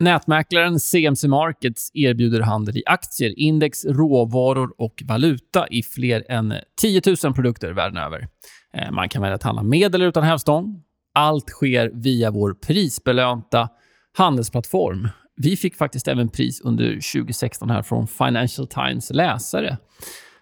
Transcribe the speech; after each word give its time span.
Nätmäklaren 0.00 0.80
CMC 0.80 1.28
Markets 1.28 1.90
erbjuder 1.94 2.40
handel 2.40 2.76
i 2.76 2.82
aktier, 2.86 3.38
index, 3.38 3.84
råvaror 3.84 4.74
och 4.78 5.02
valuta 5.04 5.66
i 5.68 5.82
fler 5.82 6.24
än 6.28 6.54
10 6.80 7.02
000 7.24 7.34
produkter 7.34 7.72
världen 7.72 7.96
över. 7.96 8.28
Eh, 8.74 8.90
man 8.90 9.08
kan 9.08 9.22
välja 9.22 9.34
att 9.34 9.42
handla 9.42 9.62
med 9.62 9.94
eller 9.94 10.06
utan 10.06 10.22
hävstång. 10.22 10.82
Allt 11.14 11.48
sker 11.48 11.90
via 11.94 12.30
vår 12.30 12.54
prisbelönta 12.54 13.68
handelsplattform. 14.16 15.08
Vi 15.36 15.56
fick 15.56 15.76
faktiskt 15.76 16.08
även 16.08 16.28
pris 16.28 16.60
under 16.60 16.88
2016 16.88 17.70
här 17.70 17.82
från 17.82 18.08
Financial 18.08 18.66
Times 18.66 19.10
läsare 19.10 19.76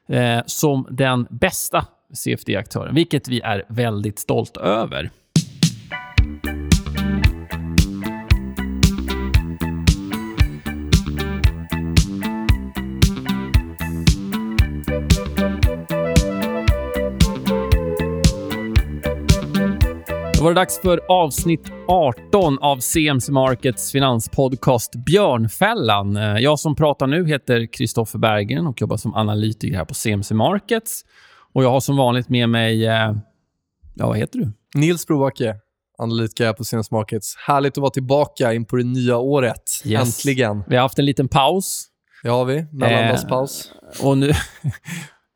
eh, 0.08 0.40
som 0.46 0.86
den 0.90 1.26
bästa 1.30 1.86
CFD-aktören, 2.14 2.94
vilket 2.94 3.28
vi 3.28 3.40
är 3.40 3.64
väldigt 3.68 4.18
stolta 4.18 4.60
över. 4.60 5.10
Då 20.42 20.44
var 20.44 20.54
det 20.54 20.60
dags 20.60 20.80
för 20.80 21.00
avsnitt 21.08 21.72
18 21.88 22.58
av 22.58 22.78
CMC 22.78 23.32
Markets 23.32 23.92
finanspodcast 23.92 24.92
Björnfällan. 24.94 26.16
Eh, 26.16 26.36
jag 26.36 26.58
som 26.58 26.76
pratar 26.76 27.06
nu 27.06 27.26
heter 27.26 27.72
Kristoffer 27.72 28.18
Bergen 28.18 28.66
och 28.66 28.80
jobbar 28.80 28.96
som 28.96 29.14
analytiker 29.14 29.76
här 29.76 29.84
på 29.84 29.94
CMC 29.94 30.34
Markets. 30.34 31.04
Och 31.52 31.64
Jag 31.64 31.70
har 31.70 31.80
som 31.80 31.96
vanligt 31.96 32.28
med 32.28 32.48
mig... 32.48 32.86
Eh, 32.86 33.14
ja, 33.94 34.06
vad 34.06 34.16
heter 34.18 34.38
du? 34.38 34.52
Nils 34.74 35.06
Brovacke, 35.06 35.56
analytiker 35.98 36.52
på 36.52 36.64
CMC 36.64 36.94
Markets. 36.94 37.36
Härligt 37.46 37.72
att 37.72 37.82
vara 37.82 37.90
tillbaka 37.90 38.52
in 38.52 38.64
på 38.64 38.76
det 38.76 38.84
nya 38.84 39.18
året. 39.18 39.62
Yes. 39.84 40.08
Äntligen. 40.08 40.64
Vi 40.68 40.76
har 40.76 40.82
haft 40.82 40.98
en 40.98 41.04
liten 41.04 41.28
paus. 41.28 41.84
Det 42.22 42.28
har 42.28 42.44
vi. 42.44 42.66
Mellandagspaus. 42.72 43.72
Eh, 44.00 44.06
och 44.06 44.18
nu, 44.18 44.32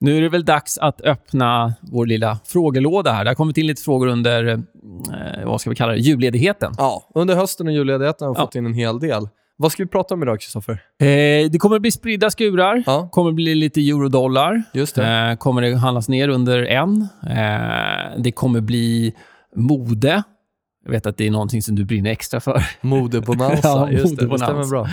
Nu 0.01 0.17
är 0.17 0.21
det 0.21 0.29
väl 0.29 0.45
dags 0.45 0.79
att 0.79 1.01
öppna 1.01 1.75
vår 1.81 2.07
lilla 2.07 2.39
frågelåda 2.45 3.13
här. 3.13 3.25
Det 3.25 3.31
har 3.31 3.35
kommit 3.35 3.59
in 3.59 3.67
lite 3.67 3.83
frågor 3.83 4.07
under, 4.07 4.49
eh, 4.49 4.59
vad 5.45 5.61
ska 5.61 5.71
vi 5.71 5.77
kalla 5.77 5.93
det, 5.93 5.99
julledigheten. 5.99 6.73
Ja, 6.79 7.11
under 7.15 7.37
hösten 7.37 7.67
och 7.67 7.73
julledigheten 7.73 8.27
har 8.27 8.35
vi 8.35 8.41
ja. 8.41 8.45
fått 8.45 8.55
in 8.55 8.67
en 8.67 8.75
hel 8.75 8.99
del. 9.01 9.29
Vad 9.59 9.73
ska 9.73 9.83
vi 9.83 9.89
prata 9.89 10.15
om 10.15 10.23
idag, 10.23 10.41
Kristoffer? 10.41 10.73
Eh, 10.73 11.07
det 11.51 11.59
kommer 11.59 11.77
att 11.77 11.83
bli 11.83 11.91
spridda 11.91 12.31
skurar. 12.31 12.83
Ja. 12.87 13.09
kommer 13.13 13.31
att 13.31 13.37
bli 13.37 13.55
lite 13.55 13.81
eurodollar. 13.81 14.63
Just 14.73 14.95
det. 14.95 15.07
Eh, 15.07 15.37
kommer 15.37 15.63
det 15.63 15.77
handlas 15.77 16.09
ner 16.09 16.29
under 16.29 16.63
en. 16.63 17.09
Eh, 17.23 18.19
det 18.19 18.33
kommer 18.33 18.61
bli 18.61 19.15
mode. 19.57 20.23
Jag 20.85 20.93
vet 20.93 21.07
att 21.07 21.17
det 21.17 21.27
är 21.27 21.31
någonting 21.31 21.63
som 21.63 21.75
du 21.75 21.85
brinner 21.85 22.11
extra 22.11 22.41
för. 22.41 22.67
Modebonanza, 22.81 23.59
ja, 23.69 23.91
just 23.91 24.19
det. 24.19 24.27
Det 24.27 24.39
stämmer 24.39 24.71
bra. 24.71 24.89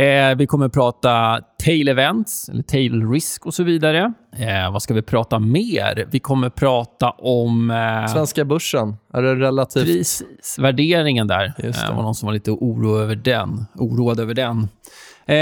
Eh, 0.00 0.36
vi 0.36 0.46
kommer 0.46 0.66
att 0.66 0.72
prata 0.72 1.40
tail 1.66 1.88
events, 1.88 2.48
eller 2.48 2.62
tail 2.62 3.10
risk 3.10 3.46
och 3.46 3.54
så 3.54 3.62
vidare. 3.62 4.12
Eh, 4.36 4.72
vad 4.72 4.82
ska 4.82 4.94
vi 4.94 5.02
prata 5.02 5.38
mer? 5.38 6.08
Vi 6.10 6.18
kommer 6.18 6.50
prata 6.50 7.10
om... 7.10 7.70
Eh, 7.70 8.12
Svenska 8.12 8.44
börsen. 8.44 8.96
Är 9.12 9.22
det 9.22 9.34
relativt... 9.34 9.84
Precis. 9.84 10.58
Värderingen 10.58 11.26
där. 11.26 11.54
Just 11.58 11.80
det. 11.80 11.86
Eh, 11.86 11.96
var 11.96 12.02
någon 12.02 12.14
som 12.14 12.26
var 12.26 12.32
lite 12.34 12.50
oro 12.50 12.98
över 12.98 13.16
den, 13.16 13.66
oroad 13.74 14.20
över 14.20 14.34
den. 14.34 14.68
Eh, 15.26 15.36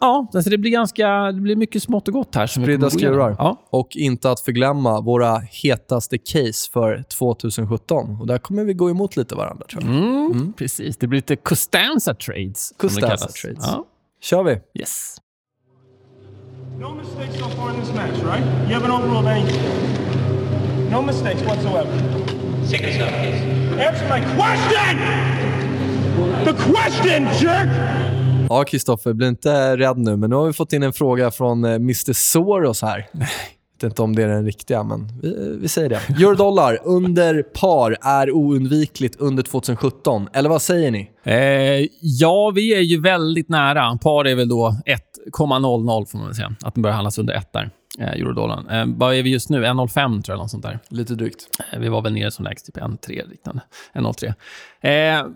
ja, 0.00 0.30
alltså 0.34 0.50
det 0.50 0.58
blir 0.58 0.70
ganska 0.70 1.08
det 1.08 1.40
blir 1.40 1.56
mycket 1.56 1.82
smått 1.82 2.08
och 2.08 2.14
gott 2.14 2.34
här. 2.34 2.46
Spridda 2.46 2.90
skurar. 2.90 3.36
Ja. 3.38 3.60
Och 3.70 3.96
inte 3.96 4.30
att 4.30 4.40
förglömma 4.40 5.00
våra 5.00 5.38
hetaste 5.38 6.18
case 6.18 6.70
för 6.72 7.04
2017. 7.18 8.20
Och 8.20 8.26
där 8.26 8.38
kommer 8.38 8.64
vi 8.64 8.74
gå 8.74 8.90
emot 8.90 9.16
lite 9.16 9.34
varandra, 9.34 9.66
tror 9.70 9.82
jag. 9.82 9.92
Mm, 9.92 10.30
mm. 10.32 10.52
Precis. 10.52 10.96
Det 10.96 11.06
blir 11.06 11.18
lite 11.18 11.36
Costanza 11.36 12.14
trades. 12.14 12.72
Costanza 12.76 13.28
trades. 13.28 13.64
Ja. 13.66 13.84
kör 14.22 14.42
vi. 14.42 14.80
Yes. 14.80 15.16
No 16.78 16.94
mistakes 16.94 17.38
so 17.38 17.48
far 17.48 17.70
in 17.70 17.80
this 17.80 17.94
match, 17.94 18.18
right? 18.22 18.44
You 18.68 18.74
haven't 18.74 18.90
overruled 18.90 19.26
anything. 19.26 20.90
No 20.90 21.02
mistakes 21.02 21.42
whatsoever. 21.42 21.90
Second 22.66 22.92
stop, 22.92 23.08
please. 23.08 23.40
Answer 23.80 24.08
my 24.08 24.20
question! 24.36 24.96
The 26.44 26.52
question, 26.52 27.28
jerk! 27.40 27.68
Ja, 28.48 28.64
Kristoffer, 28.64 29.12
bli 29.12 29.26
inte 29.28 29.76
rädd 29.76 29.98
nu, 29.98 30.16
men 30.16 30.30
nu 30.30 30.36
har 30.36 30.46
vi 30.46 30.52
fått 30.52 30.72
in 30.72 30.82
en 30.82 30.92
fråga 30.92 31.30
från 31.30 31.64
eh, 31.64 31.74
Mr 31.74 32.12
Soros 32.12 32.82
här. 32.82 33.08
Jag 33.12 33.88
vet 33.88 33.92
inte 33.92 34.02
om 34.02 34.16
det 34.16 34.22
är 34.22 34.28
den 34.28 34.44
riktiga, 34.44 34.82
men 34.82 35.08
vi, 35.22 35.56
vi 35.60 35.68
säger 35.68 35.88
det. 35.88 36.00
Eurodollar 36.22 36.78
under 36.84 37.42
par 37.42 37.96
är 38.02 38.30
oundvikligt 38.30 39.16
under 39.20 39.42
2017, 39.42 40.28
eller 40.32 40.48
vad 40.48 40.62
säger 40.62 40.90
ni? 40.90 41.10
Eh, 41.22 41.88
ja, 42.00 42.52
vi 42.54 42.74
är 42.74 42.80
ju 42.80 43.00
väldigt 43.00 43.48
nära. 43.48 43.98
Par 44.02 44.24
är 44.24 44.34
väl 44.34 44.48
då 44.48 44.76
1,00 45.32 46.06
får 46.06 46.18
man 46.18 46.34
säga. 46.34 46.54
Att 46.62 46.74
den 46.74 46.82
börjar 46.82 46.94
handlas 46.94 47.18
under 47.18 47.34
1 47.34 47.52
där, 47.52 47.70
eh, 47.98 48.08
eurodollarn. 48.08 48.68
Eh, 48.68 48.84
vad 48.96 49.14
är 49.14 49.22
vi 49.22 49.30
just 49.30 49.50
nu? 49.50 49.64
1,05 49.64 50.22
tror 50.22 50.34
jag, 50.34 50.42
något 50.42 50.50
sånt 50.50 50.62
där. 50.62 50.78
Lite 50.88 51.14
drygt. 51.14 51.48
Eh, 51.72 51.78
vi 51.78 51.88
var 51.88 52.02
väl 52.02 52.12
nere 52.12 52.30
som 52.30 52.44
lägst, 52.44 52.66
typ 52.66 52.76
1,3 52.76 53.26
liknande. 53.28 53.62
1,03. 53.92 54.34
Eh, 54.80 55.26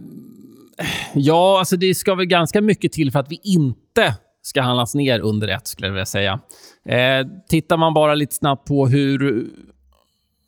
Ja, 1.14 1.58
alltså 1.58 1.76
det 1.76 1.94
ska 1.94 2.14
väl 2.14 2.26
ganska 2.26 2.60
mycket 2.60 2.92
till 2.92 3.12
för 3.12 3.18
att 3.18 3.30
vi 3.30 3.40
inte 3.42 4.14
ska 4.42 4.62
handlas 4.62 4.94
ner 4.94 5.20
under 5.20 5.48
ett, 5.48 5.66
skulle 5.66 5.86
jag 5.88 5.92
vilja 5.92 6.06
säga. 6.06 6.40
Eh, 6.84 7.26
tittar 7.48 7.76
man 7.76 7.94
bara 7.94 8.14
lite 8.14 8.34
snabbt 8.34 8.68
på 8.68 8.88
hur 8.88 9.46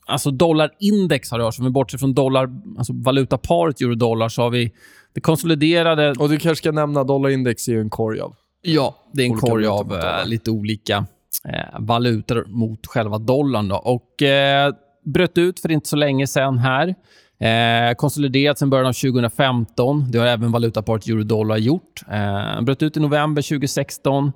alltså 0.06 0.30
dollarindex 0.30 1.30
har 1.30 1.38
rört 1.38 1.54
sig, 1.54 1.62
om 1.62 1.66
vi 1.66 1.70
bortser 1.70 1.98
från 1.98 2.14
dollar, 2.14 2.48
alltså 2.78 2.92
valutaparet 2.92 3.80
euro-dollar, 3.80 4.28
så 4.28 4.42
har 4.42 4.50
vi 4.50 4.72
det 5.14 5.20
konsoliderade... 5.20 6.10
Och 6.18 6.28
du 6.28 6.38
kanske 6.38 6.62
ska 6.62 6.72
nämna 6.72 7.04
dollarindex 7.04 7.68
är 7.68 7.72
ju 7.72 7.80
en 7.80 7.90
korg 7.90 8.20
av... 8.20 8.34
Ja, 8.62 8.94
det 9.12 9.22
är 9.22 9.26
en 9.26 9.36
korg 9.36 9.66
av 9.66 9.94
äh, 9.94 10.26
lite 10.26 10.50
olika 10.50 11.06
äh, 11.44 11.80
valutor 11.80 12.44
mot 12.48 12.86
själva 12.86 13.18
dollarn. 13.18 13.68
Då. 13.68 13.76
Och 13.76 14.22
äh, 14.22 14.74
bröt 15.04 15.38
ut 15.38 15.60
för 15.60 15.70
inte 15.70 15.88
så 15.88 15.96
länge 15.96 16.26
sen 16.26 16.58
här. 16.58 16.94
Eh, 17.42 17.94
konsoliderat 17.94 18.58
sedan 18.58 18.70
början 18.70 18.86
av 18.86 18.92
2015. 18.92 20.10
Det 20.10 20.18
har 20.18 20.26
även 20.26 20.52
valutaparet 20.52 21.06
euro-dollar 21.08 21.56
gjort. 21.56 22.02
Eh, 22.10 22.62
bröt 22.62 22.82
ut 22.82 22.96
i 22.96 23.00
november 23.00 23.42
2016, 23.42 24.32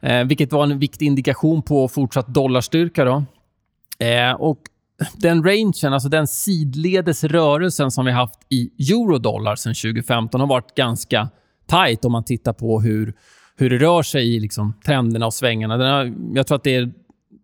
eh, 0.00 0.24
vilket 0.24 0.52
var 0.52 0.62
en 0.62 0.78
viktig 0.78 1.06
indikation 1.06 1.62
på 1.62 1.88
fortsatt 1.88 2.34
dollarstyrka. 2.34 3.04
Då. 3.04 3.24
Eh, 4.06 4.32
och 4.32 4.58
den 5.16 5.44
rangen, 5.44 5.92
alltså 5.92 6.08
den 6.08 6.26
sidledes 6.26 7.24
rörelsen 7.24 7.90
som 7.90 8.04
vi 8.04 8.12
haft 8.12 8.38
i 8.48 8.92
euro-dollar 8.92 9.56
sedan 9.56 9.74
2015 9.74 10.40
har 10.40 10.48
varit 10.48 10.74
ganska 10.74 11.28
tight 11.66 12.04
om 12.04 12.12
man 12.12 12.24
tittar 12.24 12.52
på 12.52 12.80
hur, 12.80 13.14
hur 13.56 13.70
det 13.70 13.78
rör 13.78 14.02
sig 14.02 14.34
i 14.34 14.40
liksom, 14.40 14.74
trenderna 14.86 15.26
och 15.26 15.34
svängarna. 15.34 15.76
Den 15.76 15.92
har, 15.92 16.14
jag 16.34 16.46
tror 16.46 16.56
att 16.56 16.64
det 16.64 16.76
är 16.76 16.92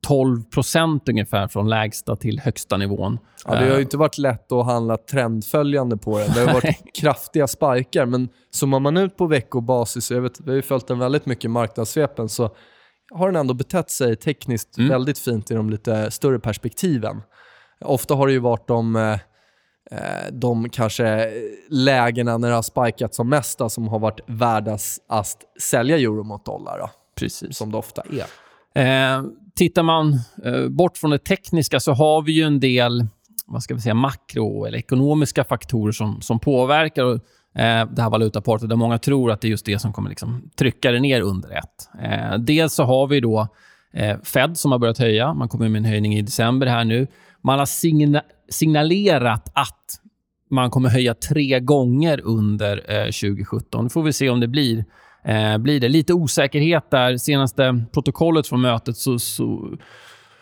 12% 0.09 1.01
ungefär 1.11 1.49
från 1.49 1.69
lägsta 1.69 2.17
till 2.17 2.41
högsta 2.41 2.77
nivån. 2.77 3.19
Ja, 3.47 3.55
det 3.55 3.69
har 3.69 3.77
ju 3.77 3.83
inte 3.83 3.97
varit 3.97 4.19
lätt 4.19 4.53
att 4.53 4.67
handla 4.67 4.97
trendföljande 4.97 5.97
på 5.97 6.19
den. 6.19 6.33
Det 6.35 6.41
har 6.41 6.55
varit 6.55 6.95
kraftiga 6.95 7.47
sparkar, 7.47 8.07
men 8.07 8.29
zoomar 8.51 8.81
man 8.81 8.97
ut 8.97 9.17
på 9.17 9.27
veckobasis, 9.27 10.11
jag 10.11 10.21
vet, 10.21 10.41
vi 10.41 10.51
har 10.51 10.57
ju 10.57 10.63
följt 10.63 10.87
den 10.87 10.99
väldigt 10.99 11.27
mycket 11.27 11.45
i 11.45 11.49
marknadssvepen, 11.49 12.29
så 12.29 12.51
har 13.15 13.27
den 13.27 13.37
ändå 13.37 13.55
betett 13.55 13.91
sig 13.91 14.17
tekniskt 14.17 14.79
mm. 14.79 14.91
väldigt 14.91 15.19
fint 15.19 15.51
i 15.51 15.55
de 15.55 15.71
lite 15.71 16.11
större 16.11 16.39
perspektiven. 16.39 17.23
Ofta 17.85 18.15
har 18.15 18.27
det 18.27 18.33
ju 18.33 18.39
varit 18.39 18.69
de, 18.69 18.97
eh, 18.97 19.19
de 20.33 20.69
kanske 20.69 21.31
lägena 21.69 22.39
när 22.39 22.49
det 22.49 22.55
har 22.55 22.63
spikat 22.63 23.15
som 23.15 23.29
mest 23.29 23.61
som 23.69 23.89
har 23.89 23.99
varit 23.99 24.21
värda 24.27 24.79
att 25.09 25.37
sälja 25.61 25.99
euro 25.99 26.25
mot 26.25 26.45
dollar. 26.45 26.79
Då, 26.79 26.91
Precis. 27.19 27.57
Som 27.57 27.73
det 27.73 27.79
ofta 27.79 28.03
är. 28.03 28.27
Eh, 28.75 29.23
tittar 29.55 29.83
man 29.83 30.21
eh, 30.45 30.69
bort 30.69 30.99
från 30.99 31.11
det 31.11 31.19
tekniska 31.19 31.81
så 31.81 31.93
har 31.93 32.23
vi 32.23 32.33
ju 32.33 32.43
en 32.43 32.61
del 32.61 33.07
vad 33.51 33.63
ska 33.63 33.75
vi 33.75 33.81
säga, 33.81 33.95
makro 33.95 34.65
eller 34.65 34.79
ekonomiska 34.79 35.45
faktorer 35.45 35.93
som, 35.93 36.21
som 36.21 36.41
påverkar 36.41 37.13
eh, 37.13 37.19
det 37.93 38.03
här 38.03 38.11
valutaparet. 38.11 38.69
Där 38.69 38.77
många 38.77 38.99
tror 38.99 39.31
att 39.31 39.41
det 39.41 39.49
är 39.49 39.51
just 39.51 39.67
det 39.67 39.79
som 39.79 39.93
kommer 39.93 40.09
liksom 40.09 40.51
trycka 40.57 40.91
det 40.91 41.01
ner 41.01 41.21
under 41.21 41.51
ett. 41.51 41.89
Eh, 42.03 42.39
dels 42.39 42.75
så 42.75 42.85
har 42.85 43.07
vi 43.07 43.21
då 43.21 43.49
eh, 43.93 44.21
Fed 44.23 44.59
som 44.59 44.73
har 44.73 44.79
börjat 44.79 44.99
höja. 44.99 45.35
Man 45.35 45.49
kommer 45.49 45.69
med 45.69 45.79
en 45.79 45.85
höjning 45.85 46.15
i 46.15 46.23
december 46.23 46.67
här 46.67 46.85
nu. 46.85 47.07
Man 47.43 47.59
har 47.59 47.67
signa 47.67 48.23
signalerat 48.49 49.53
att 49.55 50.01
man 50.51 50.71
kommer 50.71 50.89
höja 50.89 51.15
tre 51.15 51.61
gånger 51.61 52.21
under 52.25 52.91
eh, 52.91 53.05
2017. 53.05 53.85
Nu 53.85 53.91
får 53.91 54.03
vi 54.03 54.13
se 54.13 54.31
om 54.31 54.41
det 54.41 54.49
blir 54.49 54.85
eh, 55.25 55.59
blir 55.59 55.81
det. 55.81 55.89
Lite 55.89 56.15
osäkerhet 56.15 56.91
där. 56.91 57.17
Senaste 57.17 57.85
protokollet 57.93 58.47
från 58.47 58.61
mötet 58.61 58.97
så, 58.97 59.19
så 59.19 59.79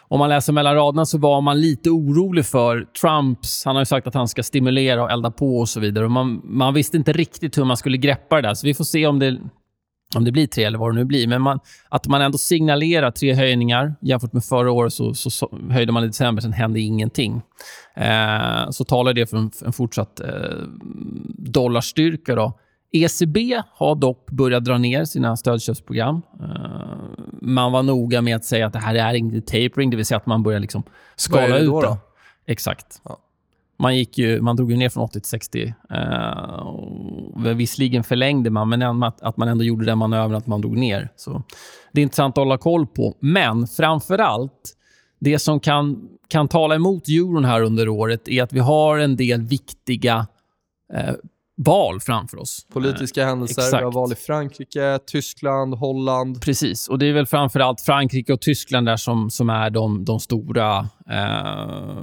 om 0.09 0.19
man 0.19 0.29
läser 0.29 0.53
mellan 0.53 0.75
raderna 0.75 1.07
så 1.07 1.19
var 1.19 1.41
man 1.41 1.61
lite 1.61 1.91
orolig 1.91 2.47
för 2.47 2.87
Trumps... 3.01 3.65
Han 3.65 3.77
har 3.77 3.85
sagt 3.85 4.07
att 4.07 4.15
han 4.15 4.29
ska 4.29 4.43
stimulera 4.43 5.03
och 5.03 5.11
elda 5.11 5.31
på 5.31 5.59
och 5.59 5.69
så 5.69 5.81
vidare. 5.81 6.05
Och 6.05 6.11
man, 6.11 6.41
man 6.45 6.75
visste 6.75 6.97
inte 6.97 7.13
riktigt 7.13 7.59
hur 7.59 7.65
man 7.65 7.77
skulle 7.77 7.97
greppa 7.97 8.37
det 8.37 8.49
där. 8.49 8.55
Så 8.55 8.67
vi 8.67 8.75
får 8.75 8.85
se 8.85 9.07
om 9.07 9.19
det, 9.19 9.39
om 10.17 10.25
det 10.25 10.33
blir 10.33 10.47
tre 10.47 10.65
eller 10.65 10.79
vad 10.79 10.91
det 10.91 10.95
nu 10.95 11.05
blir. 11.05 11.27
Men 11.27 11.43
man, 11.43 11.61
att 11.89 12.07
man 12.07 12.23
ändå 12.23 12.39
signalerar 12.39 13.11
tre 13.11 13.35
höjningar. 13.35 13.95
Jämfört 14.01 14.33
med 14.33 14.45
förra 14.45 14.71
året 14.71 14.93
så, 14.93 15.15
så, 15.15 15.31
så 15.31 15.59
höjde 15.71 15.93
man 15.93 16.05
i 16.05 16.07
december, 16.07 16.43
sen 16.43 16.53
hände 16.53 16.81
ingenting. 16.81 17.43
Eh, 17.97 18.71
så 18.71 18.85
talar 18.85 19.13
det 19.13 19.27
för 19.27 19.37
en, 19.37 19.51
en 19.65 19.73
fortsatt 19.73 20.21
eh, 20.21 20.29
dollarstyrka. 21.39 22.35
Då. 22.35 22.59
ECB 22.93 23.63
har 23.75 23.95
dock 23.95 24.31
börjat 24.31 24.65
dra 24.65 24.79
ner 24.79 25.05
sina 25.05 25.37
stödköpsprogram. 25.37 26.23
Eh, 26.41 26.99
man 27.41 27.73
var 27.73 27.83
noga 27.83 28.23
med 28.23 28.37
att 28.37 28.45
säga 28.45 28.67
att 28.67 28.73
det 28.73 28.79
här 28.79 28.95
är 28.95 29.15
inte 29.15 29.41
tapering, 29.41 29.91
det 29.91 29.97
vill 29.97 30.07
säga 30.07 30.19
att 30.19 30.27
man 30.27 30.43
börjar 30.43 30.61
liksom 30.61 30.83
skala 31.17 31.59
ut 31.59 31.67
då, 31.67 31.81
då? 31.81 31.99
Exakt. 32.47 33.01
Ja. 33.05 33.19
Man, 33.79 33.97
gick 33.97 34.19
ju, 34.19 34.41
man 34.41 34.57
drog 34.57 34.71
ju 34.71 34.77
ner 34.77 34.89
från 34.89 35.03
80 35.03 35.21
till 35.21 35.29
60. 35.29 35.75
Eh, 35.91 37.55
visserligen 37.55 38.05
förlängde 38.05 38.51
man, 38.51 38.69
men 38.69 39.03
att, 39.03 39.23
att 39.23 39.37
man 39.37 39.49
ändå 39.49 39.65
gjorde 39.65 39.85
den 39.85 39.99
manövern 39.99 40.35
att 40.35 40.47
man 40.47 40.61
drog 40.61 40.77
ner. 40.77 41.13
Så 41.17 41.43
det 41.93 42.01
är 42.01 42.03
intressant 42.03 42.39
att 42.39 42.45
hålla 42.45 42.59
koll 42.59 42.87
på. 42.87 43.15
Men 43.21 43.67
framför 43.67 44.19
allt, 44.19 44.75
det 45.21 45.39
som 45.39 45.61
kan, 45.61 46.09
kan 46.29 46.49
tala 46.49 46.75
emot 46.75 47.09
euron 47.09 47.45
här 47.45 47.63
under 47.63 47.89
året 47.89 48.29
är 48.29 48.43
att 48.43 48.53
vi 48.53 48.61
har 48.61 48.99
en 48.99 49.17
del 49.17 49.43
viktiga 49.43 50.27
eh, 50.95 51.15
val 51.59 52.01
framför 52.01 52.39
oss. 52.39 52.67
Politiska 52.73 53.27
händelser, 53.27 53.63
exakt. 53.63 53.81
vi 53.81 53.85
har 53.85 53.93
val 53.93 54.13
i 54.13 54.15
Frankrike, 54.15 54.99
Tyskland, 55.07 55.75
Holland. 55.75 56.43
Precis. 56.43 56.89
Och 56.89 56.99
Det 56.99 57.07
är 57.07 57.13
väl 57.13 57.27
framför 57.27 57.61
allt 57.61 57.81
Frankrike 57.81 58.33
och 58.33 58.41
Tyskland 58.41 58.87
där 58.87 58.97
som, 58.97 59.31
som 59.31 59.51
är 59.51 59.71
de, 59.71 60.05
de 60.05 60.21
stora, 60.21 60.79
eh, 61.11 61.99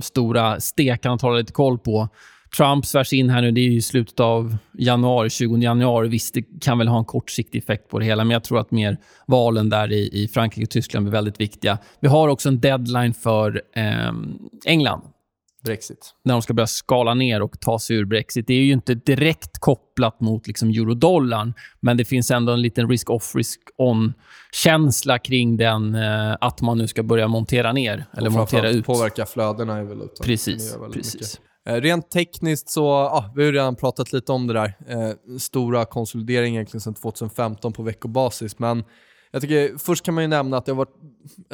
stora 0.00 0.60
stekarna 0.60 1.14
att 1.14 1.22
hålla 1.22 1.38
lite 1.38 1.52
koll 1.52 1.78
på. 1.78 2.08
Trump 2.56 2.86
svärs 2.86 3.12
in 3.12 3.30
här 3.30 3.42
nu. 3.42 3.50
Det 3.50 3.60
är 3.60 3.70
i 3.70 3.82
slutet 3.82 4.20
av 4.20 4.56
januari, 4.78 5.30
20 5.30 5.56
januari. 5.56 6.08
Visst, 6.08 6.34
det 6.34 6.42
kan 6.60 6.78
väl 6.78 6.88
ha 6.88 6.98
en 6.98 7.04
kortsiktig 7.04 7.58
effekt 7.58 7.88
på 7.88 7.98
det 7.98 8.04
hela, 8.04 8.24
men 8.24 8.30
jag 8.30 8.44
tror 8.44 8.58
att 8.58 8.70
mer 8.70 8.96
valen 9.26 9.68
där 9.68 9.92
i, 9.92 10.22
i 10.22 10.28
Frankrike 10.28 10.64
och 10.64 10.70
Tyskland 10.70 11.04
blir 11.06 11.12
väldigt 11.12 11.40
viktiga. 11.40 11.78
Vi 12.00 12.08
har 12.08 12.28
också 12.28 12.48
en 12.48 12.60
deadline 12.60 13.14
för 13.14 13.62
eh, 13.76 14.12
England 14.66 15.02
Brexit. 15.64 16.14
när 16.24 16.34
de 16.34 16.42
ska 16.42 16.54
börja 16.54 16.66
skala 16.66 17.14
ner 17.14 17.42
och 17.42 17.60
ta 17.60 17.78
sig 17.78 17.96
ur 17.96 18.04
Brexit. 18.04 18.46
Det 18.46 18.54
är 18.54 18.62
ju 18.62 18.72
inte 18.72 18.94
direkt 18.94 19.58
kopplat 19.58 20.20
mot 20.20 20.46
liksom 20.46 20.68
eurodollarn, 20.68 21.54
men 21.80 21.96
det 21.96 22.04
finns 22.04 22.30
ändå 22.30 22.52
en 22.52 22.62
liten 22.62 22.88
risk-off, 22.88 23.34
risk-on-känsla 23.34 25.18
kring 25.18 25.56
den, 25.56 25.94
eh, 25.94 26.36
att 26.40 26.60
man 26.60 26.78
nu 26.78 26.86
ska 26.88 27.02
börja 27.02 27.28
montera 27.28 27.72
ner 27.72 28.04
eller 28.16 28.26
Och 28.28 28.32
montera 28.32 28.70
ut. 28.70 28.86
påverka 28.86 29.26
flödena 29.26 29.80
i 29.80 29.84
valutan. 29.84 30.08
Det 30.18 30.24
Precis. 30.24 30.76
precis. 30.92 31.14
mycket. 31.14 31.40
Eh, 31.68 31.74
Rent 31.80 32.10
tekniskt 32.10 32.68
så, 32.70 32.88
ah, 32.92 33.32
vi 33.34 33.42
har 33.42 33.46
ju 33.46 33.52
redan 33.52 33.76
pratat 33.76 34.12
lite 34.12 34.32
om 34.32 34.46
det 34.46 34.54
där. 34.54 34.74
Eh, 34.88 35.38
stora 35.38 35.84
konsolidering 35.84 36.54
egentligen 36.54 36.80
sedan 36.80 36.94
2015 36.94 37.72
på 37.72 37.82
veckobasis. 37.82 38.58
Men 38.58 38.84
jag 39.32 39.42
tycker, 39.42 39.78
först 39.78 40.04
kan 40.04 40.14
man 40.14 40.24
ju 40.24 40.28
nämna 40.28 40.56
att 40.56 40.66
det 40.66 40.72
har 40.72 40.76
varit, 40.76 40.94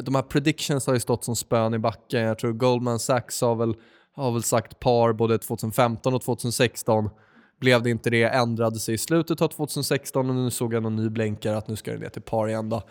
de 0.02 0.14
här 0.14 0.22
predictions 0.22 0.86
har 0.86 0.94
ju 0.94 1.00
stått 1.00 1.24
som 1.24 1.36
spön 1.36 1.74
i 1.74 1.78
backen. 1.78 2.20
Jag 2.20 2.38
tror 2.38 2.52
Goldman 2.52 2.98
Sachs 2.98 3.40
har 3.40 3.54
väl, 3.54 3.74
har 4.16 4.32
väl 4.32 4.42
sagt 4.42 4.80
par 4.80 5.12
både 5.12 5.38
2015 5.38 6.14
och 6.14 6.22
2016. 6.22 7.10
Blev 7.60 7.82
det 7.82 7.90
inte 7.90 8.10
det, 8.10 8.22
ändrade 8.22 8.78
sig 8.78 8.94
i 8.94 8.98
slutet 8.98 9.42
av 9.42 9.48
2016 9.48 10.30
och 10.30 10.36
nu 10.36 10.50
såg 10.50 10.74
jag 10.74 10.82
någon 10.82 10.96
ny 10.96 11.08
blänkare 11.08 11.56
att 11.56 11.68
nu 11.68 11.76
ska 11.76 11.92
det 11.92 11.98
ner 11.98 12.08
till 12.08 12.22
par 12.22 12.48
igen 12.48 12.68
då. 12.68 12.82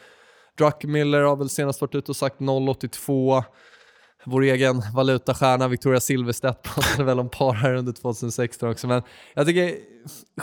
Druckmiller 0.57 1.21
har 1.21 1.35
väl 1.35 1.49
senast 1.49 1.81
varit 1.81 1.95
ute 1.95 2.11
och 2.11 2.15
sagt 2.15 2.39
0,82. 2.39 3.43
Vår 4.25 4.41
egen 4.41 4.81
valutastjärna 4.95 5.67
Victoria 5.67 5.99
Silvstedt 5.99 6.63
pratade 6.63 7.03
väl 7.03 7.19
om 7.19 7.29
par 7.29 7.53
här 7.53 7.73
under 7.73 7.93
2016 7.93 8.69
också. 8.69 8.87
Men 8.87 9.01
jag 9.33 9.47
tycker 9.47 9.75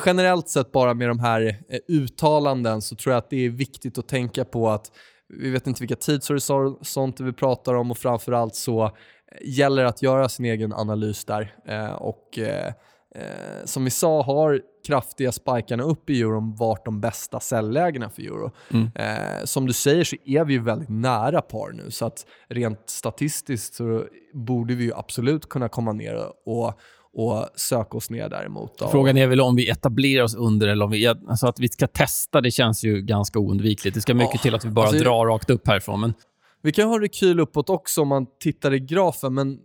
generellt 0.06 0.49
sett 0.49 0.73
bara 0.73 0.94
med 0.94 1.08
de 1.08 1.20
här 1.20 1.56
eh, 1.69 1.79
uttalanden 1.88 2.82
så 2.82 2.96
tror 2.96 3.12
jag 3.12 3.19
att 3.19 3.31
det 3.31 3.44
är 3.44 3.50
viktigt 3.50 3.99
att 3.99 4.08
tänka 4.08 4.44
på 4.44 4.70
att 4.70 4.93
vi 5.29 5.50
vet 5.50 5.67
inte 5.67 5.82
vilka 5.82 5.96
tidshorisonter 5.96 7.25
vi 7.25 7.32
pratar 7.32 7.75
om 7.75 7.90
och 7.90 7.99
framförallt 7.99 8.55
så 8.55 8.96
gäller 9.40 9.84
att 9.84 10.02
göra 10.02 10.29
sin 10.29 10.44
egen 10.44 10.73
analys 10.73 11.25
där. 11.25 11.55
Eh, 11.69 11.93
och 11.93 12.38
eh, 12.38 12.73
eh, 13.14 13.64
som 13.64 13.84
vi 13.84 13.90
sa 13.90 14.23
har 14.23 14.61
kraftiga 14.87 15.32
spikarna 15.32 15.82
upp 15.82 16.11
i 16.11 16.20
euron 16.20 16.56
varit 16.56 16.84
de 16.84 17.00
bästa 17.00 17.40
säljlägena 17.40 18.11
för 18.11 18.23
euro. 18.23 18.50
Mm. 18.70 18.90
Eh, 18.94 19.44
som 19.44 19.67
du 19.67 19.73
säger 19.73 20.05
så 20.05 20.17
är 20.25 20.44
vi 20.44 20.52
ju 20.52 20.62
väldigt 20.62 20.88
nära 20.88 21.40
par 21.40 21.73
nu 21.73 21.90
så 21.90 22.06
att 22.06 22.26
rent 22.49 22.90
statistiskt 22.90 23.75
så 23.75 24.05
borde 24.34 24.75
vi 24.75 24.84
ju 24.84 24.94
absolut 24.94 25.49
kunna 25.49 25.69
komma 25.69 25.93
ner 25.93 26.26
och, 26.46 26.73
och 27.14 27.49
söka 27.56 27.96
oss 27.96 28.11
ner 28.11 28.29
däremot. 28.29 28.79
Då. 28.79 28.88
Frågan 28.88 29.17
är 29.17 29.26
väl 29.26 29.40
om 29.40 29.56
vi 29.56 29.70
etablerar 29.70 30.25
oss 30.25 30.34
under 30.34 30.69
eller 30.69 30.84
om 30.84 30.90
vi... 30.90 31.06
Alltså 31.06 31.46
att 31.46 31.61
vi 31.61 31.69
ska 31.69 31.87
testa, 31.87 32.40
det 32.40 32.50
känns 32.50 32.84
ju 32.84 33.02
ganska 33.02 33.38
oundvikligt. 33.38 33.94
Det 33.94 34.00
ska 34.00 34.14
mycket 34.14 34.34
Ja, 34.34 34.40
till 34.40 34.55
att 34.55 34.64
vi 34.64 34.70
bara 34.70 34.87
alltså- 34.87 35.05
drar 35.05 35.26
rakt 35.26 35.50
upp 35.50 35.69
härifrån. 35.69 36.00
Men 36.00 36.14
Vi 36.62 36.72
kan 36.72 36.88
ha 36.88 37.00
rekyl 37.00 37.40
uppåt 37.40 37.70
också 37.70 38.02
om 38.02 38.08
man 38.08 38.26
tittar 38.40 38.74
i 38.74 38.80
grafen, 38.80 39.34
men 39.34 39.58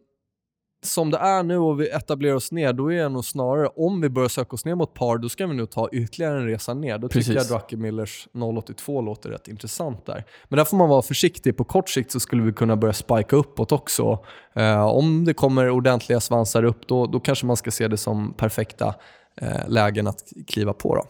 som 0.83 1.11
det 1.11 1.17
är 1.17 1.44
nu 1.44 1.57
och 1.57 1.81
vi 1.81 1.89
etablerar 1.89 2.35
oss 2.35 2.51
ner, 2.51 2.73
då 2.73 2.91
är 2.91 3.03
det 3.03 3.09
nog 3.09 3.25
snarare 3.25 3.67
om 3.67 4.01
vi 4.01 4.09
börjar 4.09 4.29
söka 4.29 4.53
oss 4.53 4.65
ner 4.65 4.75
mot 4.75 4.94
par, 4.94 5.17
då 5.17 5.29
ska 5.29 5.47
vi 5.47 5.55
nog 5.55 5.69
ta 5.69 5.89
ytterligare 5.91 6.38
en 6.38 6.45
resa 6.45 6.73
ner. 6.73 6.97
Då 6.97 7.07
tycker 7.07 7.19
Precis. 7.19 7.49
jag 7.49 7.59
Druckenmillers 7.59 8.27
0,82 8.33 9.05
låter 9.05 9.29
rätt 9.29 9.47
intressant 9.47 10.05
där. 10.05 10.23
Men 10.47 10.57
där 10.57 10.65
får 10.65 10.77
man 10.77 10.89
vara 10.89 11.01
försiktig. 11.01 11.57
På 11.57 11.63
kort 11.63 11.89
sikt 11.89 12.11
så 12.11 12.19
skulle 12.19 12.44
vi 12.44 12.53
kunna 12.53 12.75
börja 12.75 12.94
spika 12.94 13.35
uppåt 13.35 13.71
också. 13.71 14.19
Eh, 14.53 14.85
om 14.85 15.25
det 15.25 15.33
kommer 15.33 15.69
ordentliga 15.69 16.19
svansar 16.19 16.63
upp, 16.63 16.88
då, 16.88 17.05
då 17.05 17.19
kanske 17.19 17.45
man 17.45 17.57
ska 17.57 17.71
se 17.71 17.88
det 17.88 17.97
som 17.97 18.33
perfekta 18.33 18.95
eh, 19.41 19.69
lägen 19.69 20.07
att 20.07 20.23
kliva 20.47 20.73
på. 20.73 20.95
Då. 20.95 21.03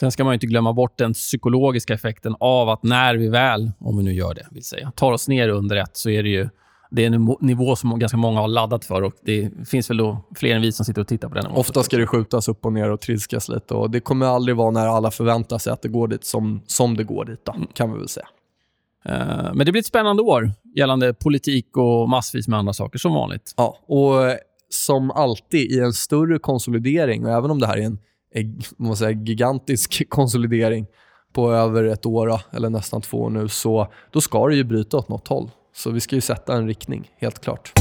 Sen 0.00 0.12
ska 0.12 0.24
man 0.24 0.34
inte 0.34 0.46
glömma 0.46 0.72
bort 0.72 0.98
den 0.98 1.12
psykologiska 1.12 1.94
effekten 1.94 2.36
av 2.40 2.68
att 2.68 2.82
när 2.82 3.14
vi 3.14 3.28
väl, 3.28 3.72
om 3.78 3.96
vi 3.96 4.02
nu 4.02 4.12
gör 4.12 4.34
det, 4.34 4.46
vill 4.50 4.64
säga, 4.64 4.92
tar 4.96 5.12
oss 5.12 5.28
ner 5.28 5.48
under 5.48 5.76
ett 5.76 5.96
så 5.96 6.10
är 6.10 6.22
det 6.22 6.28
ju 6.28 6.48
det 6.90 7.02
är 7.02 7.06
en 7.06 7.36
nivå- 7.40 7.76
som 7.76 7.98
ganska 7.98 8.16
många 8.16 8.40
har 8.40 8.48
laddat 8.48 8.84
för 8.84 9.02
och 9.02 9.12
det 9.24 9.50
finns 9.68 9.90
väl 9.90 9.96
då 9.96 10.24
fler 10.36 10.54
än 10.54 10.62
vi 10.62 10.72
som 10.72 10.84
sitter 10.84 11.00
och 11.00 11.08
tittar 11.08 11.28
på 11.28 11.34
den. 11.34 11.46
Ofta 11.46 11.82
ska 11.82 11.96
det 11.96 12.06
skjutas 12.06 12.48
upp 12.48 12.64
och 12.66 12.72
ner 12.72 12.90
och 12.90 13.00
trilskas 13.00 13.48
lite 13.48 13.74
och 13.74 13.90
det 13.90 14.00
kommer 14.00 14.26
aldrig 14.26 14.56
vara 14.56 14.70
när 14.70 14.86
alla 14.86 15.10
förväntar 15.10 15.58
sig 15.58 15.72
att 15.72 15.82
det 15.82 15.88
går 15.88 16.08
dit 16.08 16.24
som, 16.24 16.62
som 16.66 16.96
det 16.96 17.04
går 17.04 17.24
dit, 17.24 17.44
då, 17.44 17.54
kan 17.74 17.92
vi 17.92 17.98
väl 17.98 18.08
säga. 18.08 18.26
Eh, 19.04 19.54
Men 19.54 19.66
det 19.66 19.72
blir 19.72 19.80
ett 19.80 19.86
spännande 19.86 20.22
år 20.22 20.50
gällande 20.76 21.14
politik 21.14 21.76
och 21.76 22.08
massvis 22.08 22.48
med 22.48 22.58
andra 22.58 22.72
saker, 22.72 22.98
som 22.98 23.12
vanligt. 23.14 23.54
Ja, 23.56 23.78
och 23.86 24.14
som 24.68 25.10
alltid 25.10 25.72
i 25.72 25.80
en 25.80 25.92
större 25.92 26.38
konsolidering, 26.38 27.24
och 27.26 27.32
även 27.32 27.50
om 27.50 27.58
det 27.58 27.66
här 27.66 27.76
är 27.76 27.82
en 27.82 27.98
man 28.76 28.96
säga, 28.96 29.10
gigantisk 29.10 30.02
konsolidering 30.08 30.86
på 31.32 31.52
över 31.52 31.84
ett 31.84 32.06
år, 32.06 32.40
eller 32.52 32.70
nästan 32.70 33.02
två 33.02 33.18
år 33.18 33.30
nu, 33.30 33.48
så 33.48 33.92
då 34.10 34.20
ska 34.20 34.48
det 34.48 34.56
ju 34.56 34.64
bryta 34.64 34.96
åt 34.96 35.08
något 35.08 35.28
håll. 35.28 35.50
Så 35.74 35.90
vi 35.90 36.00
ska 36.00 36.14
ju 36.14 36.20
sätta 36.20 36.56
en 36.56 36.66
riktning, 36.66 37.10
helt 37.20 37.38
klart. 37.38 37.72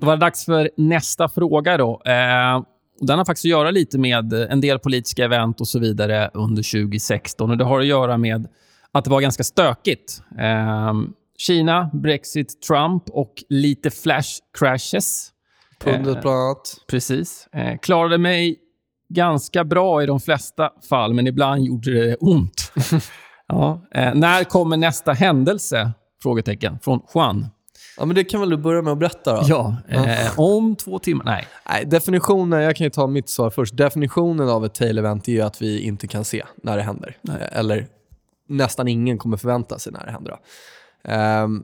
Då 0.00 0.06
var 0.06 0.16
det 0.16 0.20
dags 0.20 0.44
för 0.44 0.70
nästa 0.76 1.28
fråga. 1.28 1.76
då. 1.76 2.02
Eh, 2.04 2.62
den 3.00 3.18
har 3.18 3.24
faktiskt 3.24 3.44
att 3.44 3.50
göra 3.50 3.70
lite 3.70 3.98
med 3.98 4.32
en 4.32 4.60
del 4.60 4.78
politiska 4.78 5.24
event 5.24 5.60
och 5.60 5.68
så 5.68 5.78
vidare 5.78 6.30
under 6.34 6.86
2016. 6.86 7.50
Och 7.50 7.56
Det 7.56 7.64
har 7.64 7.80
att 7.80 7.86
göra 7.86 8.18
med 8.18 8.48
att 8.92 9.04
det 9.04 9.10
var 9.10 9.20
ganska 9.20 9.44
stökigt. 9.44 10.22
Eh, 10.38 10.92
Kina, 11.40 11.90
Brexit, 11.92 12.62
Trump 12.62 13.10
och 13.10 13.44
lite 13.48 13.90
flash 13.90 14.28
crashes. 14.58 15.30
Pundet 15.80 16.16
Eh, 16.16 16.22
bland 16.22 16.40
annat. 16.40 16.76
Precis. 16.86 17.48
Eh, 17.52 17.78
klarade 17.78 18.18
mig 18.18 18.58
ganska 19.08 19.64
bra 19.64 20.02
i 20.02 20.06
de 20.06 20.20
flesta 20.20 20.70
fall, 20.88 21.14
men 21.14 21.26
ibland 21.26 21.64
gjorde 21.64 21.92
det 21.92 22.16
ont. 22.16 22.72
ja. 23.46 23.86
eh, 23.94 24.14
när 24.14 24.44
kommer 24.44 24.76
nästa 24.76 25.12
händelse? 25.12 25.92
Frågetecken. 26.22 26.78
Från 26.82 27.00
Juan. 27.14 27.46
Ja, 27.98 28.04
men 28.04 28.14
det 28.16 28.24
kan 28.24 28.40
väl 28.40 28.50
du 28.50 28.56
börja 28.56 28.82
med 28.82 28.92
att 28.92 28.98
berätta 28.98 29.36
då? 29.36 29.42
Ja, 29.48 29.76
eh, 29.88 30.38
om 30.40 30.76
två 30.76 30.98
timmar. 30.98 31.24
Nej. 31.24 31.46
Nej, 31.68 31.84
definitionen, 31.86 32.62
jag 32.62 32.76
kan 32.76 32.84
ju 32.84 32.90
ta 32.90 33.06
mitt 33.06 33.28
svar 33.28 33.50
först. 33.50 33.76
Definitionen 33.76 34.48
av 34.48 34.64
ett 34.64 34.74
tail 34.74 34.98
event 34.98 35.28
är 35.28 35.32
ju 35.32 35.40
att 35.40 35.62
vi 35.62 35.80
inte 35.80 36.06
kan 36.06 36.24
se 36.24 36.44
när 36.62 36.76
det 36.76 36.82
händer. 36.82 37.16
Eh, 37.28 37.58
Eller 37.58 37.86
nästan 38.48 38.88
ingen 38.88 39.18
kommer 39.18 39.36
förvänta 39.36 39.78
sig 39.78 39.92
när 39.92 40.06
det 40.06 40.12
händer. 40.12 40.30
Då. 40.30 40.38
Ehm, 41.04 41.62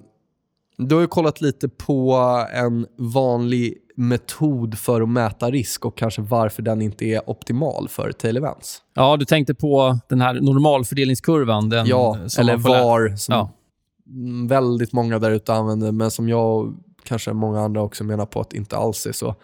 du 0.78 0.94
har 0.94 1.02
ju 1.02 1.08
kollat 1.08 1.40
lite 1.40 1.68
på 1.68 2.14
en 2.52 2.86
vanlig 2.98 3.74
metod 3.96 4.78
för 4.78 5.00
att 5.00 5.08
mäta 5.08 5.50
risk 5.50 5.84
och 5.84 5.96
kanske 5.98 6.22
varför 6.22 6.62
den 6.62 6.82
inte 6.82 7.04
är 7.04 7.30
optimal 7.30 7.88
för 7.88 8.12
tail 8.12 8.36
events. 8.36 8.82
Ja, 8.94 9.16
du 9.16 9.24
tänkte 9.24 9.54
på 9.54 9.98
den 10.08 10.20
här 10.20 10.34
normalfördelningskurvan. 10.34 11.68
Den, 11.68 11.86
Ja, 11.86 12.18
som 12.26 12.40
eller 12.40 12.56
VAR 12.56 13.16
som 13.16 13.34
Ja. 13.34 13.50
mm, 14.10 14.48
väldigt 14.48 14.92
många 14.92 15.18
där 15.18 15.30
ute 15.30 15.54
använder, 15.54 15.92
men 15.92 16.10
som 16.10 16.28
jag 16.28 16.56
och 16.56 16.72
kanske 17.04 17.32
många 17.32 17.60
andra 17.60 17.82
också 17.82 18.04
menar 18.04 18.26
på 18.26 18.40
att 18.40 18.52
inte 18.52 18.76
alls 18.76 19.06
är 19.06 19.12
så 19.12 19.34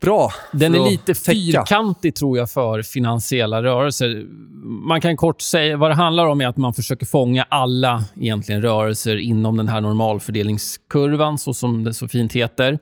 bra. 0.00 0.32
Den 0.52 0.74
är 0.74 0.90
lite 0.90 1.14
fyrkantig, 1.14 2.14
tror 2.14 2.38
jag, 2.38 2.50
för 2.50 2.82
finansiella 2.82 3.62
rörelser. 3.62 4.26
Man 4.62 5.00
kan 5.00 5.16
kort 5.16 5.40
säga 5.40 5.76
vad 5.76 5.90
det 5.90 5.94
handlar 5.94 6.26
om 6.26 6.40
är 6.40 6.46
att 6.46 6.56
man 6.56 6.74
försöker 6.74 7.06
fånga 7.06 7.46
alla 7.48 8.04
egentligen 8.16 8.62
rörelser 8.62 9.16
inom 9.16 9.56
den 9.56 9.68
här 9.68 9.80
normalfördelningskurvan, 9.80 11.38
så 11.38 11.54
som 11.54 11.84
det 11.84 11.94
så 11.94 12.08
fint 12.08 12.32
heter. 12.32 12.78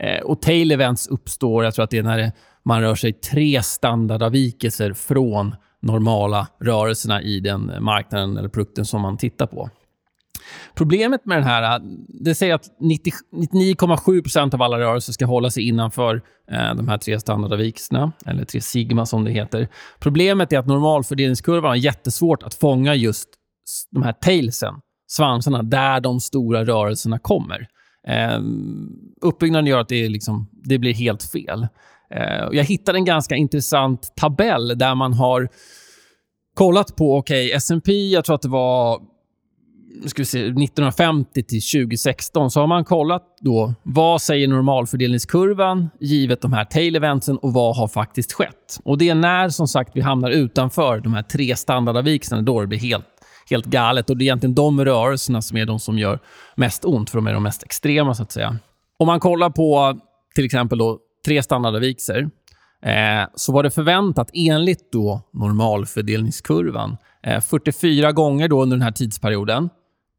Eh, 0.00 0.22
och 0.22 0.42
tail 0.42 0.72
events 0.72 1.06
uppstår, 1.06 1.64
jag 1.64 1.74
tror 1.74 1.84
att 1.84 1.90
det 1.90 1.98
är 1.98 2.02
när 2.02 2.18
det, 2.18 2.32
man 2.64 2.80
rör 2.80 2.94
sig 2.94 3.12
tre 3.12 3.62
standardavvikelser 3.62 4.92
från 4.92 5.54
normala 5.82 6.46
rörelserna 6.60 7.22
i 7.22 7.40
den 7.40 7.72
marknaden 7.80 8.36
eller 8.36 8.48
produkten 8.48 8.84
som 8.84 9.00
man 9.00 9.16
tittar 9.16 9.46
på. 9.46 9.70
Problemet 10.74 11.26
med 11.26 11.36
den 11.36 11.44
här, 11.44 11.76
äh, 11.76 11.82
det 12.08 12.34
säger 12.34 12.54
att 12.54 12.66
99,7% 12.80 14.54
av 14.54 14.62
alla 14.62 14.78
rörelser 14.78 15.12
ska 15.12 15.26
hålla 15.26 15.50
sig 15.50 15.68
innanför 15.68 16.22
eh, 16.50 16.74
de 16.74 16.88
här 16.88 16.98
tre 16.98 17.20
standardavvikelserna, 17.20 18.12
eller 18.26 18.44
tre 18.44 18.60
sigma 18.60 19.06
som 19.06 19.24
det 19.24 19.30
heter. 19.30 19.68
Problemet 20.00 20.52
är 20.52 20.58
att 20.58 20.66
normalfördelningskurvan 20.66 21.68
har 21.68 21.76
jättesvårt 21.76 22.42
att 22.42 22.54
fånga 22.54 22.94
just 22.94 23.28
de 23.90 24.02
här 24.02 24.12
tailsen, 24.12 24.74
svansarna, 25.08 25.62
där 25.62 26.00
de 26.00 26.20
stora 26.20 26.64
rörelserna 26.64 27.18
kommer. 27.18 27.66
Eh, 28.08 28.40
uppbyggnaden 29.20 29.66
gör 29.66 29.78
att 29.78 29.88
det, 29.88 30.04
är 30.04 30.08
liksom, 30.08 30.48
det 30.64 30.78
blir 30.78 30.94
helt 30.94 31.22
fel. 31.22 31.66
Eh, 32.14 32.48
jag 32.52 32.64
hittade 32.64 32.98
en 32.98 33.04
ganska 33.04 33.36
intressant 33.36 34.12
tabell 34.16 34.78
där 34.78 34.94
man 34.94 35.12
har 35.12 35.48
kollat 36.54 36.96
på, 36.96 37.16
okej, 37.16 37.52
S&P, 37.52 37.92
jag 37.92 38.24
tror 38.24 38.34
att 38.34 38.42
det 38.42 38.48
var 38.48 39.00
ska 40.06 40.22
vi 40.22 40.26
se, 40.26 40.38
1950 40.38 41.42
till 41.42 41.60
2016 41.62 42.50
så 42.50 42.60
har 42.60 42.66
man 42.66 42.84
kollat 42.84 43.22
då 43.40 43.74
vad 43.82 44.22
säger 44.22 44.48
normalfördelningskurvan 44.48 45.90
givet 46.00 46.40
de 46.40 46.52
här 46.52 46.64
tail 46.64 46.96
eventsen 46.96 47.36
och 47.36 47.52
vad 47.52 47.76
har 47.76 47.88
faktiskt 47.88 48.32
skett. 48.32 48.80
Och 48.84 48.98
Det 48.98 49.08
är 49.08 49.14
när 49.14 49.48
som 49.48 49.68
sagt 49.68 49.90
vi 49.94 50.00
hamnar 50.00 50.30
utanför 50.30 51.00
de 51.00 51.14
här 51.14 51.22
tre 51.22 51.56
standardavvikelserna 51.56 52.42
då 52.42 52.60
det 52.60 52.66
blir 52.66 52.78
helt, 52.78 53.06
helt 53.50 53.66
galet. 53.66 54.10
Och 54.10 54.16
Det 54.16 54.22
är 54.22 54.26
egentligen 54.26 54.54
de 54.54 54.84
rörelserna 54.84 55.42
som 55.42 55.56
är 55.56 55.66
de 55.66 55.78
som 55.78 55.98
gör 55.98 56.18
mest 56.56 56.84
ont, 56.84 57.10
för 57.10 57.18
de 57.18 57.26
är 57.26 57.34
de 57.34 57.42
mest 57.42 57.62
extrema. 57.62 58.14
så 58.14 58.22
att 58.22 58.32
säga. 58.32 58.56
Om 58.98 59.06
man 59.06 59.20
kollar 59.20 59.50
på 59.50 59.98
till 60.34 60.44
exempel 60.44 60.78
då, 60.78 60.98
tre 61.26 61.42
standardavvikelser 61.42 62.30
eh, 62.82 63.28
så 63.34 63.52
var 63.52 63.62
det 63.62 63.70
förväntat 63.70 64.30
enligt 64.34 64.92
då 64.92 65.20
normalfördelningskurvan 65.32 66.96
eh, 67.22 67.40
44 67.40 68.12
gånger 68.12 68.48
då 68.48 68.62
under 68.62 68.76
den 68.76 68.82
här 68.82 68.92
tidsperioden. 68.92 69.68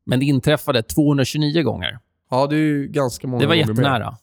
Men 0.05 0.19
det 0.19 0.25
inträffade 0.25 0.83
229 0.83 1.63
gånger. 1.63 1.99
Ja, 2.29 2.47
det 2.47 2.55
är 2.55 2.59
ju 2.59 2.87
ganska 2.87 3.27
många 3.27 3.41
Det 3.41 3.47
var 3.47 3.55
jättenära. 3.55 4.17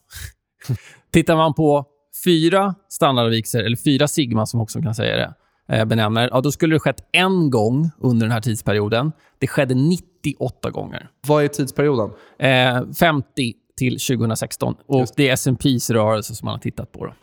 Tittar 1.13 1.37
man 1.37 1.55
på 1.55 1.85
fyra 2.25 2.75
standardavvikelser, 2.89 3.65
eller 3.65 3.77
fyra 3.77 4.09
sigma 4.09 4.47
som 4.47 4.61
också 4.61 4.83
kan 4.83 4.95
säga 4.95 5.17
det, 5.17 5.35
eh, 5.77 5.85
benämner, 5.85 6.29
ja, 6.33 6.41
då 6.41 6.53
skulle 6.53 6.75
det 6.75 6.81
skett 6.81 7.09
en 7.13 7.51
gång 7.51 7.91
under 7.99 8.27
den 8.27 8.33
här 8.33 8.41
tidsperioden. 8.41 9.13
Det 9.39 9.47
skedde 9.47 9.75
98 9.75 10.71
gånger. 10.71 11.11
Vad 11.27 11.45
är 11.45 11.49
tidsperioden? 11.49 12.11
Eh, 12.39 12.93
50 12.99 13.55
till 13.77 13.93
2016. 13.93 14.75
Och. 14.87 15.07
Det 15.17 15.29
är 15.29 15.33
S&P's 15.33 15.93
rörelse 15.93 16.35
som 16.35 16.47
man 16.47 16.53
har 16.55 16.61
tittat 16.61 16.93
på. 16.93 17.07
Då. 17.07 17.15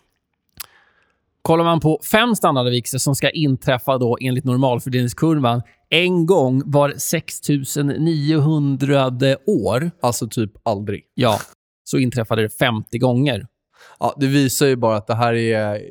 Kollar 1.47 1.63
man 1.63 1.79
på 1.79 1.99
fem 2.11 2.35
standardavvikelser 2.35 2.97
som 2.97 3.15
ska 3.15 3.29
inträffa 3.29 3.97
då 3.97 4.17
enligt 4.21 4.45
normalfördelningskurvan 4.45 5.61
en 5.89 6.25
gång 6.25 6.61
var 6.65 6.93
6900 6.97 9.37
år, 9.47 9.91
Alltså 10.01 10.27
typ 10.27 10.51
aldrig. 10.63 11.03
ja, 11.13 11.39
så 11.83 11.97
inträffade 11.97 12.41
det 12.41 12.49
50 12.49 12.97
gånger. 12.97 13.47
Ja, 13.99 14.13
det 14.17 14.27
visar 14.27 14.65
ju 14.65 14.75
bara 14.75 14.97
att 14.97 15.07
det 15.07 15.15
här 15.15 15.33
är 15.33 15.81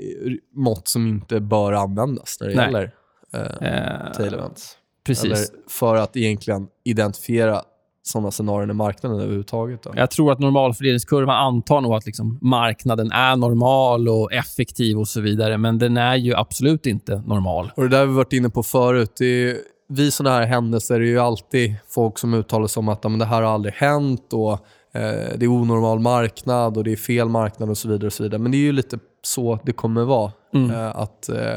mått 0.55 0.89
som 0.89 1.07
inte 1.07 1.41
bör 1.41 1.73
användas 1.73 2.37
när 2.41 2.49
det 2.49 2.55
Nej. 2.55 2.67
gäller 2.67 2.91
eh, 3.35 3.69
Eh, 3.69 4.13
tail 4.13 4.35
events. 4.35 4.77
precis. 5.07 5.25
Eller 5.25 5.39
för 5.69 5.97
att 5.97 6.17
egentligen 6.17 6.69
identifiera 6.85 7.63
sådana 8.09 8.31
scenarion 8.31 8.71
i 8.71 8.75
marknaden 8.75 9.21
överhuvudtaget. 9.21 9.83
Då. 9.83 9.93
Jag 9.97 10.11
tror 10.11 10.33
att 10.33 10.39
normalfördelningskurvan 10.39 11.37
antar 11.37 11.81
nog 11.81 11.95
att 11.95 12.07
liksom 12.07 12.39
marknaden 12.43 13.13
är 13.13 13.37
normal 13.37 14.09
och 14.09 14.33
effektiv 14.33 14.99
och 14.99 15.09
så 15.09 15.21
vidare, 15.21 15.59
men 15.59 15.79
den 15.79 15.97
är 15.97 16.17
ju 16.17 16.35
absolut 16.35 16.87
inte 16.87 17.23
normal. 17.27 17.71
Och 17.77 17.83
Det 17.83 17.89
där 17.89 17.99
har 17.99 18.07
vi 18.07 18.13
varit 18.15 18.33
inne 18.33 18.51
på 18.51 18.63
förut. 18.63 19.13
Det 19.19 19.27
är, 19.51 19.57
vid 19.89 20.13
sådana 20.13 20.37
här 20.37 20.47
händelser 20.47 20.95
är 20.95 21.01
det 21.01 21.07
ju 21.07 21.19
alltid 21.19 21.75
folk 21.89 22.19
som 22.19 22.35
uttalar 22.35 22.67
sig 22.67 22.81
om 22.81 22.89
att 22.89 22.99
"Ja, 23.03 23.09
men 23.09 23.19
det 23.19 23.25
här 23.25 23.43
har 23.43 23.55
aldrig 23.55 23.75
hänt 23.75 24.33
och 24.33 24.53
eh, 24.53 25.37
det 25.37 25.45
är 25.45 25.49
onormal 25.49 25.99
marknad 26.01 26.77
och 26.77 26.85
det 26.85 26.93
är 26.93 26.97
fel 26.97 27.29
marknad 27.29 27.71
och 27.71 27.79
så 27.79 27.89
vidare. 27.89 28.07
och 28.07 28.13
så 28.13 28.23
vidare. 28.23 28.39
Men 28.41 28.53
det 28.53 28.59
är 28.59 28.67
ju 28.67 28.73
lite 28.73 28.99
så 29.23 29.59
det 29.65 29.73
kommer 29.73 30.05
vara. 30.05 30.33
Mm. 30.55 30.71
Eh, 30.71 30.97
att 30.97 31.29
eh, 31.29 31.57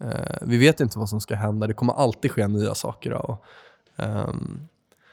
eh, 0.00 0.36
Vi 0.42 0.58
vet 0.58 0.80
inte 0.80 0.98
vad 0.98 1.08
som 1.08 1.20
ska 1.20 1.34
hända. 1.34 1.66
Det 1.66 1.74
kommer 1.74 1.92
alltid 1.92 2.30
ske 2.30 2.48
nya 2.48 2.74
saker. 2.74 3.12
Och, 3.12 3.44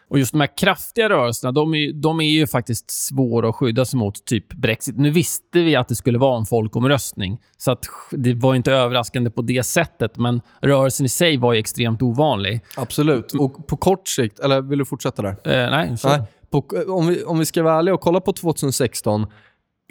Och 0.09 0.19
just 0.19 0.31
de 0.31 0.41
här 0.41 0.57
kraftiga 0.57 1.09
rörelserna, 1.09 1.51
de 1.51 1.73
är, 1.73 1.93
de 1.93 2.19
är 2.19 2.29
ju 2.29 2.47
faktiskt 2.47 2.91
svåra 2.91 3.49
att 3.49 3.55
skydda 3.55 3.85
sig 3.85 3.99
mot, 3.99 4.25
typ 4.25 4.53
Brexit. 4.53 4.97
Nu 4.97 5.09
visste 5.09 5.59
vi 5.59 5.75
att 5.75 5.87
det 5.87 5.95
skulle 5.95 6.17
vara 6.17 6.37
en 6.37 6.45
folkomröstning, 6.45 7.37
så 7.57 7.71
att 7.71 7.85
det 8.11 8.33
var 8.33 8.55
inte 8.55 8.71
överraskande 8.71 9.29
på 9.29 9.41
det 9.41 9.63
sättet, 9.63 10.17
men 10.17 10.41
rörelsen 10.61 11.05
i 11.05 11.09
sig 11.09 11.37
var 11.37 11.53
extremt 11.53 12.01
ovanlig. 12.01 12.61
absolut. 12.77 13.33
Och 13.33 13.67
på 13.67 13.77
kort 13.77 14.07
sikt, 14.07 14.39
eller 14.39 14.61
vill 14.61 14.79
du 14.79 14.85
fortsätta 14.85 15.21
där? 15.21 15.29
Eh, 15.29 15.69
nej, 15.71 15.97
så. 15.97 16.09
Nej, 16.09 16.21
på, 16.49 16.65
om, 16.87 17.07
vi, 17.07 17.23
om 17.23 17.39
vi 17.39 17.45
ska 17.45 17.63
vara 17.63 17.79
ärliga 17.79 17.95
och 17.95 18.01
kolla 18.01 18.21
på 18.21 18.33
2016. 18.33 19.27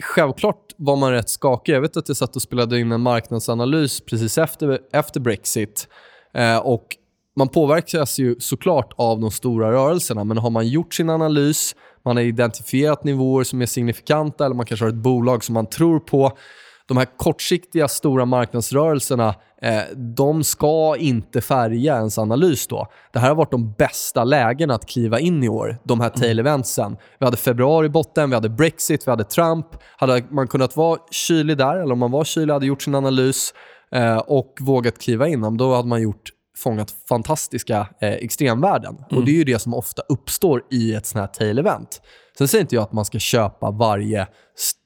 Självklart 0.03 0.63
var 0.77 0.97
man 0.97 1.13
rätt 1.13 1.29
skakig. 1.29 1.73
Jag 1.73 1.81
vet 1.81 1.97
att 1.97 2.09
jag 2.09 2.17
satt 2.17 2.37
och 2.37 2.43
spelade 2.43 2.81
in 2.81 2.93
en 2.93 3.01
marknadsanalys 3.01 4.01
precis 4.01 4.39
efter, 4.39 4.79
efter 4.93 5.21
Brexit. 5.21 5.89
Eh, 6.35 6.59
och 6.59 6.97
man 7.37 7.49
påverkas 7.49 8.19
ju 8.19 8.37
såklart 8.39 8.93
av 8.97 9.21
de 9.21 9.31
stora 9.31 9.73
rörelserna, 9.73 10.25
men 10.25 10.39
har 10.39 10.51
man 10.51 10.69
gjort 10.69 10.95
sin 10.95 11.11
analys, 11.11 11.75
man 12.05 12.17
har 12.17 12.25
identifierat 12.25 13.05
nivåer 13.05 13.45
som 13.45 13.63
är 13.63 13.67
signifikanta 13.67 14.45
eller 14.47 14.57
man 14.57 14.67
kanske 14.67 14.85
har 14.85 14.91
ett 14.91 14.95
bolag 14.95 15.45
som 15.45 15.55
man 15.55 15.67
tror 15.67 16.01
på. 16.01 16.39
De 16.89 16.97
här 16.97 17.07
kortsiktiga 17.17 17.89
stora 17.89 18.25
marknadsrörelserna, 18.25 19.35
eh, 19.63 19.81
de 20.17 20.45
ska 20.45 20.97
inte 20.97 21.41
färga 21.41 21.97
ens 21.97 22.19
analys 22.19 22.67
då. 22.67 22.87
Det 23.13 23.19
här 23.19 23.29
har 23.29 23.35
varit 23.35 23.51
de 23.51 23.73
bästa 23.73 24.25
lägena 24.25 24.75
att 24.75 24.87
kliva 24.87 25.21
in 25.21 25.45
i 25.45 25.49
år, 25.49 25.79
de 25.85 26.01
här 26.01 26.09
tail 26.09 26.39
eventsen. 26.39 26.97
Vi 27.19 27.25
hade 27.25 27.37
februari 27.37 27.87
i 27.87 27.91
botten, 27.91 28.31
vi 28.31 28.35
hade 28.35 28.49
Brexit, 28.49 29.07
vi 29.07 29.11
hade 29.11 29.25
Trump. 29.25 29.67
Hade 29.97 30.25
man 30.31 30.49
kunnat 30.49 30.77
vara 30.77 30.99
kylig 31.11 31.59
där, 31.59 31.77
eller 31.77 31.93
om 31.93 31.99
man 31.99 32.11
var 32.11 32.25
kylig, 32.25 32.53
hade 32.53 32.67
gjort 32.67 32.83
sin 32.83 32.95
analys 32.95 33.55
eh, 33.93 34.19
och 34.19 34.59
vågat 34.61 34.99
kliva 34.99 35.29
in, 35.29 35.57
då 35.57 35.75
hade 35.75 35.89
man 35.89 36.03
gjort 36.03 36.31
fångat 36.57 36.95
fantastiska 37.09 37.89
eh, 38.01 38.13
extremvärden. 38.13 38.97
Och 39.11 39.25
Det 39.25 39.31
är 39.31 39.35
ju 39.37 39.45
det 39.45 39.59
som 39.59 39.75
ofta 39.75 40.03
uppstår 40.09 40.63
i 40.71 40.95
ett 40.95 41.07
sånt 41.07 41.21
här 41.21 41.27
tail 41.27 41.59
event. 41.59 42.01
Sen 42.39 42.49
säger 42.49 42.63
inte 42.63 42.75
jag 42.75 42.83
att 42.83 42.93
man 42.93 43.05
ska 43.05 43.19
köpa 43.19 43.71
varje 43.71 44.23
st- 44.57 44.81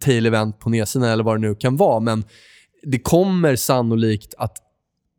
tail 0.00 0.26
event 0.26 0.58
på 0.58 0.70
nedsidan 0.70 1.08
eller 1.08 1.24
vad 1.24 1.34
det 1.36 1.40
nu 1.40 1.54
kan 1.54 1.76
vara, 1.76 2.00
men 2.00 2.24
det 2.82 2.98
kommer 2.98 3.56
sannolikt 3.56 4.34
att 4.38 4.56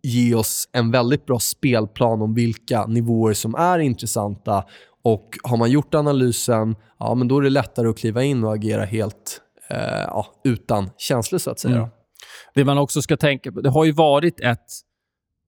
ge 0.03 0.35
oss 0.35 0.69
en 0.71 0.91
väldigt 0.91 1.25
bra 1.25 1.39
spelplan 1.39 2.21
om 2.21 2.33
vilka 2.33 2.85
nivåer 2.85 3.33
som 3.33 3.55
är 3.55 3.79
intressanta. 3.79 4.65
Och 5.03 5.37
Har 5.43 5.57
man 5.57 5.71
gjort 5.71 5.95
analysen, 5.95 6.75
ja, 6.99 7.15
men 7.15 7.27
då 7.27 7.37
är 7.37 7.41
det 7.41 7.49
lättare 7.49 7.87
att 7.87 7.97
kliva 7.97 8.23
in 8.23 8.43
och 8.43 8.53
agera 8.53 8.85
helt 8.85 9.41
eh, 9.69 9.77
ja, 10.07 10.27
utan 10.43 10.89
känslor, 10.97 11.39
så 11.39 11.51
att 11.51 11.59
säga. 11.59 11.77
Mm. 11.77 11.89
Det 12.55 12.65
man 12.65 12.77
också 12.77 13.01
ska 13.01 13.17
tänka 13.17 13.51
på, 13.51 13.61
det 13.61 13.69
har 13.69 13.85
ju 13.85 13.91
varit 13.91 14.39
ett 14.39 14.65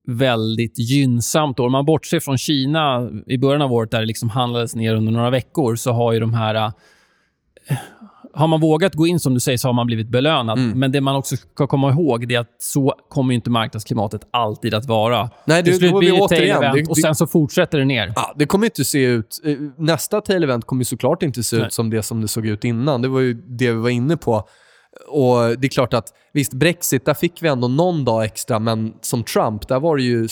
väldigt 0.08 0.80
gynnsamt 0.80 1.60
år. 1.60 1.66
Om 1.66 1.72
man 1.72 1.86
bortser 1.86 2.20
från 2.20 2.38
Kina 2.38 3.10
i 3.28 3.38
början 3.38 3.62
av 3.62 3.74
året 3.74 3.92
där 3.92 4.00
det 4.00 4.06
liksom 4.06 4.30
handlades 4.30 4.76
ner 4.76 4.96
under 4.96 5.12
några 5.12 5.30
veckor 5.30 5.76
så 5.76 5.92
har 5.92 6.14
ju 6.14 6.20
de 6.20 6.34
här... 6.34 6.56
eh, 6.56 7.78
Har 8.34 8.48
man 8.48 8.60
vågat 8.62 8.94
gå 8.96 9.08
in 9.08 9.20
som 9.20 9.34
du 9.34 9.40
säger 9.40 9.58
så 9.58 9.68
har 9.68 9.74
man 9.74 9.88
blivit 9.88 10.10
belönad. 10.10 10.58
Mm. 10.60 10.80
Men 10.80 10.92
det 10.92 11.02
man 11.02 11.16
också 11.16 11.36
ska 11.36 11.68
komma 11.68 11.90
ihåg 11.92 12.28
det 12.28 12.36
är 12.36 12.40
att 12.40 12.56
så 12.60 12.94
kommer 13.10 13.34
inte 13.34 13.50
marknadsklimatet 13.50 14.22
alltid 14.32 14.74
att 14.74 14.86
vara. 14.86 15.30
Nej, 15.46 15.64
det- 15.64 15.70
Till 15.70 15.80
slut 15.80 16.00
blir 16.00 16.12
det 16.12 16.18
återigen- 16.18 16.28
tail 16.28 16.50
event 16.50 16.76
det- 16.76 16.90
och 16.90 16.98
sen 16.98 17.16
så 17.16 17.28
fortsätter 17.28 17.78
det 17.78 17.86
ner. 17.86 18.14
Ja, 18.16 18.34
det 18.36 18.46
kommer 18.46 18.66
inte 18.66 18.86
se 18.86 19.04
ut... 19.04 19.42
eh, 19.46 19.56
Nästa 19.78 20.22
tail 20.22 20.44
event 20.44 20.66
kommer 20.66 20.84
såklart 20.84 21.24
inte 21.24 21.44
se 21.44 21.58
Nej. 21.58 21.66
ut 21.68 21.74
som 21.74 21.90
det 21.90 22.04
som 22.04 22.22
det 22.22 22.28
såg 22.28 22.46
ut 22.46 22.64
innan. 22.64 23.02
Det 23.02 23.08
var 23.08 23.20
ju 23.20 23.34
det 23.34 23.72
vi 23.72 23.78
var 23.80 23.90
inne 23.90 24.18
på. 24.18 24.48
Och 25.08 25.60
Det 25.60 25.68
är 25.68 25.70
klart 25.70 25.94
att 25.94 26.14
visst, 26.34 26.54
Brexit, 26.54 27.06
där 27.06 27.14
fick 27.14 27.44
vi 27.44 27.48
ändå 27.48 27.68
någon 27.68 28.06
dag 28.06 28.26
extra, 28.26 28.60
men 28.60 28.94
som 29.02 29.24
Trump, 29.24 29.68
där 29.68 29.80
var 29.80 29.98
det 29.98 30.04
ju 30.04 30.28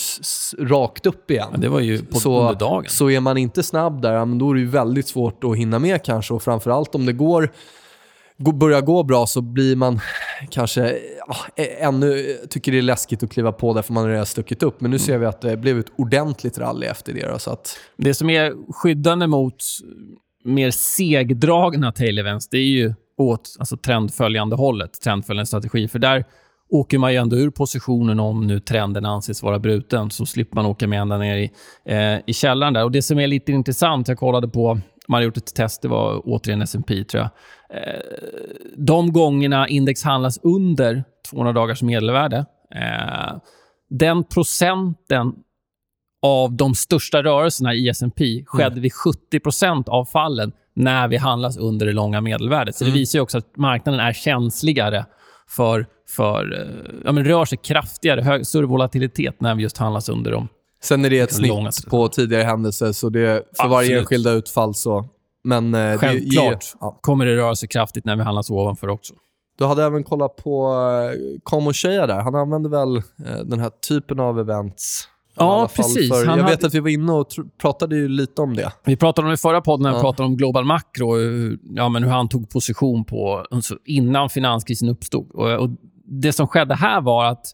rakt 0.58 1.06
upp 1.06 1.30
igen. 1.30 1.48
Ja, 1.52 1.58
det 1.58 1.68
var 1.68 1.80
ju 1.80 1.98
på, 2.04 2.16
så, 2.20 2.40
under 2.40 2.54
dagen. 2.60 2.84
så 2.88 3.10
är 3.10 3.20
man 3.20 3.36
inte 3.38 3.62
snabb 3.62 4.02
där, 4.02 4.24
men 4.24 4.38
då 4.38 4.50
är 4.50 4.54
det 4.54 4.60
ju 4.60 4.66
väldigt 4.66 5.08
svårt 5.08 5.44
att 5.44 5.56
hinna 5.56 5.78
med 5.78 6.04
kanske. 6.04 6.34
Och 6.34 6.42
framförallt 6.42 6.94
om 6.94 7.06
det 7.06 7.12
går, 7.12 7.50
gå- 8.38 8.52
börjar 8.52 8.80
gå 8.80 9.02
bra 9.02 9.26
så 9.26 9.40
blir 9.40 9.76
man 9.76 10.00
kanske 10.50 10.98
ja, 11.28 11.36
ä- 11.56 11.76
ännu, 11.84 12.36
tycker 12.50 12.72
det 12.72 12.78
är 12.78 12.82
läskigt 12.82 13.22
att 13.22 13.30
kliva 13.30 13.52
på 13.52 13.72
därför 13.74 13.92
man 13.92 14.02
har 14.04 14.10
redan 14.10 14.26
stuckit 14.26 14.62
upp. 14.62 14.80
Men 14.80 14.90
nu 14.90 14.98
ser 14.98 15.18
vi 15.18 15.26
att 15.26 15.40
det 15.40 15.56
blev 15.56 15.78
ett 15.78 15.92
ordentligt 15.98 16.58
rally 16.58 16.86
efter 16.86 17.12
det. 17.12 17.28
Då, 17.32 17.38
så 17.38 17.50
att, 17.50 17.78
Det 17.96 18.14
som 18.14 18.30
är 18.30 18.52
skyddande 18.72 19.26
mot 19.26 19.56
mer 20.44 20.70
segdragna 20.70 21.92
tail 21.92 22.18
events, 22.18 22.48
det 22.48 22.58
är 22.58 22.62
ju 22.62 22.94
åt 23.16 23.56
alltså 23.58 23.76
trendföljande 23.76 24.56
hållet, 24.56 25.00
trendföljande 25.00 25.46
strategi. 25.46 25.88
För 25.88 25.98
där 25.98 26.24
åker 26.68 26.98
man 26.98 27.12
ju 27.12 27.18
ändå 27.18 27.36
ur 27.36 27.50
positionen 27.50 28.20
om 28.20 28.46
nu 28.46 28.60
trenden 28.60 29.06
anses 29.06 29.42
vara 29.42 29.58
bruten, 29.58 30.10
så 30.10 30.26
slipper 30.26 30.54
man 30.54 30.66
åka 30.66 30.86
med 30.86 31.00
ända 31.00 31.18
ner 31.18 31.36
i, 31.36 31.50
eh, 31.84 32.20
i 32.26 32.32
källaren. 32.32 32.72
där. 32.72 32.84
Och 32.84 32.92
Det 32.92 33.02
som 33.02 33.18
är 33.18 33.26
lite 33.26 33.52
intressant, 33.52 34.08
jag 34.08 34.18
kollade 34.18 34.48
på, 34.48 34.80
man 35.08 35.18
har 35.18 35.22
gjort 35.22 35.36
ett 35.36 35.54
test, 35.54 35.82
det 35.82 35.88
var 35.88 36.22
återigen 36.24 36.62
S&P 36.62 37.04
tror 37.04 37.22
jag. 37.22 37.30
Eh, 37.80 38.00
de 38.76 39.12
gångerna 39.12 39.68
index 39.68 40.02
handlas 40.02 40.38
under 40.42 41.04
200 41.30 41.52
dagars 41.52 41.82
medelvärde, 41.82 42.36
eh, 42.74 43.36
den 43.90 44.24
procenten 44.24 45.34
av 46.22 46.52
de 46.52 46.74
största 46.74 47.22
rörelserna 47.22 47.74
i 47.74 47.88
S&P 47.88 48.44
skedde 48.46 48.80
vid 48.80 48.92
70% 48.92 49.88
av 49.88 50.04
fallen 50.04 50.52
när 50.76 51.08
vi 51.08 51.16
handlas 51.16 51.56
under 51.56 51.86
det 51.86 51.92
långa 51.92 52.20
medelvärdet. 52.20 52.76
Så 52.76 52.84
Det 52.84 52.90
visar 52.90 53.18
ju 53.18 53.22
också 53.22 53.38
att 53.38 53.56
marknaden 53.56 54.00
är 54.00 54.12
känsligare 54.12 55.04
för, 55.48 55.86
för 56.08 56.60
eh, 56.60 57.00
ja, 57.04 57.12
men 57.12 57.24
rör 57.24 57.44
sig 57.44 57.58
kraftigare, 57.58 58.22
hög, 58.22 58.46
större 58.46 58.66
volatilitet 58.66 59.40
när 59.40 59.54
vi 59.54 59.62
just 59.62 59.78
handlas 59.78 60.08
under 60.08 60.30
dem. 60.32 60.48
Sen 60.82 61.04
är 61.04 61.10
det 61.10 61.18
ett 61.18 61.36
De 61.42 61.48
långa 61.48 61.72
snitt 61.72 61.90
på 61.90 62.08
tidigare 62.08 62.42
händelser, 62.42 62.92
så 62.92 63.08
det, 63.08 63.42
för 63.56 63.68
varje 63.68 63.86
Absolut. 63.86 64.00
enskilda 64.00 64.30
utfall 64.30 64.74
så... 64.74 65.08
Men 65.44 65.74
eh, 65.74 65.80
det 65.80 65.98
Självklart 65.98 66.44
ger, 66.44 66.58
ja. 66.80 66.98
kommer 67.00 67.26
det 67.26 67.36
röra 67.36 67.56
sig 67.56 67.68
kraftigt 67.68 68.04
när 68.04 68.16
vi 68.16 68.22
handlas 68.22 68.50
ovanför 68.50 68.88
också. 68.88 69.14
Du 69.58 69.64
hade 69.64 69.84
även 69.84 70.04
kollat 70.04 70.36
på 70.36 70.72
eh, 70.72 71.40
Kom 71.42 71.66
och 71.66 71.76
Shea 71.76 72.06
där. 72.06 72.20
Han 72.20 72.34
använder 72.34 72.70
väl 72.70 72.96
eh, 72.96 73.44
den 73.44 73.60
här 73.60 73.70
typen 73.88 74.20
av 74.20 74.40
events? 74.40 75.08
Ja, 75.38 75.68
precis. 75.76 76.08
För, 76.10 76.24
jag 76.24 76.36
vet 76.36 76.44
hade- 76.44 76.66
att 76.66 76.74
vi 76.74 76.80
var 76.80 76.88
inne 76.88 77.12
och 77.12 77.26
pratade 77.60 77.96
ju 77.96 78.08
lite 78.08 78.42
om 78.42 78.56
det. 78.56 78.72
Vi 78.84 78.96
pratade 78.96 79.26
om 79.26 79.30
det 79.30 79.34
i 79.34 79.36
förra 79.36 79.60
podden 79.60 79.82
när 79.82 79.90
vi 79.90 79.96
Ja. 79.96 80.00
pratade 80.02 80.26
om 80.26 80.36
Global 80.36 80.64
Macro, 80.64 81.16
hur, 81.16 81.58
ja, 81.62 81.88
men 81.88 82.02
hur 82.02 82.10
han 82.10 82.28
tog 82.28 82.50
position 82.50 83.04
på 83.04 83.44
alltså, 83.50 83.76
innan 83.84 84.28
finanskrisen 84.30 84.88
uppstod. 84.88 85.30
Och, 85.30 85.52
och 85.52 85.70
det 86.04 86.32
som 86.32 86.46
skedde 86.48 86.74
här 86.74 87.00
var 87.00 87.24
att, 87.24 87.46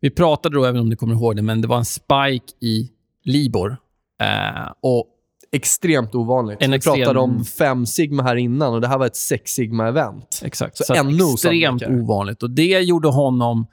vi 0.00 0.10
pratade 0.10 0.56
då, 0.56 0.64
även 0.64 0.80
om 0.80 0.90
du 0.90 0.96
kommer 0.96 1.14
ihåg 1.14 1.36
det, 1.36 1.42
men 1.42 1.60
det 1.60 1.68
var 1.68 1.76
en 1.78 1.84
spike 1.84 2.52
i 2.60 2.90
Libor. 3.24 3.76
Eh, 4.22 4.72
och 4.82 5.04
Extremt 5.52 6.14
ovanligt. 6.14 6.58
En 6.62 6.70
vi 6.70 6.76
extrem- 6.76 6.94
pratade 6.96 7.20
om 7.20 7.44
5 7.44 7.86
sigma 7.86 8.22
här 8.22 8.36
innan 8.36 8.74
och 8.74 8.80
det 8.80 8.88
här 8.88 8.98
var 8.98 9.06
ett 9.06 9.16
6 9.16 9.50
sigma-event. 9.58 10.42
Exakt. 10.44 10.76
Så 10.76 10.84
Så, 10.84 10.94
ännu 10.94 11.08
extremt 11.10 11.34
osannolikhare. 11.34 12.00
ovanligt. 12.02 12.42
Och 12.42 12.50
Det 12.50 12.80
gjorde 12.80 13.08
honom 13.08 13.66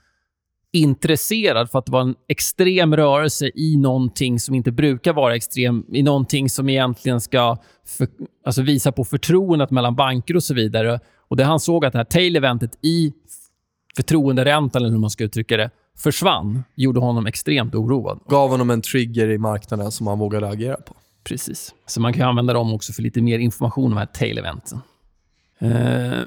intresserad 0.76 1.72
för 1.72 1.80
att 1.80 1.86
det 1.86 1.92
var 1.92 2.02
en 2.02 2.16
extrem 2.28 2.96
rörelse 2.96 3.52
i 3.56 3.78
någonting 3.78 4.40
som 4.40 4.56
inte 4.56 4.72
brukar 4.72 5.14
vara 5.14 5.36
extrem, 5.36 5.86
i 5.94 6.04
någonting 6.04 6.50
som 6.50 6.70
egentligen 6.70 7.22
ska 7.22 7.58
för, 7.86 8.08
alltså 8.46 8.62
visa 8.62 8.92
på 8.92 9.06
förtroendet 9.06 9.72
mellan 9.72 9.96
banker 9.96 10.36
och 10.36 10.44
så 10.44 10.54
vidare. 10.54 11.00
Och 11.28 11.38
Det 11.38 11.44
han 11.44 11.60
såg 11.60 11.86
att 11.86 11.94
det 11.94 12.00
här 12.00 12.06
tail-eventet 12.06 12.78
i 12.82 13.14
förtroenderäntan, 13.96 14.82
eller 14.82 14.92
hur 14.92 15.00
man 15.00 15.10
ska 15.10 15.24
uttrycka 15.24 15.58
det, 15.58 15.70
försvann, 15.98 16.64
gjorde 16.76 17.00
honom 17.00 17.26
extremt 17.26 17.76
oroad. 17.76 18.20
Gav 18.28 18.50
honom 18.50 18.70
en 18.70 18.82
trigger 18.82 19.30
i 19.30 19.38
marknaden 19.38 19.92
som 19.92 20.08
han 20.08 20.20
vågade 20.20 20.48
agera 20.48 20.78
på. 20.78 20.96
Precis. 21.24 21.74
Så 21.86 22.02
man 22.02 22.14
kan 22.14 22.30
använda 22.30 22.54
dem 22.54 22.74
också 22.74 22.94
för 22.94 23.02
lite 23.02 23.22
mer 23.22 23.40
information 23.40 23.84
om 23.84 23.92
de 23.92 23.98
här 23.98 24.06
tail-eventen. 24.06 24.80
Eh, 25.60 26.20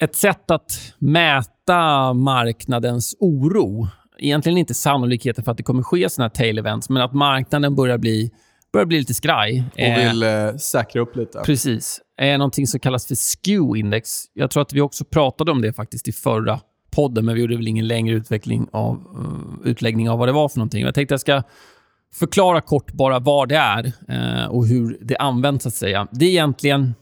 ett 0.00 0.16
sätt 0.16 0.50
att 0.50 0.94
mäta 0.98 2.12
marknadens 2.12 3.16
oro, 3.20 3.88
egentligen 4.18 4.58
inte 4.58 4.74
sannolikheten 4.74 5.44
för 5.44 5.50
att 5.50 5.56
det 5.56 5.62
kommer 5.62 5.82
ske 5.82 6.10
såna 6.10 6.24
här 6.24 6.44
tail-events, 6.44 6.86
men 6.88 7.02
att 7.02 7.12
marknaden 7.12 7.74
börjar 7.74 7.98
bli, 7.98 8.30
börjar 8.72 8.86
bli 8.86 8.98
lite 8.98 9.14
skraj. 9.14 9.64
Och 9.72 9.80
Eh, 9.80 10.08
vill 10.08 10.22
eh, 10.22 10.56
säkra 10.56 11.02
upp 11.02 11.16
lite. 11.16 11.38
Precis. 11.38 12.00
är 12.16 12.38
någonting 12.38 12.66
som 12.66 12.80
kallas 12.80 13.06
för 13.06 13.14
skew-index. 13.14 14.24
Jag 14.34 14.50
tror 14.50 14.62
att 14.62 14.72
vi 14.72 14.80
också 14.80 15.04
pratade 15.04 15.50
om 15.50 15.62
det 15.62 15.72
faktiskt 15.72 16.08
i 16.08 16.12
förra 16.12 16.60
podden, 16.90 17.24
men 17.24 17.34
vi 17.34 17.40
gjorde 17.40 17.56
väl 17.56 17.68
ingen 17.68 17.88
längre 17.88 18.16
utveckling 18.16 18.68
av, 18.72 18.94
eh, 18.94 19.70
utläggning 19.70 20.10
av 20.10 20.18
vad 20.18 20.28
det 20.28 20.32
var 20.32 20.48
för 20.48 20.58
någonting. 20.58 20.82
Jag 20.82 20.94
tänkte 20.94 21.12
jag 21.12 21.20
ska 21.20 21.42
förklara 22.14 22.60
kort 22.60 22.92
bara 22.92 23.18
vad 23.18 23.48
det 23.48 23.56
är 23.56 23.92
eh, 24.08 24.46
och 24.46 24.66
hur 24.66 24.98
det 25.00 25.16
används, 25.16 25.66
att 25.66 25.74
säga. 25.74 26.08
Det 26.12 26.24
är 26.24 26.30
egentligen... 26.30 26.94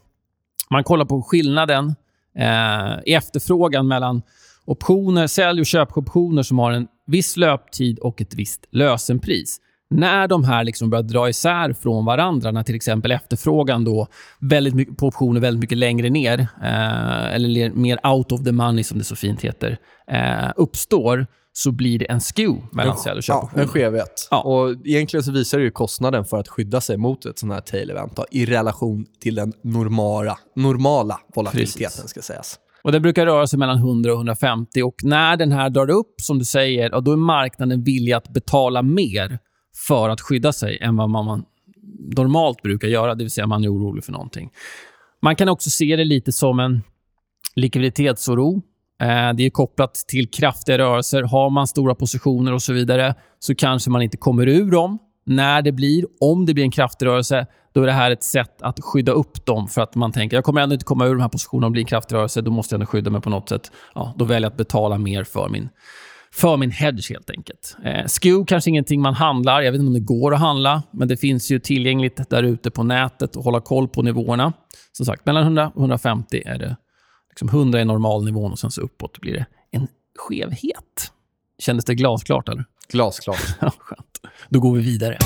Man 0.70 0.84
kollar 0.84 1.04
på 1.04 1.22
skillnaden 1.22 1.94
eh, 2.38 2.98
i 3.06 3.14
efterfrågan 3.14 3.88
mellan 3.88 4.22
optioner, 4.64 5.26
sälj 5.26 5.60
och 5.60 5.66
köpoptioner 5.66 6.42
som 6.42 6.58
har 6.58 6.72
en 6.72 6.86
viss 7.06 7.36
löptid 7.36 7.98
och 7.98 8.20
ett 8.20 8.34
visst 8.34 8.66
lösenpris. 8.70 9.60
När 9.90 10.28
de 10.28 10.44
här 10.44 10.64
liksom 10.64 10.90
börjar 10.90 11.02
dra 11.02 11.28
isär 11.28 11.72
från 11.72 12.04
varandra, 12.04 12.50
när 12.50 12.62
till 12.62 12.74
exempel 12.74 13.12
efterfrågan 13.12 13.84
då 13.84 14.06
väldigt 14.40 14.74
mycket, 14.74 14.96
på 14.96 15.06
optioner 15.06 15.40
väldigt 15.40 15.60
mycket 15.60 15.78
längre 15.78 16.10
ner, 16.10 16.38
eh, 16.62 17.34
eller 17.34 17.70
mer 17.70 18.06
out 18.06 18.32
of 18.32 18.44
the 18.44 18.52
money 18.52 18.84
som 18.84 18.98
det 18.98 19.04
så 19.04 19.16
fint 19.16 19.44
heter, 19.44 19.78
eh, 20.10 20.50
uppstår, 20.56 21.26
så 21.58 21.72
blir 21.72 21.98
det 21.98 22.04
en 22.10 22.20
skew 22.20 22.62
mellan 22.72 22.96
sälj 22.98 23.12
och 23.12 23.16
Ja, 23.18 23.22
köpoptioner. 23.22 23.62
en 23.62 23.68
skevhet. 23.68 24.28
Ja. 24.30 24.42
Och 24.42 24.86
egentligen 24.86 25.24
så 25.24 25.32
visar 25.32 25.58
det 25.58 25.64
ju 25.64 25.70
kostnaden 25.70 26.24
för 26.24 26.38
att 26.38 26.48
skydda 26.48 26.80
sig 26.80 26.96
mot 26.96 27.26
ett 27.26 27.38
sånt 27.38 27.52
här 27.52 27.60
tail-event 27.60 28.12
då, 28.16 28.26
i 28.30 28.46
relation 28.46 29.06
till 29.20 29.34
den 29.34 29.52
normala, 29.62 30.38
normala 30.56 31.20
volatiliteten, 31.34 31.84
Precis. 31.84 32.10
ska 32.10 32.22
sägas. 32.22 32.58
Och 32.82 32.92
Det 32.92 33.00
brukar 33.00 33.26
röra 33.26 33.46
sig 33.46 33.58
mellan 33.58 33.76
100 33.78 34.12
och 34.12 34.16
150. 34.18 34.82
Och 34.82 34.94
När 35.02 35.36
den 35.36 35.52
här 35.52 35.70
drar 35.70 35.90
upp, 35.90 36.14
som 36.22 36.38
du 36.38 36.44
säger, 36.44 36.90
ja, 36.90 37.00
då 37.00 37.12
är 37.12 37.16
marknaden 37.16 37.84
villig 37.84 38.12
att 38.12 38.28
betala 38.28 38.82
mer 38.82 39.38
för 39.88 40.08
att 40.08 40.20
skydda 40.20 40.52
sig 40.52 40.78
än 40.80 40.96
vad 40.96 41.10
man, 41.10 41.24
man 41.24 41.44
normalt 42.16 42.62
brukar 42.62 42.88
göra, 42.88 43.14
det 43.14 43.24
vill 43.24 43.30
säga 43.30 43.46
man 43.46 43.64
är 43.64 43.72
orolig 43.74 44.04
för 44.04 44.12
någonting. 44.12 44.50
Man 45.22 45.36
kan 45.36 45.48
också 45.48 45.70
se 45.70 45.96
det 45.96 46.04
lite 46.04 46.32
som 46.32 46.60
en 46.60 46.82
likviditetsoro. 47.54 48.62
Eh, 49.02 49.34
det 49.34 49.46
är 49.46 49.50
kopplat 49.50 49.94
till 49.94 50.30
kraftiga 50.30 50.78
rörelser. 50.78 51.22
Har 51.22 51.50
man 51.50 51.66
stora 51.66 51.94
positioner 51.94 52.52
och 52.52 52.62
så 52.62 52.72
vidare 52.72 53.14
så 53.38 53.54
kanske 53.54 53.90
man 53.90 54.02
inte 54.02 54.16
kommer 54.16 54.46
ur 54.48 54.70
dem. 54.70 54.98
När 55.26 55.62
det 55.62 55.72
blir, 55.72 56.04
om 56.20 56.46
det 56.46 56.54
blir 56.54 56.64
en 56.64 56.70
kraftig 56.70 57.06
rörelse, 57.06 57.46
då 57.72 57.82
är 57.82 57.86
det 57.86 57.92
här 57.92 58.10
ett 58.10 58.22
sätt 58.22 58.62
att 58.62 58.80
skydda 58.80 59.12
upp 59.12 59.46
dem. 59.46 59.68
För 59.68 59.80
att 59.80 59.94
man 59.94 60.12
tänker 60.12 60.36
jag 60.36 60.44
kommer 60.44 60.60
ändå 60.60 60.72
inte 60.72 60.84
komma 60.84 61.06
ur 61.06 61.14
de 61.14 61.20
här 61.20 61.28
positionerna 61.28 61.66
om 61.66 61.72
det 61.72 61.74
blir 61.74 61.82
en 61.82 61.86
kraftig 61.86 62.14
rörelse. 62.14 62.40
Då 62.40 62.50
måste 62.50 62.74
jag 62.74 62.76
ändå 62.80 62.86
skydda 62.86 63.10
mig 63.10 63.20
på 63.20 63.30
något 63.30 63.48
sätt. 63.48 63.72
Ja, 63.94 64.14
då 64.18 64.24
väljer 64.24 64.42
jag 64.42 64.50
att 64.50 64.56
betala 64.56 64.98
mer 64.98 65.24
för 65.24 65.48
min, 65.48 65.68
för 66.32 66.56
min 66.56 66.70
hedge 66.70 67.10
helt 67.10 67.30
enkelt. 67.30 67.76
Eh, 67.84 68.06
SKEW 68.06 68.44
kanske 68.46 68.70
ingenting 68.70 69.00
man 69.00 69.14
handlar. 69.14 69.62
Jag 69.62 69.72
vet 69.72 69.78
inte 69.78 69.88
om 69.88 69.94
det 69.94 70.00
går 70.00 70.34
att 70.34 70.40
handla, 70.40 70.82
men 70.90 71.08
det 71.08 71.16
finns 71.16 71.50
ju 71.50 71.58
tillgängligt 71.58 72.30
där 72.30 72.42
ute 72.42 72.70
på 72.70 72.82
nätet 72.82 73.36
och 73.36 73.44
hålla 73.44 73.60
koll 73.60 73.88
på 73.88 74.02
nivåerna. 74.02 74.52
Som 74.92 75.06
sagt, 75.06 75.26
mellan 75.26 75.42
100 75.42 75.72
och 75.74 75.80
150 75.80 76.42
är 76.46 76.58
det 76.58 76.76
liksom 77.38 77.58
100 77.58 77.80
är 77.80 77.84
normalnivån 77.84 78.52
och 78.52 78.58
sen 78.58 78.70
så 78.70 78.80
uppåt 78.80 79.20
blir 79.20 79.32
det 79.32 79.46
en 79.70 79.88
skevhet. 80.18 81.12
Kändes 81.58 81.84
det 81.84 81.94
glasklart 81.94 82.48
eller? 82.48 82.64
Glasklart. 82.88 83.40
Ja, 83.60 83.72
skönt. 83.78 84.20
Då 84.48 84.60
går 84.60 84.74
vi 84.74 84.82
vidare. 84.82 85.18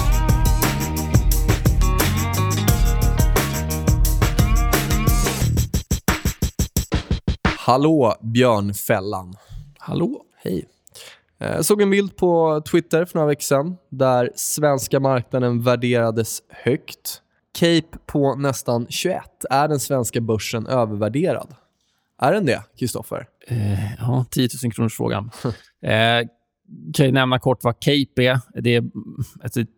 Hallå, 7.58 8.14
Björnfällan. 8.20 9.34
Hallå? 9.78 10.22
Hej. 10.36 10.64
Eh, 11.40 11.50
Jag 11.54 11.64
såg 11.64 11.82
en 11.82 11.90
bild 11.90 12.16
på 12.16 12.62
Twitter 12.70 13.04
för 13.04 13.18
några 13.18 13.28
veckor 13.28 13.42
sedan 13.42 13.76
där 13.90 14.30
svenska 14.34 15.00
marknaden 15.00 15.62
värderades 15.62 16.42
högt. 16.48 17.22
Cape 17.58 17.98
på 18.06 18.34
nästan 18.34 18.86
21. 18.88 19.44
Är 19.50 19.68
den 19.68 19.80
svenska 19.80 20.20
börsen 20.20 20.66
övervärderad? 20.66 21.54
Är 22.22 22.32
den 22.32 22.46
det, 22.46 22.62
Kristoffer? 22.78 23.26
Eh, 23.46 23.94
ja, 23.98 24.24
10 24.30 24.48
000 24.64 24.72
kronors 24.72 24.96
frågan. 24.96 25.30
eh, 25.82 26.28
kan 26.94 27.06
jag 27.06 27.14
nämna 27.14 27.38
kort 27.38 27.64
vad 27.64 27.80
Cape 27.80 28.22
är. 28.22 28.60
Det 28.62 28.74
är 28.74 28.84
ett, 29.44 29.56
ett, 29.56 29.68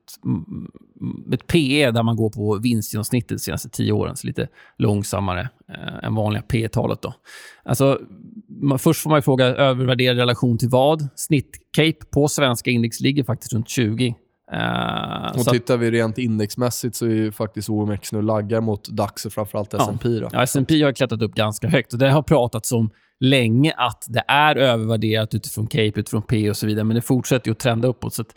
ett 1.32 1.46
PE 1.46 1.90
där 1.90 2.02
man 2.02 2.16
går 2.16 2.30
på 2.30 2.58
vinstgenomsnittet 2.58 3.28
de 3.28 3.38
senaste 3.38 3.68
tio 3.68 3.92
åren, 3.92 4.16
så 4.16 4.26
lite 4.26 4.48
långsammare 4.78 5.48
eh, 5.68 6.04
än 6.04 6.14
vanliga 6.14 6.42
P-talet. 6.42 7.02
Då. 7.02 7.14
Alltså, 7.62 8.00
man, 8.48 8.78
först 8.78 9.02
får 9.02 9.10
man 9.10 9.18
ju 9.18 9.22
fråga 9.22 9.46
övervärderad 9.46 10.16
relation 10.16 10.58
till 10.58 10.68
vad. 10.68 11.08
Snitt-Cape 11.16 12.04
på 12.10 12.28
svenska 12.28 12.70
index 12.70 13.00
ligger 13.00 13.24
faktiskt 13.24 13.52
runt 13.52 13.68
20. 13.68 14.14
Eh, 14.54 15.32
Och 15.40 15.46
tittar 15.46 15.76
vi 15.76 15.90
rent 15.90 16.18
indexmässigt 16.18 16.96
så 16.96 17.06
är 17.06 17.10
ju 17.10 17.32
faktiskt 17.32 17.68
OMX 17.68 18.12
nu 18.12 18.22
laggar 18.22 18.60
mot 18.60 18.88
DAX 18.88 19.26
och 19.26 19.32
framförallt 19.32 19.74
S&P. 19.74 20.08
Då. 20.08 20.28
Ja, 20.32 20.42
S&P 20.42 20.82
har 20.82 20.92
klättrat 20.92 21.22
upp 21.22 21.34
ganska 21.34 21.68
högt. 21.68 21.92
Och 21.92 21.98
Det 21.98 22.10
har 22.10 22.22
pratats 22.22 22.72
om 22.72 22.90
länge 23.20 23.72
att 23.76 24.04
det 24.08 24.22
är 24.28 24.56
övervärderat 24.56 25.34
utifrån 25.34 25.66
Cape, 25.66 25.92
utifrån 26.00 26.22
P 26.22 26.50
och 26.50 26.56
så 26.56 26.66
vidare. 26.66 26.84
Men 26.84 26.94
det 26.94 27.02
fortsätter 27.02 27.48
ju 27.48 27.52
att 27.52 27.58
trenda 27.58 27.88
uppåt. 27.88 28.14
Så 28.14 28.22
att, 28.22 28.28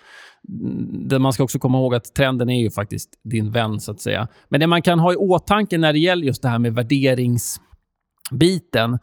mm, 0.50 1.08
det 1.08 1.20
man 1.20 1.34
ska 1.34 1.44
också 1.44 1.60
komma 1.60 1.78
ihåg 1.78 1.96
att 1.96 2.14
trenden 2.16 2.50
är 2.50 2.62
ju 2.62 2.72
faktiskt 2.72 3.10
din 3.24 3.52
vän, 3.52 3.80
så 3.80 3.92
att 3.92 4.02
säga. 4.02 4.28
Men 4.50 4.60
det 4.60 4.68
man 4.68 4.82
kan 4.82 5.00
ha 5.00 5.14
i 5.14 5.16
åtanke 5.16 5.78
när 5.78 5.94
det 5.94 6.00
gäller 6.00 6.26
just 6.26 6.42
det 6.42 6.50
här 6.50 6.60
med 6.60 6.74
värderingsbiten. 6.74 9.00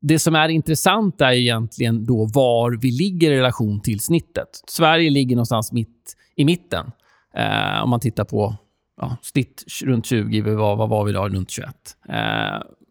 Det 0.00 0.18
som 0.18 0.34
är 0.34 0.48
intressant 0.48 1.20
är 1.20 1.32
egentligen 1.32 2.06
då 2.06 2.26
var 2.34 2.78
vi 2.82 2.90
ligger 2.90 3.30
i 3.30 3.36
relation 3.36 3.80
till 3.80 4.00
snittet. 4.00 4.48
Sverige 4.68 5.10
ligger 5.10 5.36
någonstans 5.36 5.72
mitt 5.72 6.14
i 6.36 6.44
mitten. 6.44 6.92
Eh, 7.34 7.82
om 7.82 7.90
man 7.90 8.00
tittar 8.00 8.24
på 8.24 8.56
ja, 9.00 9.16
snitt 9.22 9.64
runt 9.84 10.06
20, 10.06 10.40
vi 10.40 10.54
var, 10.54 10.76
vad 10.76 10.88
var 10.88 11.04
vi 11.04 11.10
idag? 11.10 11.34
Runt 11.34 11.50
21. 11.50 11.68
Eh, 12.08 12.16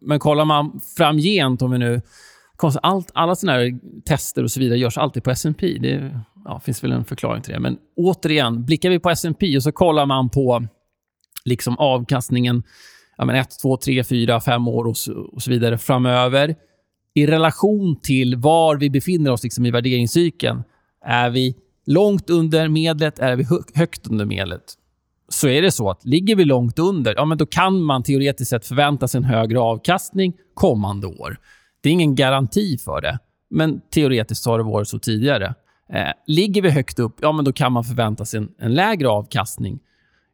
men 0.01 0.19
kollar 0.19 0.45
man 0.45 0.79
framgent, 0.97 1.61
om 1.61 1.71
vi 1.71 1.77
nu... 1.77 2.01
Allt, 2.81 3.11
alla 3.13 3.35
såna 3.35 3.51
här 3.51 3.79
tester 4.05 4.43
och 4.43 4.51
så 4.51 4.59
vidare 4.59 4.79
görs 4.79 4.97
alltid 4.97 5.23
på 5.23 5.31
S&P. 5.31 5.77
Det 5.81 6.21
ja, 6.45 6.59
finns 6.59 6.83
väl 6.83 6.91
en 6.91 7.05
förklaring 7.05 7.41
till 7.41 7.53
det. 7.53 7.59
Men 7.59 7.77
återigen, 7.95 8.65
blickar 8.65 8.89
vi 8.89 8.99
på 8.99 9.09
S&P 9.09 9.57
och 9.57 9.63
så 9.63 9.71
kollar 9.71 10.05
man 10.05 10.29
på 10.29 10.67
liksom 11.45 11.77
avkastningen 11.77 12.63
ja, 13.17 13.25
men 13.25 13.35
1, 13.35 13.59
2, 13.61 13.77
3, 13.77 14.03
4, 14.03 14.41
5 14.41 14.67
år 14.67 14.87
och 14.87 14.97
så, 14.97 15.13
och 15.13 15.41
så 15.41 15.51
vidare 15.51 15.77
framöver 15.77 16.55
i 17.13 17.27
relation 17.27 17.99
till 18.01 18.35
var 18.35 18.75
vi 18.75 18.89
befinner 18.89 19.31
oss 19.31 19.43
liksom 19.43 19.65
i 19.65 19.71
värderingscykeln. 19.71 20.63
Är 21.05 21.29
vi 21.29 21.55
långt 21.85 22.29
under 22.29 22.67
medlet 22.67 23.19
är 23.19 23.35
vi 23.35 23.47
högt 23.75 24.07
under 24.07 24.25
medlet. 24.25 24.63
Så 25.29 25.47
är 25.47 25.61
det 25.61 25.71
så 25.71 25.89
att 25.89 26.05
ligger 26.05 26.35
vi 26.35 26.45
långt 26.45 26.79
under, 26.79 27.15
ja, 27.15 27.25
men 27.25 27.37
då 27.37 27.45
kan 27.45 27.81
man 27.81 28.03
teoretiskt 28.03 28.49
sett 28.49 28.65
förvänta 28.65 29.07
sig 29.07 29.17
en 29.17 29.23
högre 29.23 29.59
avkastning 29.59 30.33
kommande 30.53 31.07
år. 31.07 31.37
Det 31.83 31.89
är 31.89 31.93
ingen 31.93 32.15
garanti 32.15 32.77
för 32.77 33.01
det, 33.01 33.19
men 33.49 33.81
teoretiskt 33.93 34.45
har 34.45 34.57
det 34.57 34.63
varit 34.63 34.87
så 34.87 34.99
tidigare. 34.99 35.55
Eh, 35.93 36.11
ligger 36.27 36.61
vi 36.61 36.69
högt 36.69 36.99
upp, 36.99 37.15
ja, 37.21 37.31
men 37.31 37.45
då 37.45 37.53
kan 37.53 37.71
man 37.71 37.83
förvänta 37.83 38.25
sig 38.25 38.37
en, 38.37 38.49
en 38.59 38.73
lägre 38.73 39.09
avkastning. 39.09 39.79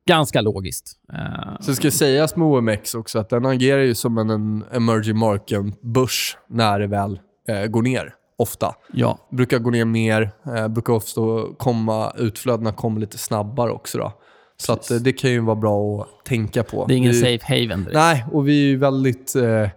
Ganska 0.07 0.41
logiskt. 0.41 0.91
Eh, 1.13 1.59
Så 1.59 1.71
det 1.71 1.75
ska 1.75 1.91
sägas 1.91 2.35
med 2.35 2.47
OMX 2.47 2.95
också 2.95 3.19
att 3.19 3.29
den 3.29 3.45
agerar 3.45 3.81
ju 3.81 3.95
som 3.95 4.17
en, 4.17 4.29
en 4.29 4.63
emerging 4.71 5.17
market-börs 5.17 6.37
när 6.49 6.79
det 6.79 6.87
väl 6.87 7.19
eh, 7.47 7.65
går 7.65 7.81
ner. 7.81 8.13
Ofta. 8.41 8.75
ja. 8.93 9.17
Brukar 9.32 9.60
gå 9.60 9.69
ner 9.69 9.86
mer, 9.86 10.32
eh, 10.58 10.67
brukar 10.67 10.93
ofta 10.93 11.21
komma, 11.58 12.13
utflödena 12.17 12.71
kommer 12.71 12.99
lite 13.01 13.17
snabbare 13.17 13.71
också. 13.71 13.97
Då. 13.97 14.13
Så 14.58 14.73
att, 14.73 14.91
eh, 14.91 14.97
det 14.97 15.13
kan 15.13 15.32
ju 15.32 15.39
vara 15.39 15.56
bra 15.56 16.01
att 16.01 16.25
tänka 16.25 16.63
på. 16.63 16.86
Det 16.88 16.93
är 16.93 16.97
ingen 16.97 17.12
Vi- 17.12 17.19
safe 17.39 17.45
haven 17.47 17.80
direkt. 17.80 17.93
Nej, 17.93 18.25
och 18.32 18.47
vi 18.47 18.63
är 18.63 18.67
ju 18.67 18.77
väldigt 18.77 19.36
eh, 19.36 19.69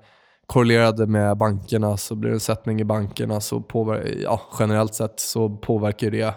korrelerade 0.46 1.07
med 1.07 1.37
bankerna. 1.37 1.96
Så 1.96 2.14
blir 2.16 2.31
det 2.31 2.37
en 2.37 2.40
sättning 2.40 2.81
i 2.81 2.85
bankerna 2.85 3.40
så 3.40 3.61
påver- 3.61 4.14
ja, 4.22 4.40
generellt 4.59 4.94
sett 4.94 5.20
så 5.20 5.48
påverkar 5.57 6.11
det 6.11 6.22
eh, 6.22 6.33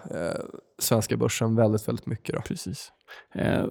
svenska 0.81 1.17
börsen 1.17 1.55
väldigt, 1.55 1.87
väldigt 1.87 2.05
mycket. 2.05 2.35
Då. 2.35 2.41
Precis. 2.41 2.91
Eh, 3.35 3.63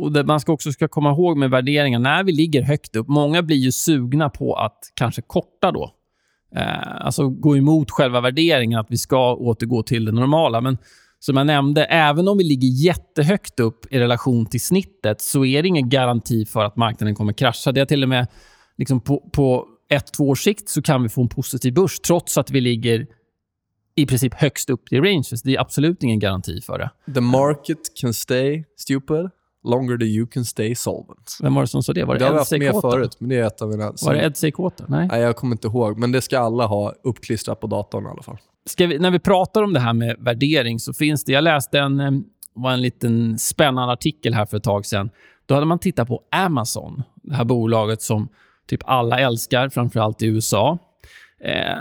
och 0.00 0.12
det 0.12 0.24
man 0.24 0.40
ska 0.40 0.52
också 0.52 0.72
ska 0.72 0.88
komma 0.88 1.10
ihåg 1.10 1.36
med 1.36 1.50
värderingar, 1.50 1.98
när 1.98 2.24
vi 2.24 2.32
ligger 2.32 2.62
högt 2.62 2.96
upp, 2.96 3.08
många 3.08 3.42
blir 3.42 3.56
ju 3.56 3.72
sugna 3.72 4.30
på 4.30 4.54
att 4.54 4.78
kanske 4.94 5.22
korta 5.22 5.72
då. 5.72 5.90
Eh, 6.56 7.06
alltså 7.06 7.28
gå 7.28 7.56
emot 7.56 7.90
själva 7.90 8.20
värderingen, 8.20 8.78
att 8.78 8.90
vi 8.90 8.96
ska 8.96 9.34
återgå 9.34 9.82
till 9.82 10.04
det 10.04 10.12
normala. 10.12 10.60
Men 10.60 10.78
som 11.18 11.36
jag 11.36 11.46
nämnde, 11.46 11.84
även 11.84 12.28
om 12.28 12.38
vi 12.38 12.44
ligger 12.44 12.68
jättehögt 12.68 13.60
upp 13.60 13.92
i 13.92 13.98
relation 13.98 14.46
till 14.46 14.60
snittet 14.60 15.20
så 15.20 15.44
är 15.44 15.62
det 15.62 15.68
ingen 15.68 15.88
garanti 15.88 16.44
för 16.44 16.64
att 16.64 16.76
marknaden 16.76 17.14
kommer 17.14 17.32
krascha. 17.32 17.72
Det 17.72 17.80
är 17.80 17.84
till 17.84 18.02
och 18.02 18.08
med 18.08 18.26
liksom 18.78 19.00
på, 19.00 19.30
på 19.32 19.66
ett, 19.90 20.12
två 20.12 20.28
års 20.28 20.44
sikt 20.44 20.68
så 20.68 20.82
kan 20.82 21.02
vi 21.02 21.08
få 21.08 21.22
en 21.22 21.28
positiv 21.28 21.74
börs 21.74 22.00
trots 22.00 22.38
att 22.38 22.50
vi 22.50 22.60
ligger 22.60 23.06
i 23.94 24.06
princip 24.06 24.34
högst 24.34 24.70
upp 24.70 24.92
i 24.92 25.00
ranges. 25.00 25.42
Det 25.42 25.54
är 25.54 25.60
absolut 25.60 26.02
ingen 26.02 26.18
garanti 26.18 26.60
för 26.60 26.78
det. 26.78 27.12
The 27.14 27.20
market 27.20 27.78
can 28.00 28.14
stay 28.14 28.64
stupid 28.76 29.30
longer 29.64 29.98
than 29.98 30.08
you 30.08 30.26
can 30.26 30.44
stay 30.44 30.74
solvent. 30.74 31.38
Vem 31.42 31.54
var 31.54 31.62
det 31.62 31.68
som 31.68 31.82
sa 31.82 31.92
det? 31.92 32.04
Var 32.04 32.14
det, 32.14 32.18
Det 32.18 32.24
har 32.24 32.32
vi 32.32 32.38
haft 32.38 32.52
med 32.52 32.80
förut, 32.80 33.16
men 33.18 33.28
det 33.28 33.36
är 33.36 33.46
ett 33.46 33.62
av 33.62 33.68
mina... 33.68 33.92
Var 34.02 34.14
det 34.14 34.24
Ed 34.24 34.36
Seykota? 34.36 34.84
Nej. 34.88 35.08
Nej, 35.08 35.20
jag 35.20 35.36
kommer 35.36 35.54
inte 35.54 35.66
ihåg, 35.66 35.98
men 35.98 36.12
det 36.12 36.20
ska 36.20 36.38
alla 36.38 36.66
ha 36.66 36.94
uppklistrat 37.02 37.60
på 37.60 37.66
datorn 37.66 38.06
i 38.06 38.08
alla 38.08 38.22
fall. 38.22 38.38
Vi, 38.78 38.98
när 38.98 39.10
vi 39.10 39.18
pratar 39.18 39.62
om 39.62 39.72
det 39.72 39.80
här 39.80 39.92
med 39.92 40.16
värdering 40.18 40.78
så 40.78 40.92
finns 40.92 41.24
det... 41.24 41.32
Jag 41.32 41.44
läste 41.44 41.78
en, 41.78 42.00
eh, 42.00 42.10
var 42.54 42.72
en 42.72 42.82
liten 42.82 43.38
spännande 43.38 43.92
artikel 43.92 44.34
här 44.34 44.46
för 44.46 44.56
ett 44.56 44.62
tag 44.62 44.86
sedan. 44.86 45.10
Då 45.46 45.54
hade 45.54 45.66
man 45.66 45.78
tittat 45.78 46.08
på 46.08 46.22
Amazon, 46.30 47.02
det 47.14 47.34
här 47.34 47.44
bolaget 47.44 48.02
som 48.02 48.28
typ 48.66 48.80
alla 48.84 49.20
älskar, 49.20 49.68
framförallt 49.68 50.22
i 50.22 50.26
USA. 50.26 50.78
Eh, 51.44 51.78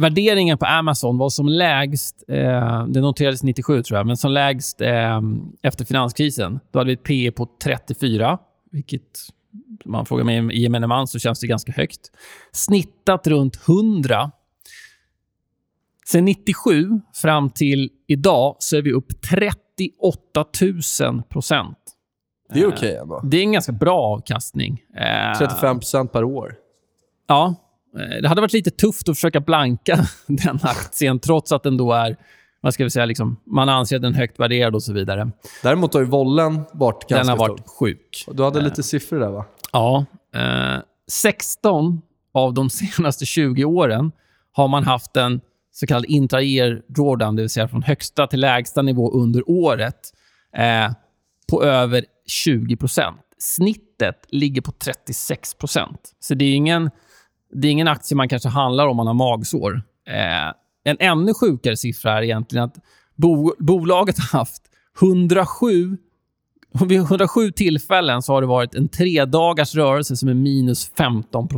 värderingen 0.00 0.58
på 0.58 0.66
Amazon 0.66 1.18
var 1.18 1.28
som 1.28 1.48
lägst, 1.48 2.24
eh, 2.28 2.86
det 2.86 3.00
noterades 3.00 3.42
97 3.42 3.82
tror 3.82 3.98
jag, 3.98 4.06
men 4.06 4.16
som 4.16 4.32
lägst 4.32 4.80
eh, 4.80 5.20
efter 5.62 5.84
finanskrisen. 5.84 6.60
Då 6.70 6.78
hade 6.78 6.88
vi 6.88 6.94
ett 6.94 7.02
P 7.02 7.30
på 7.30 7.48
34, 7.64 8.38
vilket 8.70 9.02
om 9.84 9.92
man 9.92 10.06
frågar 10.06 10.24
mig 10.24 10.56
i 10.56 10.62
gemene 10.62 10.86
man 10.86 11.06
så 11.06 11.18
känns 11.18 11.40
det 11.40 11.46
ganska 11.46 11.72
högt. 11.72 12.10
Snittat 12.52 13.26
runt 13.26 13.68
100. 13.68 14.30
Sen 16.06 16.24
97 16.24 17.00
fram 17.14 17.50
till 17.50 17.90
idag 18.06 18.56
så 18.58 18.76
är 18.76 18.82
vi 18.82 18.92
upp 18.92 19.20
38 19.30 20.44
000 21.00 21.22
procent. 21.22 21.78
Det 22.54 22.60
är 22.60 22.68
okej 22.68 22.96
ändå. 22.96 23.20
Det 23.24 23.36
är 23.36 23.42
en 23.42 23.52
ganska 23.52 23.72
bra 23.72 24.00
avkastning. 24.00 24.82
Eh, 24.96 25.38
35% 25.40 26.06
per 26.06 26.24
år. 26.24 26.54
Ja. 27.26 27.54
Eh, 27.98 28.22
Det 28.22 28.28
hade 28.28 28.40
varit 28.40 28.52
lite 28.52 28.70
tufft 28.70 29.08
att 29.08 29.16
försöka 29.16 29.40
blanka 29.40 30.06
den 30.26 30.58
aktien 30.62 31.18
trots 31.18 31.52
att 31.52 31.62
den 31.62 31.76
då 31.76 31.92
är, 31.92 32.16
vad 32.60 32.74
ska 32.74 32.84
vi 32.84 32.90
säga, 32.90 33.06
liksom, 33.06 33.40
man 33.46 33.68
anser 33.68 33.96
att 33.96 34.02
den 34.02 34.14
är 34.14 34.18
högt 34.18 34.40
värderad 34.40 34.74
och 34.74 34.82
så 34.82 34.92
vidare. 34.92 35.30
Däremot 35.62 35.94
har 35.94 36.00
ju 36.00 36.06
vollen 36.06 36.60
varit 36.72 37.08
Den 37.08 37.16
ganska 37.16 37.32
har 37.32 37.38
varit 37.38 37.60
stor. 37.60 37.68
sjuk. 37.78 38.24
Du 38.32 38.42
hade 38.44 38.60
lite 38.60 38.82
siffror 38.82 39.20
där 39.20 39.30
va? 39.30 39.44
Ja. 39.72 40.04
Eh, 40.34 40.82
16 41.10 42.02
av 42.34 42.54
de 42.54 42.70
senaste 42.96 43.26
20 43.26 43.64
åren 43.64 44.12
har 44.52 44.68
man 44.68 44.84
haft 44.84 45.16
en 45.16 45.40
så 45.72 45.86
kallad 45.86 46.04
intra-year 46.04 46.82
drawdown, 46.88 47.36
det 47.36 47.42
vill 47.42 47.50
säga 47.50 47.68
från 47.68 47.82
högsta 47.82 48.26
till 48.26 48.40
lägsta 48.40 48.82
nivå 48.82 49.10
under 49.12 49.50
året, 49.50 50.12
eh, 50.56 50.92
på 51.50 51.62
över 51.64 52.04
20% 52.46 53.14
Snittet 53.38 54.16
ligger 54.28 54.60
på 54.62 54.72
36% 54.72 55.96
Så 56.20 56.34
det 56.34 56.44
är 56.44 56.54
ingen, 56.54 56.90
det 57.52 57.68
är 57.68 57.72
ingen 57.72 57.88
aktie 57.88 58.16
man 58.16 58.28
kanske 58.28 58.48
handlar 58.48 58.86
om 58.86 58.96
man 58.96 59.06
har 59.06 59.14
magsår. 59.14 59.82
Eh, 60.08 60.54
en 60.84 60.96
ännu 61.00 61.34
sjukare 61.34 61.76
siffra 61.76 62.18
är 62.18 62.22
egentligen 62.22 62.64
att 62.64 62.74
bo, 63.16 63.54
bolaget 63.58 64.16
har 64.18 64.38
haft 64.38 64.62
107 65.00 65.96
vid 66.86 66.98
107 67.00 67.50
tillfällen 67.52 68.22
så 68.22 68.32
har 68.32 68.40
det 68.40 68.46
varit 68.46 68.74
en 68.74 68.88
tre 68.88 69.24
dagars 69.24 69.74
rörelse 69.74 70.16
som 70.16 70.28
är 70.28 70.34
minus 70.34 70.90
15 70.98 71.48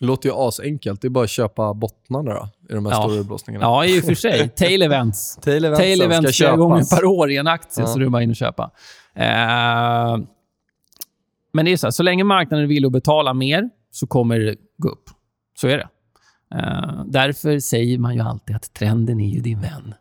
Det 0.00 0.06
låter 0.06 0.28
ju 0.28 0.34
asenkelt. 0.34 1.00
Det 1.00 1.08
är 1.08 1.10
bara 1.10 1.24
att 1.24 1.30
köpa 1.30 1.74
bottnarna 1.74 2.34
då, 2.34 2.48
i 2.70 2.74
de 2.74 2.86
här 2.86 2.92
Ja. 2.92 3.08
stora 3.08 3.22
blåsningarna. 3.22 3.64
Ja, 3.64 3.84
i 3.84 4.00
och 4.00 4.04
för 4.04 4.14
sig. 4.14 4.48
Tail 4.56 4.82
events. 4.82 5.36
Tail 5.36 5.64
events 5.64 5.80
Tail 5.80 5.96
ska 5.98 6.04
events 6.06 6.36
flera 6.38 6.50
köpas. 6.50 6.58
gånger 6.58 6.96
per 6.96 7.04
år 7.04 7.30
i 7.30 7.36
en 7.36 7.46
aktie, 7.46 7.82
Ja. 7.82 7.86
så 7.86 7.98
det 7.98 8.04
är 8.04 8.08
bara 8.08 8.22
in 8.22 8.30
och 8.30 8.36
köpa. 8.36 8.70
Eh, 9.14 10.18
men 11.52 11.64
det 11.64 11.72
är 11.72 11.76
så 11.76 11.86
här, 11.86 11.90
så 11.90 12.02
länge 12.02 12.24
marknaden 12.24 12.68
vill 12.68 12.86
att 12.86 12.92
betala 12.92 13.34
mer 13.34 13.70
så 13.90 14.06
kommer 14.06 14.38
det 14.38 14.56
gå 14.78 14.88
upp. 14.88 15.10
Så 15.60 15.68
är 15.68 15.76
det. 15.78 15.88
Eh, 16.54 17.04
därför 17.06 17.58
säger 17.58 17.98
man 17.98 18.14
ju 18.14 18.20
alltid 18.20 18.56
att 18.56 18.74
trenden 18.74 19.20
är 19.20 19.28
ju 19.28 19.40
din 19.40 19.60
vän. 19.60 19.94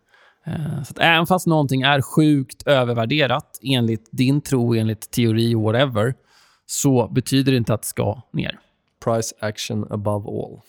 Eh, 0.46 0.84
så 0.84 0.92
att 0.92 1.00
även 1.00 1.28
fast 1.28 1.48
någonting 1.48 1.82
är 1.82 2.02
sjukt 2.02 2.68
övervärderat 2.68 3.60
enligt 3.64 4.10
din 4.12 4.42
tro, 4.42 4.76
enligt 4.76 5.12
teori, 5.12 5.56
whatever, 5.56 6.14
så 6.66 7.08
betyder 7.08 7.52
det 7.52 7.58
inte 7.58 7.74
att 7.74 7.82
det 7.82 7.88
ska 7.88 8.22
ner. 8.34 8.60
Price 9.04 9.36
action 9.40 9.92
above 9.92 10.30
all. 10.30 10.62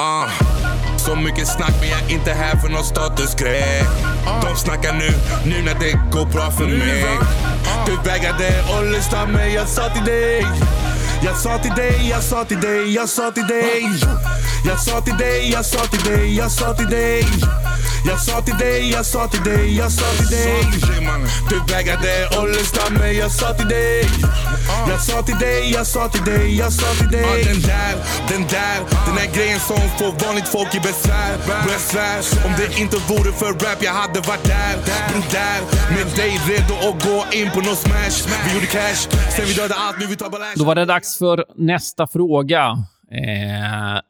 Uh, 0.00 0.30
så 0.96 1.16
mycket 1.16 1.48
snack 1.48 1.74
men 1.80 1.88
jag 1.88 2.10
är 2.10 2.14
inte 2.14 2.30
här 2.30 2.56
för 2.56 2.68
någon 2.68 2.84
statusgrej 2.84 3.82
De 4.42 4.56
snackar 4.56 4.92
nu, 4.92 5.08
nu 5.50 5.64
när 5.64 5.80
det 5.80 5.92
går 6.12 6.32
bra 6.32 6.50
för 6.50 6.64
mig 6.64 7.45
du 7.86 7.96
vägrade 8.10 8.64
att 8.78 8.86
lyssna 8.92 9.26
men 9.26 9.52
jag 9.52 9.68
sa 9.68 9.88
till 9.88 10.04
dig. 10.04 10.46
Jag 11.24 11.36
sa 11.36 11.58
till 11.58 11.70
dig, 11.70 12.08
jag 12.10 12.22
sa 12.22 12.44
till 12.44 12.60
dig, 12.60 12.94
jag 12.94 13.08
sa 13.08 13.30
till 13.30 13.46
dig. 13.46 13.84
Jag 14.66 14.80
sa 14.80 15.00
till 15.00 15.16
dig, 15.16 15.50
jag 15.50 15.64
sa 15.64 15.86
till 15.86 16.12
dig, 16.12 16.36
jag 16.36 16.50
sa 16.50 16.74
till 16.74 16.86
dig. 16.86 17.26
Jag 18.08 18.20
sa 18.20 18.40
till 18.40 18.58
dig, 18.58 18.90
jag 18.90 19.06
sa 19.06 19.28
till 19.28 19.42
dig, 19.42 19.76
jag 19.76 19.92
sa 19.92 20.06
till 20.18 20.26
dig. 20.26 20.64
Du 21.50 21.74
vägrade 21.74 22.28
att 22.38 22.48
lyssna 22.56 22.82
men 22.98 23.16
jag 23.16 23.30
sa 23.30 23.54
till 23.54 23.68
dig. 23.68 24.08
Jag 24.88 25.00
sa 25.00 25.22
till 25.22 25.38
dig, 25.38 25.70
jag 25.72 25.86
sa 25.86 26.08
till 26.08 26.24
dig, 26.24 26.56
jag 26.56 26.72
sa 26.72 26.94
till 26.94 27.10
dig. 27.10 27.44
Den 27.44 27.60
där, 27.60 27.94
den 28.28 28.42
där, 28.42 28.78
den 29.06 29.14
där 29.14 29.34
grejen 29.36 29.60
som 29.60 29.76
får 29.98 30.26
vanligt 30.26 30.48
folk 30.48 30.74
i 30.74 30.80
besvär 30.80 31.36
jag 31.72 31.80
svär, 31.80 32.46
om 32.46 32.52
det 32.58 32.80
inte 32.80 32.96
vore 32.96 33.32
för 33.32 33.52
rap 33.52 33.82
jag 33.82 33.92
hade 33.92 34.20
varit 34.20 34.44
där 34.44 34.74
Den 35.12 35.22
där, 35.30 35.58
med 35.94 36.16
dig 36.16 36.32
redo 36.48 36.74
att 36.88 37.04
gå 37.04 37.24
in 37.38 37.50
på 37.50 37.60
någon 37.60 37.76
smash. 37.76 38.18
Vi 38.46 38.54
gjorde 38.54 38.66
cash, 38.66 39.00
sen 39.36 39.44
vi 39.46 39.54
dödade 39.54 39.74
allt, 39.74 39.98
nu 39.98 40.06
vi 40.06 40.16
tar 40.16 40.30
balash 40.30 40.54
Då 40.56 40.64
var 40.64 40.74
det 40.74 40.84
dags 40.84 41.18
för 41.18 41.44
nästa 41.56 42.06
fråga. 42.06 42.62
Eh, 43.12 44.00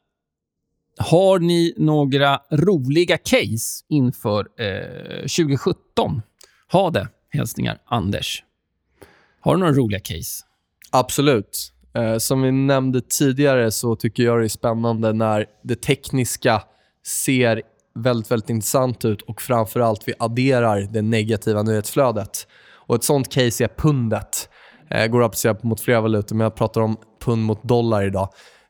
har 0.98 1.38
ni 1.38 1.74
några 1.76 2.40
roliga 2.50 3.18
case 3.18 3.84
inför 3.88 4.46
eh, 4.60 5.20
2017? 5.20 6.22
Ha 6.72 6.90
det. 6.90 7.08
Hälsningar 7.30 7.78
Anders. 7.86 8.42
Har 9.40 9.54
du 9.54 9.60
några 9.60 9.72
roliga 9.72 10.00
case? 10.00 10.44
Absolut. 10.90 11.72
Eh, 11.94 12.18
som 12.18 12.42
vi 12.42 12.52
nämnde 12.52 13.00
tidigare 13.00 13.70
så 13.70 13.96
tycker 13.96 14.22
jag 14.22 14.40
det 14.40 14.44
är 14.44 14.48
spännande 14.48 15.12
när 15.12 15.46
det 15.62 15.74
tekniska 15.74 16.62
ser 17.06 17.62
väldigt, 17.94 18.30
väldigt 18.30 18.50
intressant 18.50 19.04
ut 19.04 19.22
och 19.22 19.42
framförallt 19.42 20.08
vi 20.08 20.14
adderar 20.18 20.80
det 20.80 21.02
negativa 21.02 21.62
nyhetsflödet. 21.62 22.46
Och 22.86 22.94
Ett 22.94 23.04
sånt 23.04 23.32
case 23.32 23.64
är 23.64 23.68
pundet. 23.68 24.48
Eh, 24.90 25.06
går 25.06 25.22
att 25.22 25.26
applicera 25.26 25.56
mot 25.62 25.80
flera 25.80 26.00
valutor, 26.00 26.36
men 26.36 26.44
jag 26.44 26.54
pratar 26.54 26.80
om 26.80 26.96
pund 27.20 27.42
mot 27.42 27.62
dollar 27.62 28.06
idag. 28.06 28.28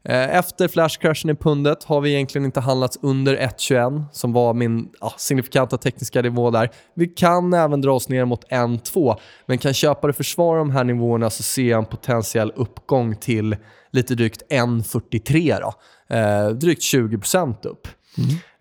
Eh, 0.09 0.37
Efter 0.37 0.69
flashcrashen 0.69 1.31
i 1.31 1.35
pundet 1.35 1.85
har 1.85 2.01
vi 2.01 2.15
egentligen 2.15 2.45
inte 2.45 2.61
handlats 2.61 2.99
under 3.03 3.37
1,21 3.37 4.05
som 4.13 4.33
var 4.33 4.55
min 4.55 4.89
ja, 5.01 5.15
signifikanta 5.17 5.79
tekniska 5.79 6.23
nivå 6.23 6.51
där. 6.51 6.71
Vi 6.95 7.07
kan 7.07 7.55
även 7.55 7.81
dra 7.81 7.93
oss 7.93 8.09
ner 8.09 8.25
mot 8.25 8.49
1,2 8.49 9.17
men 9.47 9.59
kan 9.59 9.75
köpare 9.75 10.13
försvara 10.13 10.59
de 10.59 10.71
här 10.71 10.85
nivåerna 10.85 11.31
så 11.31 11.43
ser 11.43 11.71
jag 11.71 11.79
en 11.79 11.85
potentiell 11.85 12.53
uppgång 12.57 13.17
till 13.17 13.57
lite 13.93 14.15
drygt 14.15 14.43
1,43 14.51 15.61
då. 15.61 15.73
Eh, 16.17 16.49
drygt 16.49 16.83
20% 16.83 17.67
upp. 17.67 17.89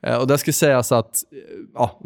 Eh, 0.07 0.17
och 0.17 0.27
där 0.27 0.37
ska 0.37 0.53
sägas 0.53 0.91
att, 0.91 1.23
eh, 1.31 1.37
ja, 1.73 1.99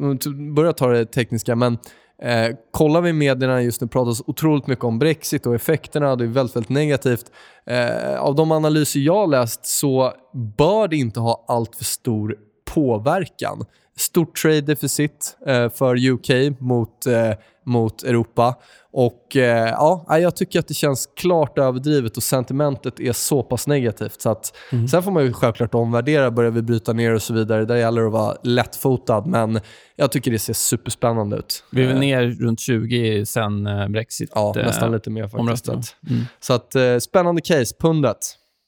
börja 0.56 0.74
ta 0.74 0.88
det 0.88 1.06
tekniska, 1.06 1.56
men 1.56 1.78
eh, 2.22 2.56
kollar 2.72 3.02
vi 3.02 3.14
medierna 3.14 3.62
just 3.62 3.82
nu 3.82 3.88
pratas 3.88 4.22
otroligt 4.28 4.68
mycket 4.68 4.86
om 4.86 5.00
Brexit 5.00 5.46
och 5.46 5.56
effekterna, 5.56 6.16
det 6.16 6.24
är 6.24 6.28
väldigt, 6.28 6.56
väldigt 6.56 6.70
negativt. 6.70 7.26
Eh, 7.66 8.20
av 8.20 8.36
de 8.36 8.52
analyser 8.52 9.00
jag 9.00 9.30
läst 9.30 9.66
så 9.66 10.14
bör 10.58 10.88
det 10.88 10.98
inte 10.98 11.20
ha 11.20 11.46
allt 11.48 11.76
för 11.76 11.86
stor 11.86 12.36
påverkan. 12.74 13.66
Stort 13.98 14.42
trade 14.42 14.62
deficit 14.62 15.38
eh, 15.48 15.70
för 15.70 16.10
UK 16.10 16.60
mot, 16.60 17.06
eh, 17.06 17.32
mot 17.70 18.04
Europa. 18.04 18.56
Och 18.92 19.36
eh, 19.36 19.70
ja, 19.70 20.20
Jag 20.20 20.36
tycker 20.36 20.60
att 20.60 20.68
det 20.68 20.74
känns 20.74 21.10
klart 21.16 21.58
överdrivet 21.58 22.18
och 22.18 22.24
sentimentet 22.24 23.00
är 23.00 23.14
så 23.14 23.44
pass 23.44 23.68
negativt. 23.68 24.22
Så 24.22 24.30
att, 24.30 24.54
Sen 24.92 25.04
får 25.04 25.12
man 25.12 25.24
ju 25.24 25.34
självklart 25.34 25.76
omvärdera, 25.76 26.32
börjar 26.32 26.52
vi 26.52 26.62
bryta 26.62 26.94
ner 26.94 27.14
och 27.14 27.22
så 27.22 27.34
vidare. 27.34 27.66
Där 27.66 27.76
gäller 27.76 28.02
det 28.02 28.08
att 28.08 28.14
vara 28.14 28.38
lättfotad, 28.44 29.22
men 29.26 29.60
jag 29.96 30.12
tycker 30.12 30.32
det 30.32 30.40
ser 30.40 30.54
superspännande 30.54 31.38
ut. 31.38 31.64
Vi 31.72 31.84
är 31.84 31.90
Eh, 31.90 32.00
ner 32.00 32.28
runt 32.28 32.60
20 32.60 33.26
sen 33.26 33.68
eh, 33.68 33.88
Brexit. 33.88 34.32
Ja, 34.36 34.54
nästan 34.56 34.92
lite 34.92 35.10
mer 35.10 35.28
faktiskt. 35.28 35.66
Så 35.66 35.74
att, 35.74 35.96
så 36.40 36.54
att 36.54 36.76
eh, 36.76 36.98
spännande 36.98 37.42
case, 37.42 37.76
pundet. 37.80 38.18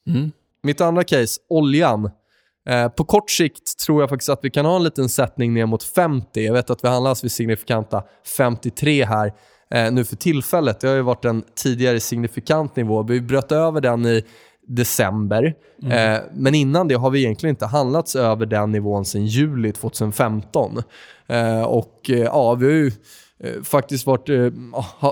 Mm. 0.08 0.32
Mitt 0.64 0.82
andra 0.82 1.04
case, 1.04 1.42
oljan. 1.50 2.10
Eh, 2.70 2.88
på 2.88 3.04
kort 3.04 3.30
sikt 3.30 3.80
tror 3.86 4.02
jag 4.02 4.10
faktiskt 4.10 4.30
att 4.30 4.40
vi 4.44 4.50
kan 4.50 4.66
ha 4.66 4.76
en 4.76 4.84
liten 4.84 5.10
sättning 5.10 5.54
ner 5.54 5.66
mot 5.66 5.84
50. 5.84 6.46
Jag 6.46 6.54
vet 6.54 6.70
att 6.70 6.84
vi 6.84 6.88
handlas 6.88 7.24
vid 7.24 7.32
signifikanta 7.32 8.04
53 8.38 9.06
här 9.06 9.34
eh, 9.74 9.92
nu 9.92 10.06
för 10.06 10.16
tillfället. 10.16 10.80
Det 10.80 10.88
har 10.88 10.96
ju 10.96 11.02
varit 11.02 11.26
en 11.26 11.44
tidigare 11.56 12.00
signifikant 12.00 12.76
nivå. 12.76 13.04
Vi 13.04 13.22
bröt 13.22 13.52
över 13.52 13.82
den 13.82 14.06
i 14.06 14.24
december. 14.68 15.54
Eh, 15.84 16.20
men 16.34 16.56
innan 16.56 16.88
det 16.88 16.96
har 16.96 17.10
vi 17.10 17.20
egentligen 17.20 17.54
inte 17.54 17.66
handlats 17.66 18.16
över 18.16 18.46
den 18.46 18.72
nivån 18.72 19.06
sedan 19.06 19.26
juli 19.26 19.72
2015. 19.72 20.84
Eh, 21.28 21.62
och 21.62 22.02
ja, 22.06 22.54
vi 22.54 22.66
har 22.66 22.74
ju 22.74 22.92
Eh, 23.44 23.64
faktiskt 23.64 24.06
varit, 24.06 24.30
eh, 24.30 24.52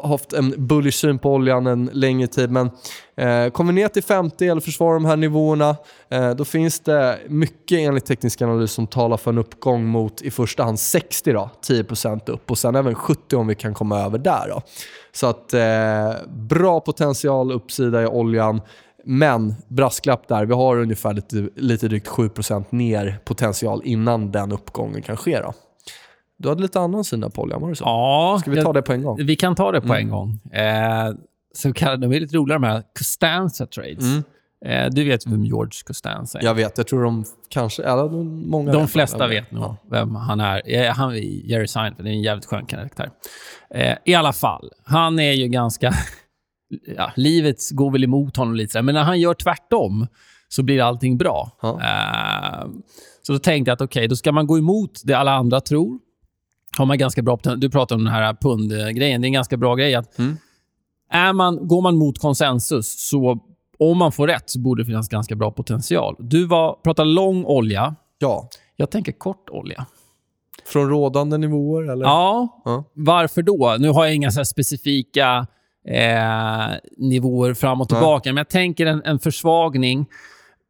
haft 0.03 0.33
en 0.33 0.53
bullish 0.57 0.97
syn 0.97 1.19
på 1.19 1.33
oljan 1.33 1.67
en 1.67 1.89
längre 1.93 2.27
tid. 2.27 2.51
Men 2.51 2.69
eh, 3.15 3.51
kommer 3.51 3.73
vi 3.73 3.81
ner 3.81 3.87
till 3.87 4.03
50 4.03 4.47
eller 4.47 4.61
försvarar 4.61 4.93
de 4.93 5.05
här 5.05 5.15
nivåerna, 5.15 5.75
eh, 6.09 6.31
då 6.31 6.45
finns 6.45 6.79
det 6.79 7.19
mycket 7.27 7.79
enligt 7.79 8.05
teknisk 8.05 8.41
analys 8.41 8.71
som 8.71 8.87
talar 8.87 9.17
för 9.17 9.31
en 9.31 9.37
uppgång 9.37 9.85
mot 9.85 10.21
i 10.21 10.31
första 10.31 10.63
hand 10.63 10.79
60 10.79 11.33
då, 11.33 11.49
10% 11.67 12.29
upp 12.29 12.51
och 12.51 12.57
sen 12.57 12.75
även 12.75 12.95
70 12.95 13.35
om 13.35 13.47
vi 13.47 13.55
kan 13.55 13.73
komma 13.73 13.99
över 13.99 14.17
där. 14.17 14.49
Då. 14.49 14.61
Så 15.11 15.27
att 15.27 15.53
eh, 15.53 16.27
bra 16.27 16.79
potential 16.79 17.51
uppsida 17.51 18.03
i 18.03 18.07
oljan. 18.07 18.61
Men 19.05 19.55
brasklapp 19.67 20.27
där, 20.27 20.45
vi 20.45 20.53
har 20.53 20.77
ungefär 20.77 21.13
lite, 21.13 21.49
lite 21.55 21.87
drygt 21.87 22.07
7% 22.07 22.65
ner 22.69 23.19
potential 23.25 23.81
innan 23.85 24.31
den 24.31 24.51
uppgången 24.51 25.01
kan 25.01 25.17
ske. 25.17 25.41
Då. 25.41 25.53
Du 26.39 26.49
hade 26.49 26.61
lite 26.61 26.79
annan 26.79 27.03
syn 27.03 27.19
där 27.19 27.29
på 27.29 27.75
så? 27.75 27.83
Ja, 27.85 28.37
Ska 28.41 28.51
vi 28.51 28.61
ta 28.61 28.73
det 28.73 28.81
på 28.81 28.93
en 28.93 29.03
gång? 29.03 29.17
Vi 29.25 29.35
kan 29.35 29.55
ta 29.55 29.71
det 29.71 29.81
på 29.81 29.93
Mm. 29.93 29.97
en 29.97 30.09
gång. 30.09 30.39
Eh, 30.53 31.13
så 31.55 31.73
kallade, 31.73 32.07
de 32.07 32.15
är 32.15 32.19
lite 32.19 32.35
roliga 32.37 32.59
de 32.59 32.63
här 32.67 32.83
Costanza 32.97 33.65
Trades. 33.65 34.03
Mm. 34.03 34.23
Eh, 34.65 34.89
du 34.91 35.03
vet 35.03 35.27
vem 35.27 35.45
George 35.45 35.71
Costanza 35.87 36.39
är? 36.39 36.43
Jag 36.43 36.53
vet, 36.55 36.77
jag 36.77 36.87
tror 36.87 37.03
de 37.03 37.25
kanske, 37.49 37.83
eller 37.83 38.03
de, 38.03 38.49
många 38.49 38.71
De 38.71 38.87
flesta 38.87 39.27
vet 39.27 39.51
nog 39.51 39.63
Ja. 39.63 39.77
vem 39.91 40.15
han 40.15 40.39
är. 40.39 40.61
Eh, 40.65 40.93
Han 40.93 41.11
är 41.11 41.15
Jerry 41.49 41.67
Seinfeld, 41.67 42.05
det 42.07 42.11
är 42.11 42.13
en 42.13 42.21
jävligt 42.21 42.45
skön 42.45 42.65
karaktär. 42.65 43.09
Eh, 43.73 43.95
I 44.05 44.15
alla 44.15 44.33
fall, 44.33 44.69
han 44.85 45.19
är 45.19 45.31
ju 45.31 45.47
ganska... 45.47 45.93
Ja, 46.97 47.11
livet 47.15 47.57
går 47.71 47.91
väl 47.91 48.03
emot 48.03 48.37
honom 48.37 48.55
lite, 48.55 48.71
sådär, 48.71 48.83
men 48.83 48.95
när 48.95 49.03
han 49.03 49.19
gör 49.19 49.33
tvärtom 49.33 50.07
så 50.47 50.63
blir 50.63 50.81
allting 50.81 51.17
bra. 51.17 51.51
Ja. 51.61 51.69
Eh, 51.81 52.67
så 53.21 53.33
då 53.33 53.39
tänkte 53.39 53.69
jag 53.69 53.73
att 53.73 53.81
okej, 53.81 54.07
då 54.07 54.15
ska 54.15 54.31
man 54.31 54.47
gå 54.47 54.57
emot 54.57 55.01
det 55.03 55.13
alla 55.13 55.31
andra 55.33 55.61
tror. 55.61 55.99
Har 56.77 56.85
man 56.85 56.97
ganska 56.97 57.21
bra 57.21 57.39
Du 57.57 57.69
pratar 57.69 57.95
om 57.95 58.03
den 58.03 58.13
här 58.13 58.33
pundgrejen. 58.41 59.21
Det 59.21 59.25
är 59.25 59.27
en 59.27 59.33
ganska 59.33 59.57
bra 59.57 59.75
grej. 59.75 59.95
att 59.95 60.19
Mm. 60.19 60.37
är 61.11 61.33
man, 61.33 61.67
Går 61.67 61.81
man 61.81 61.95
mot 61.97 62.19
konsensus, 62.19 63.09
så 63.09 63.39
om 63.79 63.97
man 63.97 64.11
får 64.11 64.27
rätt 64.27 64.49
så 64.49 64.59
borde 64.59 64.81
det 64.81 64.85
finnas 64.85 65.09
ganska 65.09 65.35
bra 65.35 65.51
potential. 65.51 66.15
Du 66.19 66.45
var, 66.45 66.73
pratar 66.83 67.05
lång 67.05 67.45
olja. 67.45 67.95
ja. 68.19 68.49
Jag 68.75 68.91
tänker 68.91 69.11
kort 69.11 69.49
olja. 69.49 69.85
Från 70.65 70.89
rådande 70.89 71.37
nivåer 71.37 71.91
eller? 71.91 72.05
Ja, 72.05 72.61
Ja. 72.65 72.83
varför 72.93 73.41
då? 73.41 73.75
Nu 73.79 73.89
har 73.89 74.05
jag 74.05 74.15
inga 74.15 74.31
så 74.31 74.45
specifika 74.45 75.47
eh, 75.87 76.75
nivåer 76.97 77.53
fram 77.53 77.81
och 77.81 77.89
tillbaka, 77.89 78.29
men 78.29 78.37
jag 78.37 78.49
tänker 78.49 78.85
en, 78.85 79.01
en 79.05 79.19
försvagning. 79.19 80.05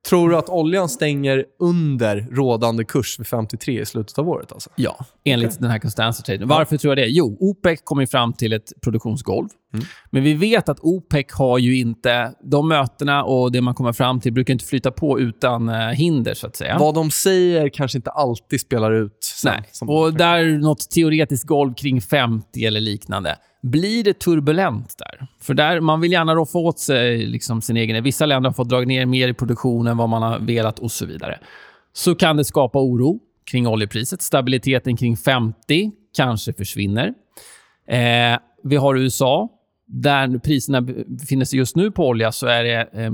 Tror 0.08 0.30
du 0.30 0.38
att 0.38 0.50
oljan 0.50 0.90
stänger 0.90 1.46
under 1.60 2.28
rådande 2.32 2.84
kurs 2.84 3.20
vid 3.20 3.28
53 3.28 3.82
i 3.82 3.86
slutet 3.86 4.20
av 4.20 4.30
året? 4.30 4.52
Alltså? 4.52 4.70
Ja, 4.76 5.06
enligt 5.26 5.60
den 5.60 5.72
här 5.72 5.80
Constanza 5.80 6.24
traden. 6.24 6.48
Varför 6.48 6.78
tror 6.78 6.92
jag 6.92 7.08
det? 7.08 7.12
Jo, 7.12 7.38
OPEC 7.40 7.82
kommer 7.84 8.06
fram 8.06 8.34
till 8.34 8.54
ett 8.54 8.74
produktionsgolv. 8.82 9.48
Mm. 9.74 9.86
Men 10.10 10.24
vi 10.24 10.34
vet 10.34 10.70
att 10.70 10.80
OPEC 10.80 11.26
har 11.32 11.58
ju 11.58 11.80
inte... 11.80 12.34
De 12.44 12.68
mötena 12.68 13.24
och 13.24 13.52
det 13.52 13.62
man 13.62 13.74
kommer 13.74 13.94
fram 13.94 14.20
till 14.20 14.34
brukar 14.34 14.54
inte 14.54 14.66
flyta 14.66 14.92
på 14.92 15.20
utan 15.20 15.70
eh, 15.70 15.76
hinder, 15.76 16.34
så 16.34 16.48
att 16.48 16.56
säga. 16.56 16.78
Vad 16.78 16.96
de 16.96 17.12
säger 17.12 17.70
kanske 17.70 17.98
inte 17.98 18.12
alltid 18.12 18.62
spelar 18.62 18.92
ut. 18.92 19.18
sen, 19.24 19.54
Nej. 19.82 19.98
Och 19.98 20.14
där 20.14 20.58
något 20.58 20.90
teoretiskt 20.90 21.48
golv 21.48 21.74
kring 21.74 22.02
50 22.02 22.66
eller 22.66 22.80
liknande. 22.80 23.36
Blir 23.62 24.04
det 24.04 24.20
turbulent 24.20 24.96
där? 24.98 25.28
För 25.42 25.54
där 25.54 25.80
man 25.80 26.02
vill 26.02 26.12
gärna 26.12 26.36
roffa 26.36 26.58
åt 26.58 26.80
sig 26.80 27.26
liksom 27.26 27.62
sin 27.62 27.78
egen... 27.78 28.04
Vissa 28.04 28.26
länder 28.26 28.50
har 28.50 28.54
fått 28.54 28.70
dra 28.70 28.80
ner 28.80 29.06
mer 29.06 29.28
i 29.28 29.34
produktionen 29.34 29.92
än 29.92 29.98
vad 29.98 30.10
man 30.10 30.22
har 30.22 30.40
velat 30.40 30.80
och 30.80 30.92
så 30.92 31.06
vidare. 31.06 31.40
Så 31.94 32.16
kan 32.16 32.38
det 32.38 32.46
skapa 32.46 32.80
oro 32.80 33.20
kring 33.52 33.68
oljepriset. 33.68 34.22
Stabiliteten 34.22 34.98
kring 34.98 35.18
50 35.18 35.92
kanske 36.16 36.54
försvinner. 36.54 37.14
Eh, 37.88 38.40
vi 38.64 38.76
har 38.76 38.96
USA, 38.96 39.50
där 39.86 40.38
priserna 40.38 40.82
befinner 41.08 41.46
sig 41.46 41.60
just 41.60 41.76
nu 41.76 41.92
på 41.92 42.08
olja 42.08 42.32
så 42.32 42.48
är 42.48 42.64
det 42.64 42.90
eh, 42.94 43.12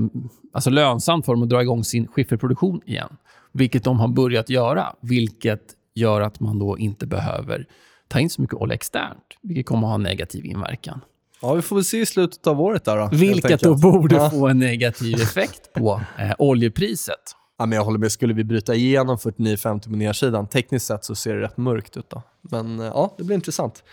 alltså 0.52 0.70
lönsamt 0.70 1.26
för 1.26 1.32
dem 1.32 1.42
att 1.42 1.48
dra 1.48 1.62
igång 1.62 1.84
sin 1.84 2.06
skifferproduktion 2.06 2.80
igen. 2.86 3.16
Vilket 3.52 3.84
de 3.84 4.00
har 4.00 4.08
börjat 4.08 4.50
göra, 4.50 4.86
vilket 5.00 5.62
gör 5.94 6.20
att 6.20 6.40
man 6.40 6.58
då 6.58 6.78
inte 6.78 7.06
behöver 7.06 7.66
ta 8.08 8.20
in 8.20 8.30
så 8.30 8.40
mycket 8.42 8.56
olja 8.56 8.74
externt, 8.74 9.22
vilket 9.42 9.66
kommer 9.66 9.82
att 9.86 9.90
ha 9.90 9.94
en 9.94 10.02
negativ 10.02 10.44
inverkan. 10.46 11.00
Ja, 11.42 11.54
vi 11.54 11.62
får 11.62 11.76
väl 11.76 11.84
se 11.84 12.00
i 12.00 12.06
slutet 12.06 12.46
av 12.46 12.60
året 12.60 12.84
där 12.84 12.96
då. 12.96 13.08
Vilket 13.12 13.60
då 13.60 13.74
borde 13.76 14.14
Ja. 14.16 14.30
få 14.30 14.48
en 14.48 14.58
negativ 14.58 15.14
effekt 15.14 15.72
på 15.72 16.00
eh, 16.18 16.32
oljepriset. 16.38 17.14
Ja, 17.58 17.66
men 17.66 17.76
jag 17.76 17.84
håller 17.84 17.98
med. 17.98 18.12
Skulle 18.12 18.34
vi 18.34 18.44
bryta 18.44 18.74
igenom 18.74 19.16
49,50 19.16 19.84
på 19.84 19.90
nedsidan, 19.96 20.46
tekniskt 20.48 20.86
sett 20.86 21.04
så 21.04 21.14
ser 21.14 21.34
det 21.34 21.40
rätt 21.42 21.56
mörkt 21.56 21.96
ut. 21.96 22.10
Då. 22.10 22.22
Men 22.40 22.80
eh, 22.80 22.86
ja, 22.86 23.14
det 23.18 23.24
blir 23.24 23.34
intressant. 23.34 23.84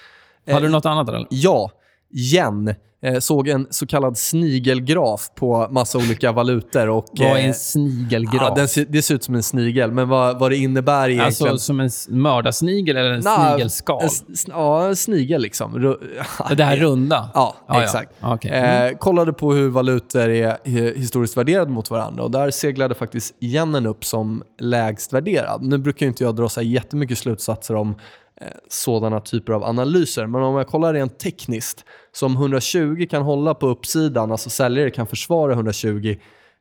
Eh, 0.45 0.54
Hade 0.54 0.65
du 0.65 0.71
något 0.71 0.86
annat? 0.86 1.10
Eller? 1.10 1.28
Ja, 1.30 1.71
yen 2.13 2.76
eh, 3.04 3.19
såg 3.19 3.47
en 3.47 3.67
så 3.69 3.88
kallad 3.88 4.17
snigelgraf 4.17 5.30
på 5.36 5.67
massa 5.71 5.97
olika 5.97 6.32
valutor. 6.32 6.89
Och, 6.89 7.06
Vad 7.12 7.28
är 7.28 7.36
eh, 7.36 7.45
en 7.45 7.54
snigelgraf? 7.54 8.41
Ja, 8.49 8.54
den 8.56 8.67
ser, 8.67 8.86
det 8.89 9.02
ser 9.02 9.15
ut 9.15 9.23
som 9.23 9.36
en 9.36 9.43
snigel, 9.43 9.91
men 9.91 10.10
vad, 10.10 10.39
vad 10.39 10.52
det 10.52 10.58
innebär 10.58 11.04
är 11.04 11.10
egentligen... 11.10 11.52
alltså 11.52 11.65
som 11.65 11.80
en 11.80 11.89
mördarsnigel 12.08 12.97
eller 12.97 13.12
en 13.12 13.21
Nej, 13.26 13.49
snigelskal? 13.54 14.04
en 14.04 14.10
Ja, 14.47 14.88
en 14.88 14.95
snigel 14.95 15.41
liksom. 15.41 15.76
Ru- 15.80 16.56
det 16.56 16.63
här 16.63 16.78
runda? 16.78 17.30
Ja, 17.34 17.56
Ja, 17.67 17.84
exakt. 17.84 18.12
ja. 18.19 18.36
Okej. 18.36 18.52
Mm. 18.52 18.91
Eh, 18.91 18.97
kollade 18.97 19.34
på 19.34 19.54
hur 19.54 19.69
valutor 19.69 20.30
är 20.30 20.47
eh, 20.63 20.73
historiskt 20.73 21.38
värderade 21.38 21.71
mot 21.71 21.89
varandra 21.89 22.23
och 22.23 22.32
där 22.32 22.52
seglade 22.52 22.95
faktiskt 22.95 23.36
yenen 23.43 23.86
upp 23.86 24.06
som 24.06 24.43
lägst 24.60 25.13
värderad. 25.13 25.62
Nu 25.63 25.78
brukar 25.78 26.06
inte 26.06 26.23
jag 26.23 26.36
dra 26.36 26.49
så 26.49 26.60
här 26.60 26.67
jättemycket 26.67 27.17
slutsatser 27.17 27.76
om 27.76 27.89
eh, 27.89 27.95
Eh, 28.41 28.48
sådana 28.69 29.19
typer 29.19 29.54
av 29.54 29.63
analyser, 29.63 30.28
men 30.28 30.41
om 30.41 30.56
jag 30.56 30.67
kollar 30.67 30.93
rent 30.93 31.19
tekniskt, 31.19 31.86
som 32.12 32.36
120 32.36 33.08
kan 33.10 33.22
hålla 33.22 33.54
på 33.54 33.67
uppsidan, 33.67 34.32
alltså 34.32 34.50
säljare 34.50 34.91
kan 34.91 35.08
försvara 35.08 35.54
120, 35.54 36.15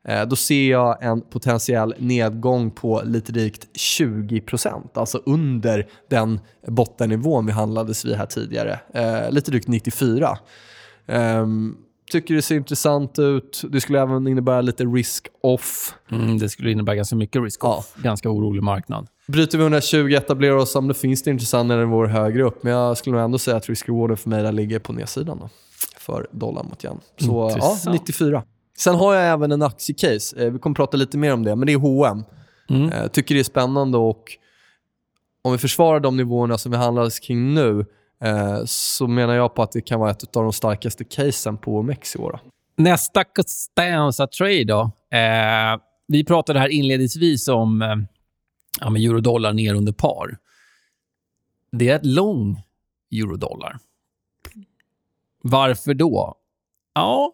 eh, 0.07 0.25
då 0.25 0.35
ser 0.35 0.69
jag 0.69 1.03
en 1.03 1.21
potentiell 1.21 1.95
nedgång 1.97 2.71
på 2.71 3.01
lite 3.05 3.31
drygt 3.31 3.67
20%, 3.77 4.97
alltså 4.97 5.21
under 5.25 5.87
den 6.09 6.39
bottennivån 6.67 7.45
vi 7.45 7.51
handlades 7.51 8.05
vid 8.05 8.15
här 8.15 8.25
tidigare. 8.25 8.79
Eh, 8.93 9.31
lite 9.31 9.51
drygt 9.51 9.67
94. 9.67 10.37
Tycker 12.13 12.35
det 12.35 12.41
ser 12.41 12.55
intressant 12.55 13.19
ut. 13.19 13.61
Det 13.69 13.81
skulle 13.81 14.01
även 14.01 14.27
innebära 14.27 14.61
lite 14.61 14.83
risk-off. 14.83 15.95
Mm, 16.11 16.37
det 16.37 16.49
skulle 16.49 16.71
innebära 16.71 16.95
ganska 16.95 17.15
mycket 17.15 17.41
risk 17.41 17.63
off. 17.63 17.93
Ganska 17.95 18.29
orolig 18.29 18.63
marknad. 18.63 19.07
Bryter 19.27 19.57
vi 19.57 19.63
120 19.63 20.13
etablerar 20.13 20.55
oss, 20.55 20.75
om 20.75 20.87
det 20.87 20.93
finns 20.93 21.23
det 21.23 21.31
intressanta 21.31 21.75
nivåer 21.75 22.07
högre 22.07 22.43
upp. 22.43 22.63
Men 22.63 22.73
jag 22.73 22.97
skulle 22.97 23.15
nog 23.15 23.25
ändå 23.25 23.37
säga 23.37 23.57
att 23.57 23.69
risk-rewarden 23.69 24.17
för 24.17 24.29
mig 24.29 24.43
där 24.43 24.51
ligger 24.51 24.79
på 24.79 24.93
nedsidan 24.93 25.37
då, 25.39 25.49
för 25.97 26.27
dollarn 26.31 26.67
mot 26.69 26.85
yen. 26.85 26.99
Så 27.17 27.25
ja, 27.25 27.49
Intressant. 27.49 27.95
94. 27.95 28.43
Sen 28.77 28.95
har 28.95 29.13
jag 29.13 29.33
även 29.33 29.51
en 29.51 29.61
aktiecase. 29.61 30.45
Eh, 30.45 30.51
vi 30.51 30.59
kommer 30.59 30.75
prata 30.75 30.97
lite 30.97 31.17
mer 31.17 31.33
om 31.33 31.43
det, 31.43 31.55
men 31.55 31.65
det 31.65 31.73
är 31.73 31.77
H&M. 31.77 32.23
Mm. 32.69 32.89
Eh, 32.89 33.07
tycker 33.07 33.35
det 33.35 33.41
är 33.41 33.43
spännande 33.43 33.97
och 33.97 34.23
om 35.41 35.51
vi 35.51 35.57
försvarar 35.57 35.99
de 35.99 36.17
nivåerna 36.17 36.57
som 36.57 36.71
vi 36.71 36.77
handlas 36.77 37.19
kring 37.19 37.53
nu 37.53 37.85
Eh, 38.23 38.61
så 38.65 39.07
menar 39.07 39.33
jag 39.33 39.55
på 39.55 39.63
att 39.63 39.71
det 39.71 39.81
kan 39.81 39.99
vara 39.99 40.11
ett 40.11 40.35
av 40.37 40.43
de 40.43 40.53
starkaste 40.53 41.03
casen 41.03 41.57
på 41.57 41.77
OMX 41.77 42.15
i 42.15 42.19
år. 42.19 42.39
Nästa 42.77 43.23
Costanza 43.23 44.27
Trade 44.27 44.63
då. 44.63 44.81
Eh, 45.17 45.79
vi 46.07 46.23
pratade 46.25 46.59
här 46.59 46.69
inledningsvis 46.69 47.47
om 47.47 47.81
eh, 47.81 47.95
ja, 48.81 48.97
eurodollar 48.97 49.53
ner 49.53 49.73
under 49.75 49.91
par. 49.93 50.37
Det 51.71 51.89
är 51.89 51.95
ett 51.95 52.05
lång 52.05 52.61
eurodollar. 53.11 53.77
Varför 55.41 55.93
då? 55.93 56.35
Ja, 56.95 57.33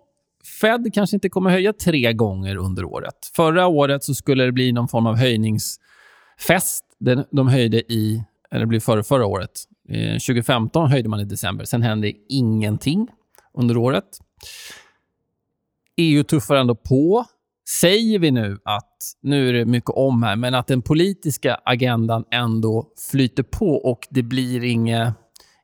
Fed 0.61 0.91
kanske 0.93 1.15
inte 1.15 1.29
kommer 1.29 1.49
höja 1.49 1.73
tre 1.73 2.13
gånger 2.13 2.55
under 2.55 2.83
året. 2.85 3.31
Förra 3.35 3.67
året 3.67 4.03
så 4.03 4.15
skulle 4.15 4.43
det 4.45 4.51
bli 4.51 4.71
någon 4.71 4.87
form 4.87 5.05
av 5.07 5.15
höjningsfest. 5.15 6.85
Den- 6.99 7.25
De 7.31 7.47
höjde 7.47 7.77
i, 7.93 8.23
eller 8.51 8.59
det 8.59 8.67
blev 8.67 8.79
förra, 8.79 9.03
förra 9.03 9.25
året. 9.25 9.51
Eh, 9.89 10.13
2015 10.13 10.91
höjde 10.91 11.09
man 11.09 11.19
i 11.19 11.25
december. 11.25 11.65
Sen 11.65 11.81
hände 11.81 12.13
ingenting 12.29 13.07
under 13.53 13.77
året. 13.77 14.19
EU 15.97 16.23
tuffar 16.23 16.55
ändå 16.55 16.75
på. 16.75 17.25
Säger 17.81 18.19
vi 18.19 18.31
nu 18.31 18.57
att, 18.65 18.97
nu 19.21 19.49
är 19.49 19.53
det 19.53 19.65
mycket 19.65 19.89
om 19.89 20.23
här, 20.23 20.35
men 20.35 20.55
att 20.55 20.67
den 20.67 20.81
politiska 20.81 21.59
agendan 21.65 22.25
ändå 22.31 22.91
flyter 23.11 23.43
på 23.43 23.65
och 23.65 23.99
det 24.09 24.23
blir 24.23 24.63
inget, 24.63 25.13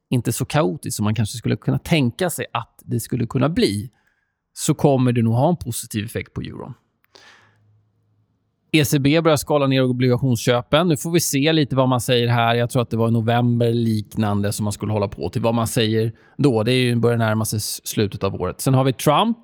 inte 0.09 0.33
så 0.33 0.45
kaotiskt 0.45 0.95
som 0.95 1.03
man 1.03 1.15
kanske 1.15 1.37
skulle 1.37 1.55
kunna 1.55 1.79
tänka 1.79 2.29
sig 2.29 2.45
att 2.53 2.79
det 2.85 2.99
skulle 2.99 3.27
kunna 3.27 3.49
bli, 3.49 3.91
så 4.53 4.73
kommer 4.73 5.11
det 5.11 5.21
nog 5.21 5.33
ha 5.33 5.49
en 5.49 5.57
positiv 5.57 6.05
effekt 6.05 6.33
på 6.33 6.41
euron. 6.41 6.73
ECB 8.79 9.21
börjar 9.21 9.37
skala 9.37 9.67
ner 9.67 9.83
obligationsköpen. 9.83 10.87
Nu 10.87 10.97
får 10.97 11.11
vi 11.11 11.19
se 11.19 11.53
lite 11.53 11.75
vad 11.75 11.89
man 11.89 12.01
säger 12.01 12.27
här. 12.27 12.55
Jag 12.55 12.69
tror 12.69 12.81
att 12.81 12.89
det 12.89 12.97
var 12.97 13.07
i 13.07 13.11
november 13.11 13.73
liknande 13.73 14.51
som 14.51 14.63
man 14.63 14.73
skulle 14.73 14.91
hålla 14.91 15.07
på 15.07 15.29
till. 15.29 15.41
Vad 15.41 15.53
man 15.53 15.67
säger 15.67 16.11
då, 16.37 16.63
det 16.63 16.71
är 16.71 16.83
ju 16.83 16.95
börjar 16.95 17.17
närma 17.17 17.45
sig 17.45 17.59
slutet 17.59 18.23
av 18.23 18.41
året. 18.41 18.61
Sen 18.61 18.73
har 18.73 18.83
vi 18.83 18.93
Trump. 18.93 19.37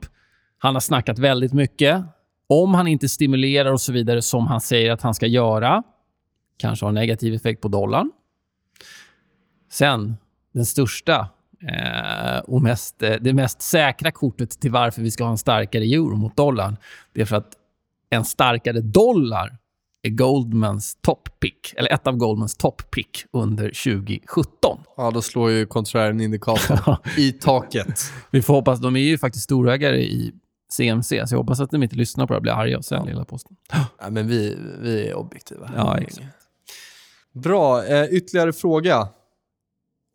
Han 0.58 0.76
har 0.76 0.80
snackat 0.80 1.20
väldigt 1.20 1.54
mycket. 1.54 2.04
Om 2.48 2.74
han 2.74 2.88
inte 2.88 3.10
stimulerar 3.10 3.72
och 3.72 3.82
så 3.82 3.94
vidare 3.94 4.22
som 4.22 4.48
han 4.48 4.62
säger 4.62 4.92
att 4.92 5.02
han 5.02 5.14
ska 5.14 5.28
göra, 5.28 5.84
kanske 6.58 6.86
har 6.86 6.92
negativ 6.92 7.34
effekt 7.34 7.62
på 7.62 7.68
dollarn. 7.68 8.12
Sen, 9.72 10.18
den 10.54 10.66
största 10.66 11.30
eh, 11.68 12.40
och 12.40 12.62
mest, 12.62 13.04
eh, 13.04 13.16
det 13.22 13.34
mest 13.34 13.62
säkra 13.62 14.12
kortet 14.12 14.50
till 14.50 14.72
varför 14.72 15.02
vi 15.02 15.12
ska 15.12 15.24
ha 15.24 15.32
en 15.32 15.38
starkare 15.38 15.84
euro 15.84 16.16
mot 16.16 16.38
dollarn, 16.38 16.78
det 17.14 17.22
är 17.22 17.26
för 17.26 17.36
att 17.36 17.58
en 18.12 18.26
starkare 18.26 18.82
dollar 18.82 19.58
är 20.04 20.10
Goldmans 20.10 20.98
top 21.02 21.40
pick, 21.40 21.74
eller 21.78 21.94
ett 21.94 22.08
av 22.08 22.16
Goldmans 22.18 22.58
top 22.58 22.92
pick 22.92 23.26
under 23.34 23.64
2017. 23.64 24.80
Ja, 24.98 25.12
då 25.12 25.22
slår 25.22 25.52
ju 25.52 25.66
konträren 25.66 26.22
indikatorn 26.22 26.96
i 27.18 27.32
taket. 27.32 28.02
Vi 28.32 28.42
får 28.42 28.54
hoppas, 28.54 28.80
de 28.80 28.96
är 28.96 29.00
ju 29.00 29.18
faktiskt 29.18 29.44
storägare 29.44 30.02
i 30.02 30.32
CMC, 30.72 31.28
så 31.28 31.34
jag 31.36 31.40
hoppas 31.40 31.60
att 31.60 31.72
de 31.72 31.84
inte 31.84 31.96
lyssnar 31.96 32.28
på 32.28 32.34
det 32.34 32.38
och 32.38 32.42
blir 32.42 32.54
arga 32.54 32.78
och 32.78 32.86
sen 32.86 33.06
lilla 33.06 33.26
posten. 33.26 33.56
Ja, 34.00 34.10
men 34.10 34.28
vi, 34.28 34.58
vi 34.80 35.08
är 35.08 35.14
objektiva. 35.14 35.72
Ja, 35.76 35.98
exakt. 35.98 36.28
Bra. 37.34 37.86
Eh, 37.86 38.06
ytterligare 38.06 38.54
fråga. 38.54 39.08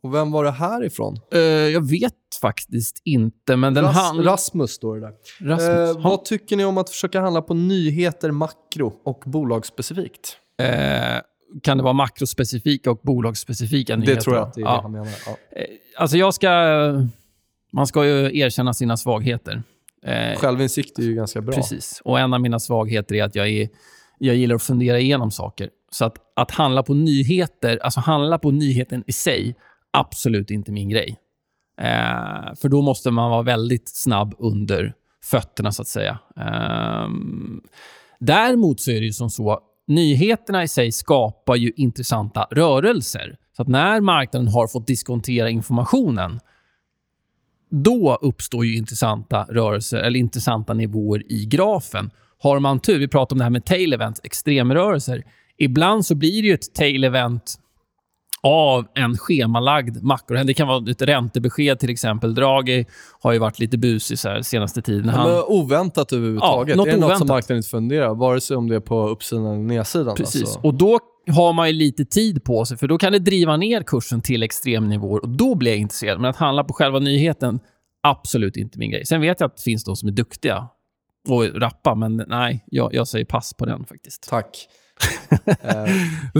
Och 0.07 0.15
vem 0.15 0.31
var 0.31 0.45
det 0.45 0.51
här 0.51 0.85
ifrån? 0.85 1.17
Eh, 1.33 1.41
jag 1.41 1.91
vet 1.91 2.13
faktiskt 2.41 3.03
inte, 3.05 3.57
men 3.57 3.75
den 3.75 3.85
Ras- 3.85 3.93
han... 3.93 4.23
Rasmus 4.25 4.71
står 4.71 4.95
det 4.95 5.01
där. 5.01 5.13
Rasmus. 5.41 5.97
Eh, 5.97 6.03
vad 6.03 6.25
tycker 6.25 6.57
ni 6.57 6.65
om 6.65 6.79
att 6.79 6.91
försöka 6.91 7.21
handla 7.21 7.43
på 7.43 7.55
nyheter, 7.55 8.31
makro 8.31 8.93
och 9.05 9.23
bolagsspecifikt? 9.27 10.37
Eh, 10.63 10.69
kan 11.63 11.77
det 11.77 11.83
vara 11.83 11.93
makrospecifika 11.93 12.91
och 12.91 13.01
bolagsspecifika 13.03 13.97
nyheter? 13.97 14.15
Det 14.15 14.21
tror 14.21 14.37
jag 14.37 14.49
att 14.49 14.55
det 14.55 14.61
är 14.61 14.65
det 14.65 14.71
ja. 14.71 14.81
han 14.83 14.93
menar. 14.93 15.09
Ja. 15.27 15.37
Alltså 15.97 16.17
jag 16.17 16.35
ska... 16.35 16.49
Man 17.73 17.87
ska 17.87 18.07
ju 18.07 18.39
erkänna 18.39 18.75
sina 18.75 18.97
svagheter. 18.97 19.63
Självinsikt 20.37 20.99
är 20.99 21.03
ju 21.03 21.15
ganska 21.15 21.41
bra. 21.41 21.55
Precis. 21.55 22.03
Och 22.05 22.21
en 22.21 22.35
av 22.35 22.41
mina 22.41 22.59
svagheter 22.59 23.15
är 23.15 23.25
att 23.25 23.35
jag, 23.35 23.49
är, 23.49 23.69
jag 24.19 24.37
gillar 24.37 24.55
att 24.55 24.63
fundera 24.63 24.99
igenom 24.99 25.31
saker. 25.31 25.71
Så 25.91 26.05
att, 26.05 26.17
att 26.37 26.51
handla 26.51 26.83
på 26.83 26.95
nyheter, 26.95 27.79
alltså 27.83 28.01
handla 28.01 28.39
på 28.39 28.51
nyheten 28.51 29.05
i 29.07 29.13
sig, 29.13 29.55
absolut 29.99 30.51
inte 30.51 30.73
min 30.73 30.89
grej. 30.89 31.19
Eh, 31.81 32.55
för 32.57 32.69
då 32.69 32.83
måste 32.83 33.11
man 33.11 33.31
vara 33.31 33.43
väldigt 33.43 33.89
snabb 33.89 34.35
under 34.39 34.95
fötterna, 35.25 35.73
så 35.73 35.83
att 35.83 35.89
säga. 35.89 36.19
Eh, 36.37 37.09
däremot 38.21 38.81
så 38.81 38.91
är 38.91 39.01
det 39.01 39.07
ju 39.07 39.13
som 39.13 39.31
så, 39.31 39.61
nyheterna 39.87 40.63
i 40.63 40.69
sig 40.69 40.93
skapar 40.93 41.57
ju 41.57 41.73
intressanta 41.77 42.47
rörelser. 42.51 43.37
Så 43.57 43.63
att 43.63 43.69
när 43.69 44.01
marknaden 44.01 44.49
har 44.49 44.67
fått 44.67 44.87
diskontera 44.87 45.51
informationen, 45.51 46.41
då 47.71 48.19
uppstår 48.23 48.67
ju 48.67 48.77
intressanta 48.77 49.43
rörelser 49.49 49.99
eller 49.99 50.19
intressanta 50.19 50.75
nivåer 50.75 51.33
i 51.33 51.47
grafen. 51.47 52.11
Har 52.39 52.61
man 52.61 52.81
tur, 52.81 52.99
vi 52.99 53.09
pratar 53.09 53.35
om 53.35 53.39
det 53.39 53.45
här 53.45 53.51
med 53.51 53.65
tail 53.65 53.93
events, 53.93 54.21
extremrörelser. 54.25 55.25
Ibland 55.59 56.07
så 56.07 56.15
blir 56.15 56.43
det 56.43 56.49
ju 56.49 56.55
ett 56.55 56.75
tail 56.75 57.05
event 57.05 57.59
av 58.43 58.87
en 58.95 59.19
schemalagd 59.19 60.03
makro. 60.03 60.45
Det 60.45 60.55
kan 60.55 60.69
vara 60.69 60.91
ett 60.91 61.03
räntebesked 61.03 61.79
till 61.79 61.91
exempel. 61.91 62.35
Draghi 62.35 62.87
har 63.21 63.33
ju 63.33 63.39
varit 63.39 63.59
lite 63.59 63.79
busig 63.79 64.19
så 64.19 64.29
här 64.29 64.43
senaste 64.43 64.83
tiden. 64.83 65.09
Han, 65.09 65.31
men 65.31 65.43
oväntat 65.47 66.13
överhuvudtaget. 66.13 66.77
Ja, 66.77 66.77
något 66.77 66.89
är 66.89 66.93
det 66.93 66.97
något 66.97 67.03
som 67.03 67.17
oväntat. 67.17 67.29
marknaden 67.29 67.57
inte 67.57 67.69
funderar 67.69 68.15
Vare 68.15 68.41
sig 68.41 68.57
om 68.57 68.69
det 68.69 68.77
är 68.77 68.81
på 68.81 69.09
uppsidan 69.09 69.47
eller 69.47 69.57
nedsidan. 69.57 70.17
Precis. 70.17 70.43
Alltså. 70.43 70.61
Och 70.61 70.75
då 70.75 70.99
har 71.31 71.53
man 71.53 71.67
ju 71.67 71.73
lite 71.73 72.05
tid 72.05 72.45
på 72.45 72.65
sig, 72.65 72.77
för 72.77 72.89
då 72.89 72.99
kan 72.99 73.13
det 73.13 73.19
driva 73.19 73.57
ner 73.57 73.83
kursen 73.83 74.21
till 74.21 74.43
extremnivåer 74.43 75.23
och 75.23 75.29
då 75.29 75.55
blir 75.55 75.71
jag 75.71 75.81
intresserad. 75.81 76.21
Men 76.21 76.31
att 76.31 76.37
handla 76.37 76.65
på 76.65 76.73
själva 76.73 76.99
nyheten, 76.99 77.61
absolut 78.03 78.57
inte 78.57 78.79
min 78.79 78.91
grej. 78.91 79.07
Sen 79.07 79.21
vet 79.21 79.41
jag 79.41 79.49
att 79.49 79.57
det 79.57 79.63
finns 79.63 79.85
de 79.85 79.97
som 79.97 80.09
är 80.09 80.13
duktiga 80.13 80.69
och 81.29 81.61
rappa, 81.61 81.95
men 81.95 82.25
nej, 82.29 82.65
jag, 82.67 82.95
jag 82.95 83.09
säger 83.09 83.25
pass 83.25 83.55
på 83.55 83.67
den 83.67 83.85
faktiskt. 83.85 84.29
Tack. 84.31 84.69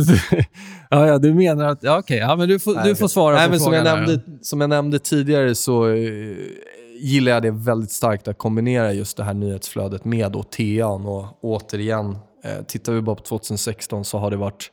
ja, 0.91 1.07
ja, 1.07 1.19
du 1.19 1.35
menar 1.35 1.65
att... 1.65 1.83
Ja, 1.83 1.99
Okej, 1.99 2.19
ja, 2.19 2.37
men 2.37 2.49
du 2.49 2.59
får, 2.59 2.85
du 2.85 2.95
får 2.97 3.09
svara 3.09 3.35
Nej, 3.35 3.45
på 3.47 3.51
men 3.51 3.61
som, 3.61 3.73
frågan. 3.73 3.87
jag 3.87 3.93
här. 3.97 4.07
nämnde, 4.07 4.23
som 4.43 4.61
jag 4.61 4.71
nämnde 4.71 4.99
tidigare 4.99 5.55
så 5.55 5.89
eh, 5.89 6.37
gillar 7.01 7.33
jag 7.33 7.43
det 7.43 7.51
väldigt 7.51 7.91
starkt 7.93 8.29
att 8.29 8.39
kombinera 8.39 8.93
just 8.93 9.17
det 9.17 9.25
här 9.25 9.35
nyhetsflödet 9.35 10.05
med 10.05 10.33
då 10.33 10.43
TA'n. 10.43 11.07
Och 11.07 11.45
återigen, 11.45 12.11
eh, 12.45 12.63
tittar 12.69 12.93
vi 12.93 13.01
bara 13.03 13.17
på 13.17 13.23
2016 13.23 14.05
så 14.05 14.19
har 14.19 14.31
det 14.31 14.37
varit 14.37 14.71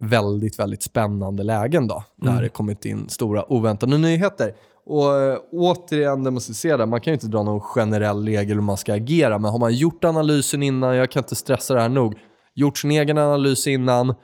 väldigt, 0.00 0.58
väldigt 0.58 0.82
spännande 0.82 1.42
lägen 1.42 1.86
då, 1.88 2.04
när 2.22 2.30
Mm. 2.30 2.42
det 2.42 2.48
kommit 2.48 2.84
in 2.84 3.08
stora 3.08 3.52
oväntade 3.52 3.98
nyheter. 3.98 4.52
Och 4.86 5.16
eh, 5.16 5.38
återigen, 5.52 6.24
det 6.24 6.30
måste 6.30 6.50
jag 6.50 6.56
säga 6.56 6.76
där, 6.76 6.86
man 6.86 7.00
kan 7.00 7.10
ju 7.10 7.14
inte 7.14 7.26
dra 7.26 7.42
någon 7.42 7.60
generell 7.60 8.24
regel 8.26 8.54
hur 8.56 8.62
man 8.62 8.76
ska 8.76 8.94
agera, 8.94 9.38
men 9.38 9.50
har 9.50 9.58
man 9.58 9.74
gjort 9.74 10.04
analysen 10.04 10.62
innan, 10.62 10.96
jag 10.96 11.10
kan 11.10 11.22
inte 11.22 11.34
stressa 11.34 11.74
det 11.74 11.80
här 11.80 11.88
nog, 11.88 12.14
gjort 12.58 12.78
sin 12.78 12.90
egen 12.90 13.18
analys 13.18 13.66
innan, 13.66 14.14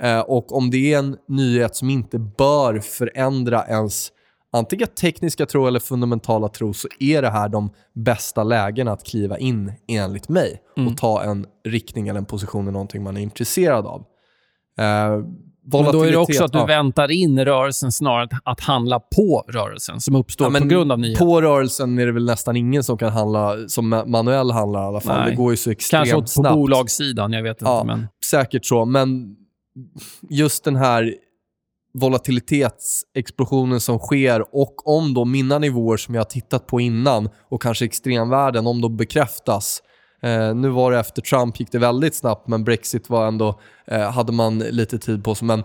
Eh, 0.00 0.20
och 0.20 0.56
om 0.56 0.70
det 0.70 0.92
är 0.92 0.98
en 0.98 1.16
nyhet 1.28 1.76
som 1.76 1.90
inte 1.90 2.18
bör 2.18 2.78
förändra 2.78 3.66
ens 3.66 4.12
antingen 4.52 4.88
tekniska 4.88 5.46
tro 5.46 5.66
eller 5.66 5.80
fundamentala 5.80 6.48
tro 6.48 6.72
så 6.72 6.88
är 7.00 7.22
det 7.22 7.30
här 7.30 7.48
de 7.48 7.70
bästa 7.92 8.44
lägena 8.44 8.92
att 8.92 9.04
kliva 9.04 9.38
in 9.38 9.72
enligt 9.88 10.28
mig 10.28 10.62
och 10.90 10.96
ta 10.96 11.22
en 11.22 11.46
riktning 11.64 12.08
eller 12.08 12.18
en 12.18 12.24
position 12.24 12.68
i 12.68 12.72
någonting 12.72 13.02
man 13.02 13.16
är 13.16 13.20
intresserad 13.20 13.86
av. 13.86 14.04
Eh, 15.72 15.82
Men 15.82 15.92
då 15.92 16.02
är 16.02 16.10
det 16.10 16.16
också 16.16 16.44
att 16.44 16.52
du 16.52 16.58
ja. 16.58 16.66
väntar 16.66 17.10
in 17.10 17.44
rörelsen 17.44 17.92
snarare 17.92 18.24
att- 18.24 18.40
att 18.44 18.60
handla 18.60 19.00
på 19.00 19.44
rörelsen 19.48 20.00
som 20.00 20.14
uppstår 20.16 20.52
Ja, 20.54 20.60
på 20.60 20.66
grund 20.66 20.92
av 20.92 20.98
nyheten. 20.98 21.26
På 21.26 21.40
rörelsen 21.40 21.98
är 21.98 22.06
det 22.06 22.12
väl 22.12 22.24
nästan 22.24 22.56
ingen 22.56 22.84
som 22.84 22.98
kan 22.98 23.12
handla 23.12 23.56
som 23.68 23.94
ma- 23.94 24.06
manuell 24.06 24.50
handlar 24.50 24.80
i 24.82 24.86
alla 24.86 25.00
fall. 25.00 25.20
Nej. 25.20 25.30
Det 25.30 25.36
går 25.36 25.50
ju 25.50 25.56
så 25.56 25.70
extremt 25.70 26.00
Kanske 26.10 26.20
på 26.20 26.26
snabbt. 26.26 26.54
bolagssidan, 26.54 27.32
jag 27.32 27.42
vet 27.42 27.60
inte. 27.60 27.70
Ja, 27.70 27.84
Men... 27.84 28.06
säkert 28.30 28.64
så. 28.66 28.84
Men 28.84 29.36
just 30.30 30.64
den 30.64 30.76
här 30.76 31.14
volatilitetsexplosionen 31.98 33.80
som 33.80 33.98
sker 33.98 34.54
och 34.56 34.88
om 34.96 35.14
då 35.14 35.24
mina 35.24 35.58
nivåer 35.58 35.96
som 35.96 36.14
jag 36.14 36.20
har 36.20 36.24
tittat 36.30 36.66
på 36.66 36.80
innan 36.80 37.28
och 37.50 37.62
kanske 37.62 37.84
extremvärden, 37.84 38.66
om 38.66 38.80
de 38.80 38.96
bekräftas. 38.96 39.80
Eh, 40.24 40.54
nu 40.54 40.68
var 40.68 40.92
det 40.92 40.98
efter 40.98 41.22
Trump 41.22 41.60
gick 41.60 41.72
det 41.72 41.78
väldigt 41.78 42.14
snabbt, 42.14 42.48
men 42.48 42.64
Brexit 42.64 43.10
var 43.10 43.26
ändå, 43.26 43.60
eh, 43.86 44.10
hade 44.10 44.32
man 44.32 44.58
lite 44.58 44.98
tid 44.98 45.24
på 45.24 45.34
sig. 45.34 45.46
Men 45.46 45.62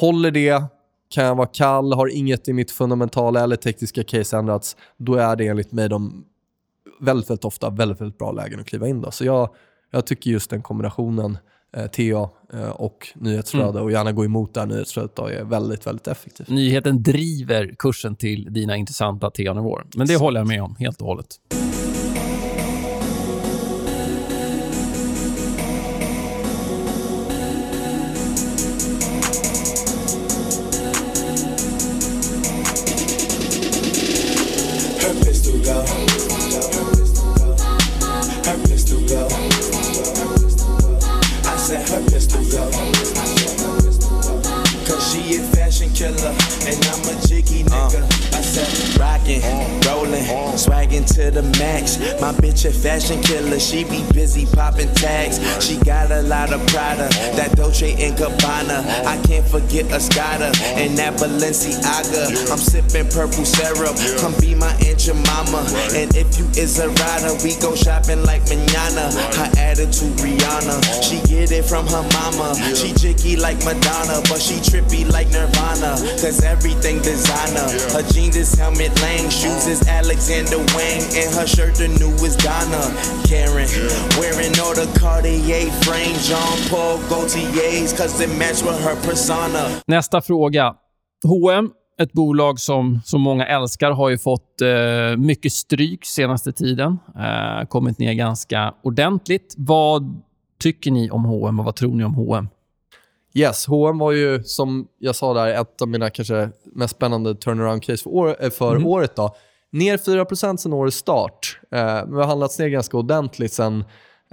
håller 0.00 0.30
det, 0.30 0.62
kan 1.08 1.24
jag 1.24 1.34
vara 1.34 1.46
kall, 1.46 1.92
har 1.92 2.16
inget 2.16 2.48
i 2.48 2.52
mitt 2.52 2.70
fundamentala 2.70 3.40
eller 3.40 3.56
tekniska 3.56 4.04
case 4.04 4.36
ändrats, 4.36 4.76
då 4.96 5.14
är 5.14 5.36
det 5.36 5.46
enligt 5.46 5.72
mig 5.72 5.88
de 5.88 6.24
väldigt, 7.00 7.30
väldigt 7.30 7.44
ofta 7.44 7.70
väldigt, 7.70 8.00
väldigt 8.00 8.18
bra 8.18 8.32
lägen 8.32 8.60
att 8.60 8.66
kliva 8.66 8.88
in. 8.88 9.00
Då. 9.00 9.10
Så 9.10 9.24
jag, 9.24 9.48
jag 9.90 10.06
tycker 10.06 10.30
just 10.30 10.50
den 10.50 10.62
kombinationen 10.62 11.38
eh, 11.76 11.86
TA 11.86 12.30
eh, 12.52 12.70
och 12.70 13.08
nyhetsflöde 13.14 13.80
och 13.80 13.92
gärna 13.92 14.12
gå 14.12 14.24
emot 14.24 14.54
det 14.54 14.60
här 14.60 14.66
nyhetsflödet 14.66 15.18
är 15.18 15.44
väldigt, 15.44 15.86
väldigt 15.86 16.08
effektivt. 16.08 16.48
Nyheten 16.48 17.02
driver 17.02 17.74
kursen 17.78 18.16
till 18.16 18.52
dina 18.52 18.76
intressanta 18.76 19.30
TA-nivåer. 19.30 19.84
Men 19.94 20.06
det 20.06 20.16
håller 20.16 20.40
jag 20.40 20.46
med 20.46 20.62
om 20.62 20.76
helt 20.78 21.00
och 21.00 21.06
hållet. 21.06 21.40
Nigga. 47.84 48.15
Rockin', 48.98 49.42
rollin', 49.86 50.24
swaggin' 50.56 51.06
to 51.14 51.30
the 51.30 51.42
max. 51.58 51.98
My 52.20 52.32
bitch 52.32 52.64
a 52.64 52.72
fashion 52.72 53.22
killer, 53.22 53.58
she 53.60 53.84
be 53.84 54.04
busy 54.12 54.46
poppin' 54.46 54.92
tags. 54.94 55.38
She 55.64 55.76
got 55.78 56.10
a 56.10 56.22
lot 56.22 56.52
of 56.52 56.64
Prada, 56.68 57.08
that 57.36 57.54
Dolce 57.56 57.92
and 57.92 58.16
Gabbana. 58.16 59.04
I 59.04 59.20
can't 59.26 59.46
forget 59.46 59.86
Escada 59.86 60.54
and 60.76 60.96
that 60.98 61.14
Balenciaga. 61.14 62.50
I'm 62.50 62.58
sippin' 62.58 63.12
purple 63.12 63.44
syrup, 63.44 63.96
come 64.20 64.34
be 64.40 64.54
my 64.54 64.72
aunt 64.86 64.96
mama. 65.26 65.62
And 65.94 66.14
if 66.16 66.38
you 66.38 66.46
is 66.56 66.78
a 66.78 66.88
rider, 66.88 67.34
we 67.44 67.54
go 67.60 67.74
shopping 67.74 68.22
like 68.24 68.42
manana. 68.48 69.12
Her 69.36 69.50
attitude 69.58 70.16
Rihanna, 70.18 71.02
she 71.02 71.20
get 71.28 71.52
it 71.52 71.64
from 71.64 71.86
her 71.86 72.02
mama. 72.12 72.54
She 72.74 72.92
jiggy 72.94 73.36
like 73.36 73.58
Madonna, 73.64 74.20
but 74.28 74.40
she 74.40 74.54
trippy 74.64 75.10
like 75.10 75.28
Nirvana. 75.28 76.00
Cause 76.20 76.42
everything 76.42 77.00
designer. 77.02 77.68
Her 77.92 78.02
jeans 78.12 78.36
his 78.46 78.58
Helmet 78.58 79.02
Lang, 79.02 79.30
shoes 79.30 79.66
is 79.66 79.88
Alexander 79.88 80.58
Wang, 80.74 81.02
and 81.20 81.34
her 81.34 81.46
shirt 81.46 81.74
the 81.74 81.88
newest 81.88 82.38
Donna. 82.46 82.82
Karen, 83.28 83.68
wearing 84.18 84.54
all 84.62 84.74
the 84.74 84.86
Cartier 85.00 85.70
frames. 85.84 86.28
Jean 86.28 86.58
Paul 86.70 86.98
Gaultier's, 87.08 87.92
cause 87.98 88.20
it 88.24 88.30
match 88.38 88.62
with 88.62 88.80
her 88.84 88.96
persona. 89.08 89.68
Nästa 89.86 90.20
fråga. 90.20 90.74
H&M, 91.24 91.70
ett 92.00 92.12
bolag 92.12 92.60
som, 92.60 93.00
som 93.04 93.20
många 93.20 93.46
älskar, 93.46 93.90
har 93.90 94.08
ju 94.08 94.18
fått 94.18 94.60
eh, 94.60 95.16
mycket 95.16 95.52
stryk 95.52 96.04
senaste 96.04 96.52
tiden. 96.52 96.98
Eh, 97.16 97.66
kommit 97.68 97.98
ner 97.98 98.12
ganska 98.12 98.74
ordentligt. 98.82 99.54
Vad 99.56 100.22
tycker 100.60 100.90
ni 100.90 101.10
om 101.10 101.24
H&M 101.24 101.58
och 101.58 101.64
vad 101.64 101.76
tror 101.76 101.94
ni 101.94 102.04
om 102.04 102.14
H&M? 102.14 102.48
Yes, 103.36 103.66
H&M 103.66 103.98
var 103.98 104.12
ju 104.12 104.42
som 104.44 104.88
jag 104.98 105.16
sa 105.16 105.34
där 105.34 105.46
ett 105.60 105.82
av 105.82 105.88
mina 105.88 106.10
kanske 106.10 106.50
mest 106.74 106.96
spännande 106.96 107.34
turnaround-case 107.34 108.02
för, 108.02 108.10
år, 108.10 108.36
eh, 108.44 108.50
för 108.50 108.76
Mhm. 108.76 108.86
året. 108.86 109.16
Då. 109.16 109.36
Ner 109.72 109.98
4 109.98 110.56
sen 110.56 110.72
årets 110.72 110.96
start. 110.96 111.60
Eh, 111.72 111.78
men 111.84 112.10
vi 112.14 112.16
har 112.20 112.26
handlats 112.26 112.58
ner 112.58 112.68
ganska 112.68 112.96
ordentligt 112.96 113.52
sen, 113.52 113.84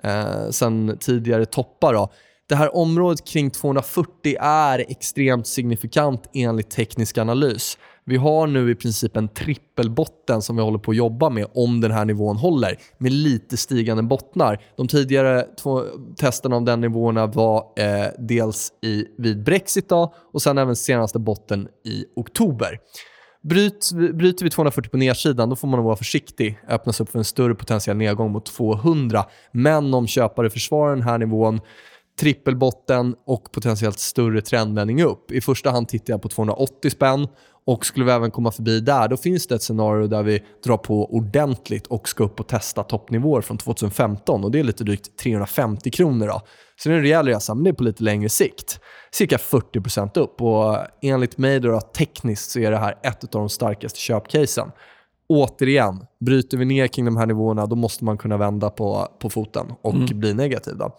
eh, 0.04 0.50
sen 0.50 0.98
tidigare 1.00 1.46
toppar. 1.46 1.94
Då. 1.94 2.10
Det 2.50 2.56
här 2.56 2.76
området 2.76 3.28
kring 3.28 3.52
240 3.52 4.36
är 4.40 4.80
extremt 4.80 5.48
signifikant 5.48 6.30
enligt 6.34 6.70
teknisk 6.72 7.18
analys. 7.18 7.78
Vi 8.06 8.18
har 8.18 8.48
nu 8.48 8.72
i 8.72 8.76
princip 8.76 9.18
en 9.18 9.28
trippelbotten 9.28 10.42
som 10.42 10.56
vi 10.56 10.62
håller 10.62 10.80
på 10.80 10.92
att 10.92 10.98
jobba 10.98 11.30
med 11.30 11.48
om 11.54 11.82
den 11.82 11.92
här 11.92 12.06
nivån 12.06 12.38
håller, 12.38 12.78
med 12.98 13.12
lite 13.12 13.58
stigande 13.58 14.04
bottnar. 14.04 14.62
De 14.78 14.88
tidigare 14.88 15.46
två 15.62 15.84
testerna 16.18 16.56
av 16.56 16.64
den 16.64 16.82
nivåerna 16.82 17.28
var 17.28 17.58
eh, 17.78 18.08
dels 18.20 18.74
i, 18.82 19.06
vid 19.18 19.44
Brexit 19.44 19.90
då, 19.90 20.14
och 20.34 20.42
sen 20.42 20.58
även 20.58 20.76
senaste 20.76 21.20
botten 21.20 21.68
i 21.86 22.06
oktober. 22.16 22.80
Bryt, 23.44 23.92
bryter 24.14 24.44
vi 24.44 24.50
240 24.50 24.90
på 24.92 24.98
nedsidan, 24.98 25.50
då 25.50 25.56
får 25.56 25.68
man 25.68 25.78
nog 25.78 25.86
vara 25.86 25.96
försiktig. 25.96 26.60
Öppnas 26.70 27.02
upp 27.02 27.10
för 27.10 27.20
en 27.20 27.26
större 27.26 27.56
potentiell 27.56 27.98
nedgång 27.98 28.32
mot 28.32 28.46
200. 28.46 29.26
Men 29.52 29.94
om 29.94 30.08
köpare 30.08 30.50
försvarar 30.50 30.96
den 30.96 31.04
här 31.04 31.18
nivån, 31.18 31.62
trippelbotten 32.20 33.16
och 33.26 33.52
potentiellt 33.52 34.00
större 34.00 34.42
trendvändning 34.42 35.04
upp. 35.04 35.32
I 35.32 35.42
första 35.42 35.72
hand 35.72 35.88
tittar 35.88 36.14
jag 36.14 36.22
på 36.22 36.30
280 36.30 36.90
spänn 36.92 37.28
och 37.66 37.86
skulle 37.86 38.06
vi 38.06 38.12
även 38.12 38.32
komma 38.32 38.52
förbi 38.52 38.80
där, 38.80 39.08
då 39.08 39.18
finns 39.18 39.48
det 39.48 39.56
ett 39.56 39.62
scenario 39.62 40.08
där 40.08 40.24
vi 40.24 40.44
drar 40.64 40.78
på 40.78 41.16
ordentligt 41.16 41.88
och 41.88 42.10
ska 42.10 42.24
upp 42.24 42.40
och 42.40 42.48
testa 42.48 42.84
toppnivåer 42.84 43.42
från 43.42 43.58
2015 43.58 44.44
och 44.44 44.52
det 44.52 44.60
är 44.60 44.64
lite 44.64 44.84
drygt 44.84 45.18
350 45.18 45.92
kronor. 45.92 46.28
Då. 46.28 46.42
Så 46.76 46.90
det 46.90 46.96
är 46.96 46.98
en 46.98 47.04
rejäl 47.04 47.28
resa, 47.28 47.54
men 47.54 47.64
det 47.64 47.70
är 47.70 47.74
på 47.74 47.84
lite 47.84 48.04
längre 48.04 48.30
sikt. 48.30 48.80
Cirka 49.12 49.38
40% 49.38 50.20
upp 50.20 50.42
och 50.42 50.78
enligt 51.02 51.38
mig 51.38 51.60
då, 51.60 51.82
tekniskt 51.82 52.52
så 52.52 52.60
är 52.60 52.72
det 52.72 52.78
här 52.78 52.96
ett 53.04 53.24
av 53.24 53.42
de 53.42 53.50
starkaste 53.50 54.00
köpcasen. 54.00 54.72
Återigen, 55.28 56.06
bryter 56.26 56.58
vi 56.58 56.66
ner 56.66 56.88
kring 56.88 57.06
de 57.06 57.18
här 57.18 57.26
nivåerna 57.26 57.66
då 57.66 57.76
måste 57.76 58.06
man 58.06 58.18
kunna 58.18 58.38
vända 58.38 58.70
på, 58.70 59.08
på 59.20 59.30
foten 59.30 59.74
och 59.82 59.94
bli 59.94 60.34
negativ. 60.34 60.74
Då. 60.78 60.98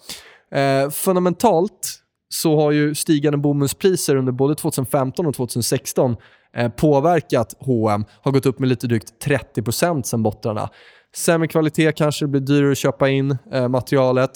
Eh, 0.58 0.90
fundamentalt 0.90 2.00
så 2.28 2.56
har 2.60 2.70
ju 2.70 2.94
stigande 2.94 3.38
bomullspriser 3.38 4.16
under 4.16 4.32
både 4.32 4.54
2015 4.54 5.26
och 5.26 5.34
2016 5.34 6.10
eh, 6.10 6.16
Eh, 6.56 6.68
påverkat 6.68 7.54
H&M 7.58 8.04
har 8.22 8.32
gått 8.32 8.46
upp 8.46 8.58
med 8.58 8.68
lite 8.68 8.86
drygt 8.86 9.26
30% 9.26 10.02
sen 10.02 10.22
bottrarna. 10.22 10.68
Sämre 11.16 11.48
kvalitet 11.48 11.92
kanske 11.92 12.24
det 12.24 12.28
blir 12.28 12.40
dyrare 12.40 12.72
att 12.72 12.78
köpa 12.78 13.08
in 13.08 13.38
eh, 13.52 13.68
materialet. 13.68 14.30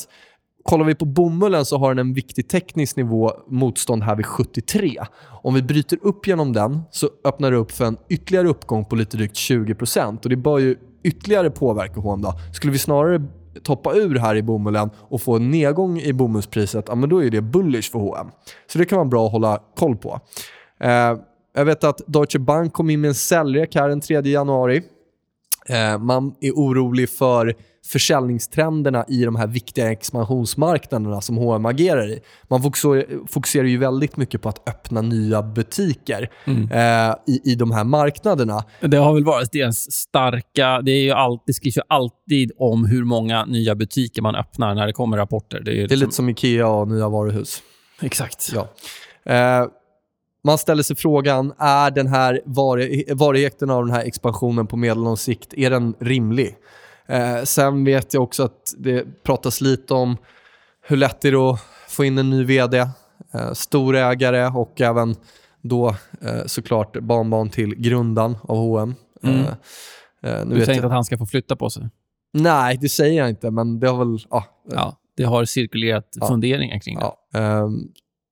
Kollar 0.65 0.85
vi 0.85 0.95
på 0.95 1.05
bomullen 1.05 1.65
så 1.65 1.79
har 1.79 1.95
den 1.95 2.07
en 2.07 2.15
viktig 2.15 2.49
teknisk 2.49 2.97
nivå, 2.97 3.33
motstånd 3.49 4.03
här 4.03 4.17
vid 4.17 4.27
73. 4.27 4.99
Om 5.43 5.55
vi 5.55 5.63
bryter 5.63 5.99
upp 6.03 6.27
genom 6.27 6.53
den 6.53 6.81
så 6.91 7.09
öppnar 7.25 7.51
det 7.51 7.57
upp 7.57 7.73
för 7.73 7.85
en 7.85 7.97
ytterligare 8.09 8.49
uppgång 8.49 8.85
på 8.85 8.97
lite 8.97 9.17
drygt 9.17 9.35
20%. 9.35 10.23
Och 10.23 10.29
det 10.29 10.37
bör 10.37 10.59
ju 10.59 10.77
ytterligare 11.05 11.51
påverka 11.51 12.01
H&M 12.01 12.23
då. 12.23 12.33
Skulle 12.53 12.73
vi 12.73 12.79
snarare 12.79 13.23
toppa 13.63 13.95
ur 13.95 14.19
här 14.19 14.37
i 14.37 14.43
bomullen 14.43 14.91
och 14.97 15.23
få 15.23 15.37
en 15.37 15.51
nedgång 15.51 15.99
i 15.99 16.13
bomullspriset, 16.13 16.85
ja, 16.89 16.95
men 16.95 17.09
då 17.09 17.25
är 17.25 17.31
det 17.31 17.41
bullish 17.41 17.93
för 17.93 17.99
H&M. 17.99 18.27
Så 18.73 18.79
det 18.79 18.85
kan 18.85 18.99
vara 18.99 19.09
bra 19.09 19.27
att 19.27 19.33
hålla 19.33 19.63
koll 19.77 19.97
på. 19.97 20.21
Eh, 20.81 21.17
jag 21.55 21.65
vet 21.65 21.85
att 21.85 22.01
Deutsche 22.07 22.39
Bank 22.39 22.73
kom 22.73 22.91
in 22.91 23.01
med 23.01 23.09
en 23.09 23.15
säljrek 23.15 23.75
här 23.75 23.89
den 23.89 24.01
3 24.01 24.21
januari. 24.21 24.83
Eh, 25.69 25.99
man 25.99 26.35
är 26.41 26.51
orolig 26.51 27.11
för 27.11 27.55
försäljningstrenderna 27.93 29.05
i 29.09 29.25
de 29.25 29.37
här 29.37 29.47
viktiga 29.47 29.93
expansionsmarknaderna 29.93 31.21
som 31.21 31.37
H&M 31.37 31.67
agerar 31.67 32.09
i. 32.11 32.21
Man 32.51 32.63
fokuserar, 33.29 33.65
ju 33.65 33.79
väldigt 33.79 34.17
mycket 34.17 34.43
på 34.43 34.49
att 34.49 34.69
öppna 34.69 35.03
nya 35.03 35.43
butiker 35.43 36.31
eh, 36.47 37.15
i, 37.35 37.41
i 37.53 37.55
de 37.55 37.71
här 37.71 37.85
marknaderna. 37.85 38.65
Det 38.81 38.97
har 38.97 39.15
väl 39.15 39.25
varit 39.25 39.53
deras 39.53 39.93
starka... 39.93 40.81
Det, 40.81 40.91
är 40.91 41.03
ju 41.03 41.11
all, 41.11 41.39
det 41.47 41.53
skrivs 41.53 41.77
ju 41.77 41.83
alltid 41.89 42.53
om 42.59 42.85
hur 42.85 43.05
många 43.05 43.45
nya 43.45 43.75
butiker 43.75 44.23
man 44.23 44.35
öppnar 44.35 44.75
när 44.75 44.87
det 44.87 44.93
kommer 44.93 45.17
rapporter. 45.17 45.61
Det 45.61 45.71
är, 45.71 45.75
ju 45.75 45.87
Det 45.87 45.95
är 45.95 45.97
liksom- 45.97 46.07
lite 46.07 46.17
som 46.17 46.29
Ikea 46.29 46.69
och 46.69 46.89
nya 46.89 47.09
varuhus. 47.09 47.63
Exakt. 48.03 48.53
Ja. 48.55 48.69
Eh, 49.33 49.67
man 50.45 50.59
ställer 50.59 50.83
sig 50.83 50.97
frågan, 50.97 51.53
är 51.59 51.91
den 51.91 52.07
här 52.07 52.41
vari- 52.45 53.15
varigheten 53.15 53.71
av 53.71 53.87
den 53.87 53.95
här 53.95 54.05
expansionen 54.05 54.67
på 54.67 54.77
medellång 54.77 55.17
sikt, 55.17 55.55
är 55.55 55.71
den 55.71 55.95
rimlig? 56.01 56.57
Eh, 57.07 57.43
sen 57.43 57.85
vet 57.85 58.15
jag 58.15 58.23
också 58.23 58.43
att 58.43 58.75
det 58.79 59.23
pratas 59.23 59.61
lite 59.61 59.95
om 59.95 60.17
hur 60.83 60.97
lätt 60.97 61.21
det 61.21 61.29
är 61.29 61.51
att 61.53 61.61
få 61.89 62.05
in 62.05 62.19
en 62.19 62.31
ny 62.31 62.45
vd, 62.45 62.79
eh, 63.35 63.53
storägare 63.53 64.47
och 64.47 64.81
även 64.81 65.17
då 65.63 65.89
eh, 66.23 66.45
såklart 66.47 66.97
barnbarn 67.01 67.51
till 67.51 67.75
grundaren 67.75 68.37
av 68.43 68.57
H&M. 68.57 68.95
Mm. 69.23 69.41
Eh, 69.41 69.47
eh, 70.33 70.47
nu 70.47 70.55
Du 70.55 70.61
säger 70.61 70.69
jag, 70.69 70.75
inte 70.77 70.87
att 70.87 70.93
han 70.93 71.05
ska 71.05 71.19
få 71.19 71.27
flytta 71.27 71.57
på 71.57 71.71
sig? 71.71 71.89
Nej, 72.33 72.79
det 72.81 72.89
säger 72.89 73.19
jag 73.19 73.29
inte, 73.29 73.51
men 73.51 73.81
det 73.81 73.89
har 73.89 73.99
väl... 74.05 74.19
Ja, 74.31 74.45
Ja, 74.71 74.97
det 75.17 75.25
har 75.25 75.45
cirkulerat 75.45 76.09
Ja. 76.21 76.27
funderingar 76.29 76.79
kring 76.79 76.99
det. 76.99 77.05
Ja, 77.33 77.39
ehm, 77.41 77.89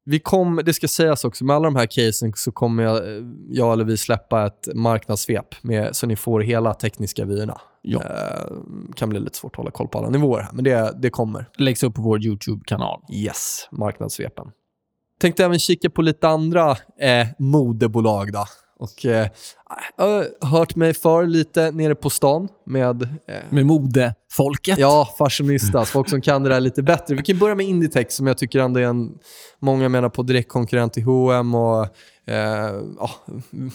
vi 0.09 0.21
kom, 0.21 0.61
det 0.65 0.75
ska 0.75 0.89
sägas 0.89 1.25
också, 1.25 1.45
med 1.45 1.57
alla 1.57 1.65
de 1.65 1.77
här 1.77 1.87
casen 1.87 2.33
så 2.37 2.53
kommer 2.53 2.83
jag, 2.83 2.97
eh, 2.97 3.23
jag 3.49 3.73
eller 3.73 3.85
vi 3.85 3.97
släppa 3.97 4.47
ett 4.47 4.69
marknadssvep 4.75 5.63
med, 5.63 5.97
så 5.97 6.07
ni 6.07 6.17
får 6.17 6.41
hela 6.41 6.75
tekniska 6.75 7.25
vyerna. 7.25 7.61
Ja. 7.83 8.03
Ehm, 8.03 8.93
kan 8.97 9.09
bli 9.09 9.21
lite 9.21 9.37
svårt 9.37 9.53
att 9.53 9.57
hålla 9.57 9.71
koll 9.71 9.89
på 9.89 9.99
alla 9.99 10.11
nivåer 10.11 10.41
här, 10.41 10.53
men 10.53 10.65
det, 10.65 10.95
det 11.03 11.11
kommer. 11.11 11.49
Läggs 11.59 11.83
upp 11.83 11.95
på 11.95 12.03
vår 12.03 12.25
YouTube-kanal. 12.25 13.01
Yes, 13.13 13.69
marknadssvepen. 13.71 14.47
Tänkte 15.21 15.45
även 15.45 15.59
kika 15.59 15.91
på 15.91 16.03
lite 16.03 16.29
andra 16.29 16.71
eh, 17.01 17.27
modebolag 17.39 18.33
då. 18.33 18.45
Och, 18.79 19.07
eh, 19.07 19.29
jag 19.97 20.05
har 20.05 20.47
hört 20.47 20.77
mig 20.77 20.95
för 20.95 21.27
lite 21.27 21.71
nere 21.71 21.95
på 21.95 22.11
stan 22.11 22.49
med 22.67 23.03
eh, 23.03 23.09
Med 23.51 23.67
modefolket. 23.67 24.79
Ja, 24.79 25.15
fashionistas. 25.19 25.91
Folk 25.91 26.11
som 26.11 26.21
kan 26.21 26.43
det 26.43 26.49
där 26.49 26.61
lite 26.61 26.83
bättre. 26.83 27.15
Vi 27.15 27.23
kan 27.23 27.39
börja 27.39 27.55
med 27.55 27.67
Inditex 27.67 28.15
som 28.15 28.27
jag 28.27 28.39
tycker 28.39 28.59
ändå 28.59 28.81
är 28.81 28.85
en, 28.85 29.19
många 29.59 29.89
menar 29.89 30.09
på 30.09 30.23
direktkonkurrent 30.23 30.93
till 30.93 31.03
H&M 31.03 31.55
och 31.55 31.83
eh, 32.27 32.73
ja, 32.99 33.11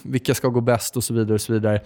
vilka 0.03 0.35
ska 0.35 0.47
gå 0.47 0.61
bäst 0.61 0.97
och 0.97 1.03
så 1.03 1.13
vidare. 1.13 1.33
och 1.33 1.41
så 1.41 1.53
vidare. 1.53 1.81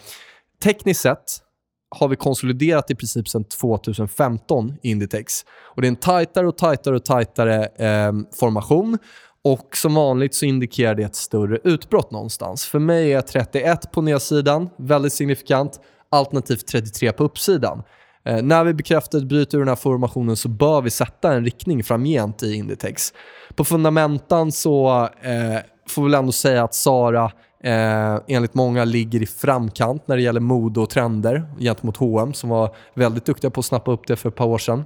Tekniskt 0.64 1.02
sett 1.02 1.42
har 1.90 2.08
vi 2.08 2.16
konsoliderat 2.16 2.92
i 2.92 2.96
princip 2.96 3.28
sedan 3.28 3.44
2015 3.44 4.74
i 4.82 4.90
Inditex. 4.92 5.46
Och 5.76 5.82
det 5.82 5.88
är 5.88 5.90
en 5.90 5.96
tajtare 5.96 6.48
och 6.48 6.58
tajtare 6.58 6.96
och 6.96 7.06
tajtare 7.06 7.66
eh, 7.66 8.14
formation. 8.40 8.98
Och 9.46 9.78
som 9.78 9.96
vanligt 9.96 10.36
så 10.36 10.46
indikerar 10.46 10.96
det 10.96 11.04
ett 11.04 11.16
större 11.16 11.60
utbrott 11.64 12.12
någonstans. 12.12 12.66
För 12.66 12.80
mig 12.80 13.14
är 13.14 13.22
31 13.22 13.92
på 13.92 14.02
nedsidan 14.02 14.70
väldigt 14.78 15.14
signifikant, 15.14 15.80
alternativt 16.10 16.68
33 16.68 17.12
på 17.12 17.24
uppsidan. 17.24 17.84
Eh, 18.26 18.42
när 18.42 18.64
vi 18.64 18.74
bekräftar 18.74 19.18
ett 19.18 19.24
bryt 19.24 19.54
ur 19.54 19.60
den 19.60 19.68
här 19.68 19.76
formationen 19.76 20.36
så 20.36 20.50
bör 20.50 20.82
vi 20.82 20.90
sätta 20.90 21.34
en 21.34 21.46
riktning 21.46 21.84
framgent 21.84 22.44
i 22.44 22.54
Inditex. 22.54 23.14
På 23.56 23.64
fundamentan 23.64 24.52
så 24.52 25.04
eh, 25.22 25.60
får 25.90 26.02
vi 26.02 26.08
väl 26.08 26.20
ändå 26.20 26.32
säga 26.32 26.64
att 26.64 26.74
Sara 26.74 27.32
eh, 27.64 28.20
enligt 28.28 28.54
många 28.54 28.86
ligger 28.86 29.22
i 29.22 29.26
framkant 29.26 30.08
när 30.08 30.16
det 30.16 30.22
gäller 30.22 30.40
mode 30.40 30.80
och 30.80 30.90
trender 30.90 31.44
gentemot 31.60 31.98
H&M 31.98 32.34
som 32.34 32.50
var 32.50 32.76
väldigt 32.94 33.26
duktiga 33.26 33.52
på 33.52 33.60
att 33.60 33.66
snappa 33.66 33.92
upp 33.92 34.08
det 34.08 34.16
för 34.16 34.30
ett 34.30 34.36
par 34.36 34.46
år 34.46 34.58
sedan. 34.58 34.86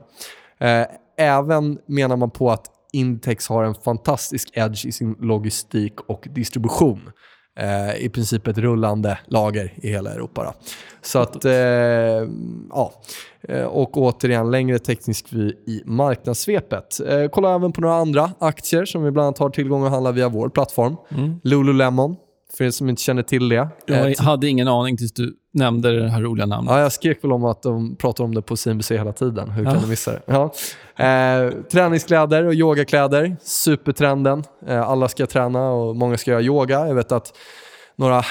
Eh, 0.59 0.85
även 1.17 1.77
menar 1.85 2.15
man 2.15 2.29
på 2.29 2.51
att 2.51 2.65
Intex 2.93 3.47
har 3.47 3.63
en 3.63 3.75
fantastisk 3.75 4.49
edge 4.53 4.85
i 4.85 4.91
sin 4.91 5.15
logistik 5.19 5.93
och 6.07 6.27
distribution. 6.35 6.99
Eh, 7.59 8.05
I 8.05 8.09
princip 8.09 8.47
ett 8.47 8.57
rullande 8.57 9.19
lager 9.27 9.73
i 9.75 9.89
hela 9.89 10.13
Europa. 10.13 10.43
Då. 10.43 10.53
Så 11.01 11.19
att, 11.19 11.45
eh, 11.45 11.51
ja. 12.69 12.93
Eh, 13.47 13.63
och 13.63 13.97
återigen, 13.97 14.51
längre 14.51 14.79
teknisk 14.79 15.25
vy 15.29 15.49
i 15.49 15.83
marknadssvepet. 15.85 16.99
Eh, 17.07 17.27
kolla 17.31 17.55
även 17.55 17.71
på 17.71 17.81
några 17.81 17.95
andra 17.95 18.31
aktier 18.39 18.85
som 18.85 19.03
vi 19.03 19.11
bland 19.11 19.25
annat 19.25 19.37
har 19.37 19.49
tillgång 19.49 19.85
att 19.85 19.91
handla 19.91 20.11
via 20.11 20.29
vår 20.29 20.49
plattform. 20.49 20.95
Mm. 21.09 21.39
Lululemon, 21.43 22.15
för 22.57 22.63
er 22.63 22.71
som 22.71 22.89
inte 22.89 23.01
känner 23.01 23.23
till 23.23 23.49
det. 23.49 23.67
Jag 23.85 24.11
Eh, 24.11 24.19
hade 24.19 24.47
ingen 24.47 24.67
aning 24.67 24.97
tills 24.97 25.13
du 25.13 25.35
nämnde 25.53 25.99
det 26.03 26.09
här 26.09 26.21
roliga 26.21 26.45
namnet. 26.45 26.71
Ja, 26.73 26.79
jag 26.79 26.91
skrek 26.91 27.23
väl 27.23 27.31
om 27.31 27.45
att 27.45 27.61
de 27.61 27.95
pratar 27.95 28.23
om 28.23 28.35
det 28.35 28.41
på 28.41 28.57
CNBC 28.57 28.91
hela 28.91 29.13
tiden. 29.13 29.49
Hur 29.49 29.63
kan 29.65 29.73
Ja. 29.73 29.79
du 29.81 29.87
missa 29.87 30.11
det? 30.11 30.21
Ja. 30.25 30.43
Eh, 31.05 31.51
träningskläder 31.71 32.43
och 32.45 32.53
yogakläder, 32.53 33.37
supertrenden. 33.41 34.43
Eh, 34.67 34.89
alla 34.89 35.07
ska 35.07 35.25
träna 35.25 35.69
och 35.71 35.95
många 35.95 36.17
ska 36.17 36.31
göra 36.31 36.41
yoga. 36.41 36.87
Jag 36.87 36.95
vet 36.95 37.11
att 37.11 37.33
några 37.95 38.23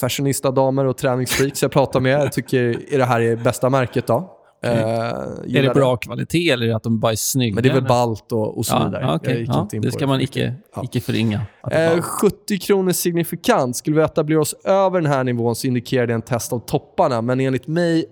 fashionista-damer 0.00 0.84
och 0.84 0.96
träningsfreaks 0.96 1.62
jag 1.62 1.70
pratar 1.72 2.00
med 2.00 2.32
tycker 2.32 2.92
är 2.94 2.98
det 2.98 3.04
här 3.04 3.20
är 3.20 3.36
bästa 3.36 3.70
märket. 3.70 4.06
Då. 4.06 4.32
Eh, 4.62 4.72
är 4.72 5.44
gillar 5.46 5.62
det 5.68 5.74
bra 5.74 5.96
kvalitet 5.96 6.50
eller 6.50 6.64
är 6.66 6.70
det 6.70 6.76
att 6.76 6.82
de 6.82 7.00
bara 7.00 7.12
är 7.12 7.16
snygga? 7.16 7.54
Men 7.54 7.62
det 7.62 7.68
är 7.68 7.74
väl 7.74 7.84
balt 7.84 8.32
och, 8.32 8.58
och 8.58 8.66
så 8.66 8.74
ja, 8.74 8.84
vidare. 8.84 9.20
Ja, 9.24 9.32
gick 9.34 9.48
ja, 9.48 9.68
det 9.72 9.92
ska 9.92 10.06
man 10.06 10.18
för 10.18 10.24
icke. 10.24 10.54
Ja. 10.74 10.84
icke 10.84 11.00
förringa. 11.00 11.40
Det 11.70 11.84
Eh, 11.84 11.94
var- 11.94 12.00
70 12.02 12.58
kronor 12.58 12.92
signifikant. 12.92 13.76
Skulle 13.76 13.96
vi 13.96 14.02
etablera 14.02 14.40
oss 14.40 14.54
över 14.64 15.00
den 15.00 15.10
här 15.12 15.24
nivån 15.24 15.56
så 15.56 15.66
indikerar 15.66 16.06
det 16.06 16.14
en 16.14 16.22
test 16.22 16.52
av 16.52 16.58
topparna. 16.58 17.22
Men 17.22 17.40
enligt 17.40 17.66
mig, 17.66 18.04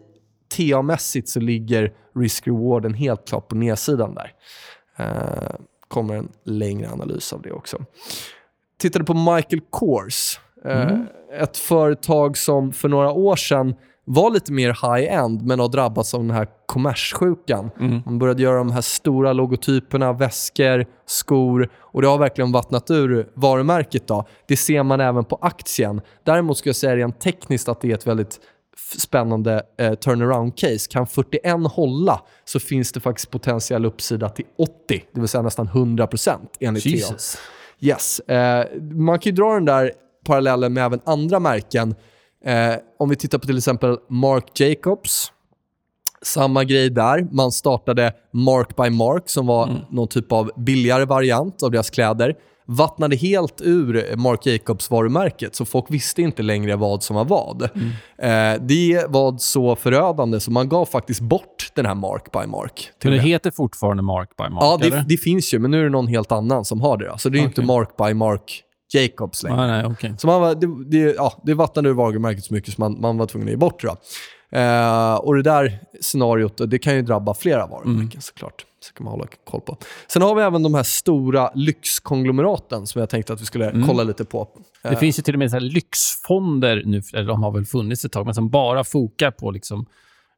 TA-mässigt, 0.56 1.28
så 1.28 1.40
ligger 1.40 1.92
risk-rewarden 2.16 2.94
helt 2.94 3.28
klart 3.28 3.48
på 3.48 3.54
nedsidan 3.56 4.14
där. 4.14 4.32
Eh, 4.98 5.54
kommer 5.88 6.14
en 6.14 6.28
längre 6.44 6.90
analys 6.90 7.32
av 7.32 7.42
det 7.42 7.52
också. 7.52 7.78
Tittade 8.80 9.04
på 9.04 9.14
Michael 9.14 9.60
Kors. 9.70 10.40
Eh, 10.64 10.98
Ett 11.40 11.56
företag 11.56 12.36
som 12.38 12.72
för 12.72 12.88
några 12.88 13.12
år 13.12 13.36
sedan 13.36 13.74
var 14.04 14.30
lite 14.30 14.52
mer 14.52 14.68
high-end 14.68 15.42
men 15.42 15.60
har 15.60 15.68
drabbats 15.68 16.14
av 16.14 16.20
den 16.20 16.30
här 16.30 16.48
kommerssjukan. 16.66 17.70
Man 18.04 18.18
började 18.18 18.42
göra 18.42 18.58
de 18.58 18.72
här 18.72 18.80
stora 18.80 19.32
logotyperna, 19.32 20.12
väskor, 20.12 20.86
skor 21.06 21.68
och 21.76 22.02
det 22.02 22.08
har 22.08 22.18
verkligen 22.18 22.52
vattnat 22.52 22.90
ur 22.90 23.28
varumärket. 23.34 24.06
Då. 24.06 24.26
Det 24.48 24.56
ser 24.56 24.82
man 24.82 25.00
även 25.00 25.24
på 25.24 25.38
aktien. 25.42 26.00
Däremot 26.24 26.58
ska 26.58 26.68
jag 26.68 26.76
säga 26.76 26.96
rent 26.96 27.20
tekniskt 27.20 27.68
att 27.68 27.80
det 27.80 27.90
är 27.90 27.94
ett 27.94 28.06
väldigt 28.06 28.40
spännande 28.98 29.62
eh, 29.78 29.92
turnaround-case. 29.92 30.90
Kan 30.90 31.06
41 31.06 31.72
hålla 31.72 32.20
så 32.44 32.60
finns 32.60 32.92
det 32.92 33.00
faktiskt 33.00 33.30
potentiell 33.30 33.84
uppsida 33.84 34.28
till 34.28 34.44
80, 34.58 35.04
det 35.12 35.20
vill 35.20 35.28
säga 35.28 35.42
nästan 35.42 35.68
100% 35.68 36.38
enligt. 36.60 36.86
Jesus. 36.86 37.38
Yes. 37.80 38.20
Eh, 38.20 38.66
man 38.80 39.18
kan 39.18 39.30
ju 39.30 39.36
dra 39.36 39.54
den 39.54 39.64
där 39.64 39.92
parallellen 40.26 40.72
med 40.72 40.84
även 40.84 41.00
andra 41.04 41.40
märken. 41.40 41.94
Eh, 42.46 42.74
om 42.98 43.08
vi 43.08 43.16
tittar 43.16 43.38
på 43.38 43.46
till 43.46 43.56
exempel 43.56 43.96
Marc 44.08 44.44
Jacobs. 44.60 45.32
Samma 46.22 46.64
grej 46.64 46.90
där. 46.90 47.26
Man 47.30 47.52
startade 47.52 48.12
Mark 48.32 48.76
by 48.76 48.90
Mark 48.90 49.22
som 49.26 49.46
var 49.46 49.86
någon 49.90 50.08
typ 50.08 50.32
av 50.32 50.50
billigare 50.56 51.04
variant 51.04 51.62
av 51.62 51.70
deras 51.70 51.90
kläder. 51.90 52.34
Vattnade 52.66 53.16
helt 53.16 53.60
ur 53.60 54.16
Marc 54.16 54.46
Jacobs 54.46 54.90
varumärket, 54.90 55.54
så 55.54 55.64
folk 55.64 55.84
visste 55.88 56.22
inte 56.22 56.42
längre 56.42 56.76
vad 56.76 57.02
som 57.02 57.16
var 57.16 57.24
vad. 57.24 57.62
Eh, 57.62 58.60
det 58.60 59.04
var 59.08 59.38
så 59.38 59.76
förödande, 59.76 60.40
så 60.40 60.50
man 60.50 60.68
gav 60.68 60.86
faktiskt 60.86 61.20
bort 61.20 61.70
den 61.74 61.86
här 61.86 61.94
Mark 61.94 62.32
by 62.32 62.46
Mark. 62.46 62.90
Men 63.02 63.12
det 63.12 63.16
med. 63.16 63.26
heter 63.26 63.50
fortfarande 63.50 64.02
Mark 64.02 64.36
by 64.36 64.48
Mark, 64.48 64.64
Ja, 64.64 64.78
det, 64.82 65.04
det 65.08 65.16
finns 65.16 65.54
ju, 65.54 65.58
men 65.58 65.70
nu 65.70 65.80
är 65.80 65.84
det 65.84 65.90
någon 65.90 66.06
helt 66.06 66.32
annan 66.32 66.64
som 66.64 66.80
har 66.80 66.96
det. 66.96 67.18
Så 67.18 67.28
det 67.28 67.38
är 67.38 67.40
ju 67.40 67.46
inte 67.46 67.62
Mark 67.62 67.96
by 67.96 68.14
Mark 68.14 68.64
Jacobs 68.94 69.42
längre. 69.42 69.56
Nej, 69.56 69.82
nej, 69.82 69.92
okej. 69.92 70.14
Så 70.18 70.26
man 70.26 70.40
var, 70.40 70.54
det, 70.54 70.84
det, 70.86 71.14
ja, 71.14 71.42
det 71.44 71.54
vattnade 71.54 71.88
ur 71.88 71.94
varumärket 71.94 72.44
så 72.44 72.54
mycket 72.54 72.74
så 72.74 72.80
man, 72.80 73.00
man 73.00 73.18
var 73.18 73.26
tvungen 73.26 73.48
att 73.48 73.52
ge 73.52 73.56
bort 73.56 73.82
det. 73.82 73.88
Då. 73.88 73.96
Eh, 74.58 75.14
och 75.14 75.34
det 75.34 75.42
där 75.42 75.78
scenariot, 76.00 76.60
det 76.70 76.78
kan 76.78 76.94
ju 76.94 77.02
drabba 77.02 77.34
flera 77.34 77.66
varumärken 77.66 78.20
såklart. 78.22 78.66
Så 78.80 78.92
kan 78.94 79.04
man 79.04 79.10
hålla 79.12 79.26
koll 79.50 79.60
på. 79.60 79.76
Sen 80.08 80.22
har 80.22 80.34
vi 80.34 80.42
även 80.42 80.62
de 80.62 80.74
här 80.74 80.82
stora 80.82 81.50
lyxkonglomeraten 81.54 82.86
som 82.86 83.00
jag 83.00 83.10
tänkte 83.10 83.32
att 83.32 83.40
vi 83.40 83.44
skulle 83.44 83.84
kolla 83.86 84.02
lite 84.02 84.24
på. 84.24 84.48
Det 84.82 84.96
finns 84.96 85.18
ju 85.18 85.22
till 85.22 85.34
och 85.34 85.38
med 85.38 85.50
så 85.50 85.58
lyxfonder 85.58 86.82
nu, 86.86 87.02
eller 87.14 87.26
de 87.26 87.42
har 87.42 87.50
väl 87.50 87.64
funnits 87.64 88.04
ett 88.04 88.12
tag, 88.12 88.24
men 88.24 88.34
som 88.34 88.48
bara 88.50 88.84
fokar 88.84 89.30
på 89.30 89.50
liksom 89.50 89.86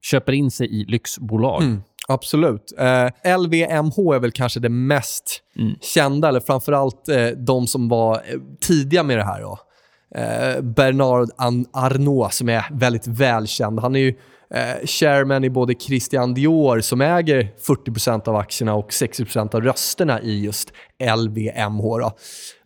köper 0.02 0.32
in 0.32 0.50
sig 0.50 0.80
i 0.80 0.84
lyxbolag. 0.84 1.62
Absolut. 2.08 2.72
Eh, 2.78 3.38
LVMH 3.38 4.14
är 4.14 4.18
väl 4.18 4.32
kanske 4.32 4.60
det 4.60 4.68
mest 4.68 5.40
kända, 5.80 6.28
eller 6.28 6.40
framförallt 6.40 7.08
eh, 7.08 7.26
de 7.26 7.66
som 7.66 7.88
var 7.88 8.14
eh, 8.14 8.20
tidiga 8.60 9.02
med 9.02 9.18
det 9.18 9.24
här. 9.24 9.40
Då. 9.40 9.58
Eh, 10.14 10.60
Bernard 10.62 11.28
Arnault 11.72 12.34
som 12.34 12.48
är 12.48 12.64
väldigt 12.70 13.06
välkänd. 13.06 13.80
Han 13.80 13.96
är 13.96 14.00
ju 14.00 14.14
eh, 14.54 14.86
chairman 14.86 15.44
i 15.44 15.50
både 15.50 15.74
Christian 15.74 16.34
Dior 16.34 16.80
som 16.80 17.00
äger 17.00 17.52
40% 17.66 18.28
av 18.28 18.36
aktierna 18.36 18.74
och 18.74 18.90
60% 18.90 19.54
av 19.54 19.62
rösterna 19.62 20.20
i 20.20 20.44
just 20.44 20.72
LVMH. 21.16 21.82
Då. 21.82 22.12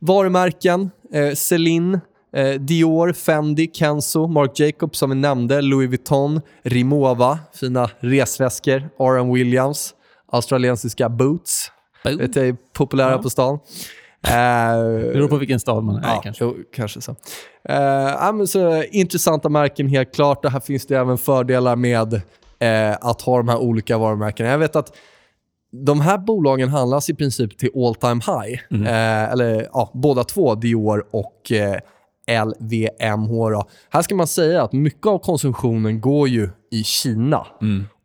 Varumärken, 0.01 0.91
eh, 1.13 1.35
Celine, 1.35 2.01
Eh, 2.33 2.61
Dior, 2.61 3.13
Fendi, 3.13 3.71
Kenzo, 3.75 4.27
Marc 4.27 4.61
Jacobs 4.61 4.99
som 4.99 5.11
vi 5.11 5.17
nämnde, 5.17 5.63
Louis 5.63 5.89
Vuitton, 5.89 6.41
Rimowa, 6.63 7.39
fina 7.55 7.91
resväskor, 8.01 8.89
R.M. 8.99 9.33
Williams, 9.33 9.95
australiensiska 10.33 11.09
boots, 11.09 11.71
Boom. 12.05 12.17
vet 12.19 12.37
jag 12.37 12.49
är 12.49 12.57
populära 12.73 13.19
på 13.19 13.31
stan. 13.31 13.55
Eh, 14.27 14.31
Det 14.33 15.13
beror 15.13 15.29
på 15.29 15.37
vilken 15.37 15.61
stad 15.61 15.85
man 15.85 15.97
är 15.97 16.09
Ja, 16.09 16.21
kanske. 16.25 16.45
jo, 16.45 16.57
kanske 16.77 17.01
så. 17.01 17.11
Eh, 17.69 17.77
ja, 17.83 18.33
men 18.35 18.47
så. 18.47 18.83
Intressanta 18.83 19.49
märken 19.49 19.89
helt 19.89 20.15
klart. 20.15 20.45
Och 20.45 20.51
här 20.51 20.61
finns 20.61 20.87
det 20.87 20.97
även 20.97 21.19
fördelar 21.19 21.77
med 21.77 22.15
eh, 22.59 22.97
att 23.01 23.23
ha 23.23 23.37
de 23.37 23.49
här 23.49 23.59
olika 23.59 23.99
varumärkena. 23.99 24.49
Jag 24.49 24.59
vet 24.59 24.77
att 24.77 24.97
de 25.87 26.01
här 26.01 26.19
bolagen 26.19 26.69
handlas 26.69 27.11
i 27.11 27.15
princip 27.15 27.59
till 27.59 27.71
all 27.77 27.95
time 27.95 28.21
high. 28.27 28.87
Eh, 28.89 29.33
eller 29.33 29.69
ja, 29.73 29.91
båda 29.95 30.25
två, 30.25 30.55
Dior 30.55 31.07
och 31.11 31.53
eh, 31.53 31.77
LVMH. 32.45 33.51
Då. 33.51 33.69
Här 33.91 34.03
ska 34.03 34.15
man 34.15 34.27
säga 34.27 34.63
att 34.63 34.73
mycket 34.73 35.07
av 35.07 35.19
konsumtionen 35.19 36.01
går 36.01 36.29
ju 36.29 36.51
i 36.71 36.85
Kina. 36.85 37.47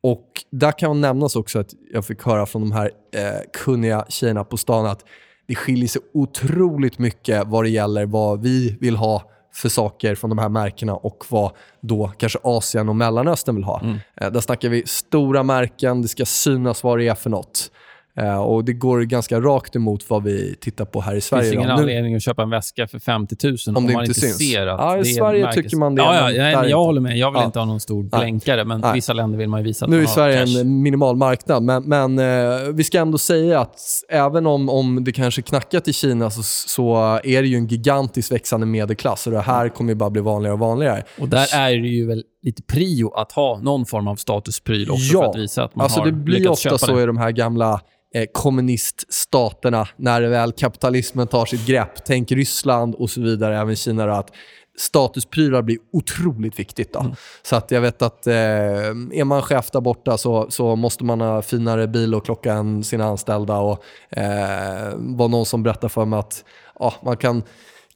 Och 0.03 0.27
där 0.51 0.71
kan 0.71 1.01
nämnas 1.01 1.35
också 1.35 1.59
att 1.59 1.69
jag 1.93 2.05
fick 2.05 2.23
höra 2.23 2.45
från 2.45 2.61
de 2.61 2.71
här 2.71 2.91
eh, 3.15 3.21
kunniga 3.53 4.05
tjejerna 4.09 4.43
på 4.43 4.57
stan 4.57 4.85
att 4.85 5.05
det 5.47 5.55
skiljer 5.55 5.87
sig 5.87 6.01
otroligt 6.13 6.99
mycket 6.99 7.47
vad 7.47 7.63
det 7.63 7.69
gäller 7.69 8.05
vad 8.05 8.41
vi 8.41 8.77
vill 8.79 8.95
ha 8.95 9.31
för 9.53 9.69
saker 9.69 10.15
från 10.15 10.29
de 10.29 10.39
här 10.39 10.49
märkena 10.49 10.95
och 10.95 11.25
vad 11.29 11.51
då 11.81 12.11
kanske 12.17 12.39
Asien 12.43 12.89
och 12.89 12.95
Mellanöstern 12.95 13.55
vill 13.55 13.63
ha. 13.63 13.81
Eh, 14.21 14.31
där 14.31 14.39
snackar 14.39 14.69
vi 14.69 14.83
stora 14.85 15.43
märken, 15.43 16.01
det 16.01 16.07
ska 16.07 16.25
synas 16.25 16.83
vad 16.83 16.99
det 16.99 17.07
är 17.07 17.15
för 17.15 17.29
något. 17.29 17.71
Eh, 18.17 18.37
och 18.37 18.65
det 18.65 18.73
går 18.73 19.01
ganska 19.01 19.39
rakt 19.39 19.75
emot 19.75 20.09
vad 20.09 20.23
vi 20.23 20.55
tittar 20.61 20.85
på 20.85 21.01
här 21.01 21.11
i 21.11 21.15
Det 21.15 21.21
Sverige. 21.21 21.43
finns 21.43 21.53
ingen 21.53 21.67
då. 21.69 21.75
Nu- 21.75 21.81
anledning 21.81 22.15
att 22.15 22.21
köpa 22.23 22.43
en 22.43 22.49
väska 22.49 22.87
för 22.87 22.99
50 22.99 23.35
000 23.47 23.57
om, 23.67 23.75
Om 23.77 23.87
det 23.87 23.93
man 23.93 24.05
inte 24.05 24.19
syns. 24.19 24.37
ser 24.37 24.67
att 24.67 24.79
Ja, 24.79 24.95
i 24.95 24.99
det 24.99 25.05
Sverige 25.05 25.45
märkes- 25.45 25.53
tycker 25.55 25.77
man 25.77 25.95
det, 25.95 26.01
Ja, 26.01 26.15
ja, 26.15 26.21
men 26.25 26.35
ja, 26.35 26.41
där 26.43 26.51
men 26.51 26.59
inte. 26.59 26.69
jag 26.69 26.77
håller 26.83 27.01
med. 27.01 27.17
Jag 27.17 27.31
vill 27.31 27.39
Ja. 27.41 27.45
inte 27.45 27.59
ha 27.59 27.65
någon 27.65 27.79
stor 27.79 28.03
blänkare, 28.03 28.65
men 28.65 28.81
Nej. 28.81 28.93
vissa 28.93 29.13
länder 29.13 29.37
vill 29.37 29.49
man 29.49 29.59
ju 29.59 29.63
visa 29.67 29.85
att 29.85 29.91
Nu 29.91 29.97
är 29.97 30.01
man 30.01 30.07
Sverige 30.13 30.45
cash. 30.45 30.59
en 30.61 30.81
minimal 30.81 31.15
marknad, 31.15 31.63
men, 31.63 31.83
men 31.83 32.19
eh, 32.19 32.59
vi 32.73 32.83
ska 32.83 32.99
ändå 32.99 33.17
säga 33.17 33.59
att 33.59 33.79
även 34.09 34.47
om, 34.47 34.69
om 34.69 35.03
det 35.03 35.11
kanske 35.11 35.41
knackat 35.41 35.87
i 35.87 35.93
Kina 35.93 36.29
så, 36.29 36.43
så 36.43 36.95
är 37.23 37.41
det 37.41 37.47
ju 37.47 37.57
en 37.57 37.67
gigantiskt 37.67 38.31
växande 38.31 38.65
medelklass 38.65 39.27
och 39.27 39.33
det 39.33 39.39
här 39.41 39.69
kommer 39.69 39.91
ju 39.91 39.95
bara 39.95 40.09
bli 40.09 40.21
vanligare 40.21 40.53
och 40.53 40.59
vanligare. 40.59 41.03
Och 41.19 41.29
där 41.29 41.47
är 41.55 41.69
det 41.71 41.87
ju 41.87 42.07
väl 42.07 42.23
lite 42.45 42.63
prio 42.63 43.13
att 43.13 43.31
ha 43.31 43.59
någon 43.59 43.85
form 43.85 44.07
av 44.07 44.15
statuspryl 44.15 44.91
också 44.91 45.19
för 45.19 45.29
att 45.29 45.35
visa 45.35 45.63
att 45.63 45.75
man 45.75 45.83
alltså 45.83 45.99
har 45.99 46.05
det 46.05 46.11
blir 46.11 46.49
ofta 46.49 46.77
så 46.77 46.95
det. 46.95 47.03
i 47.03 47.05
de 47.05 47.17
här 47.17 47.31
gamla 47.31 47.81
eh, 48.15 48.25
kommuniststaterna, 48.33 49.87
när 49.95 50.21
väl 50.21 50.51
kapitalismen 50.51 51.27
tar 51.27 51.45
sitt 51.45 51.67
grepp, 51.67 52.05
tänk 52.05 52.31
Ryssland 52.31 52.95
och 52.95 53.09
så 53.09 53.21
vidare, 53.21 53.59
även 53.59 53.75
Kina, 53.75 54.05
då, 54.05 54.13
att 54.13 54.31
statusprylar 54.77 55.61
blir 55.61 55.77
otroligt 55.93 56.59
viktigt. 56.59 56.93
Då. 56.93 56.99
Mm. 56.99 57.15
Så 57.43 57.55
att 57.55 57.71
jag 57.71 57.81
vet 57.81 58.01
att 58.01 58.27
eh, 58.27 58.33
är 58.33 59.23
man 59.23 59.41
chef 59.41 59.71
där 59.71 59.81
borta 59.81 60.17
så, 60.17 60.45
så 60.49 60.75
måste 60.75 61.03
man 61.03 61.21
ha 61.21 61.41
finare 61.41 61.87
bil 61.87 62.15
och 62.15 62.25
klocka 62.25 62.53
än 62.53 62.83
sina 62.83 63.05
anställda 63.05 63.57
och 63.57 63.83
eh, 64.09 64.93
var 64.95 65.27
någon 65.27 65.45
som 65.45 65.63
berättar 65.63 65.89
för 65.89 66.05
mig 66.05 66.19
att 66.19 66.43
ja, 66.79 66.93
man 67.03 67.17
kan 67.17 67.43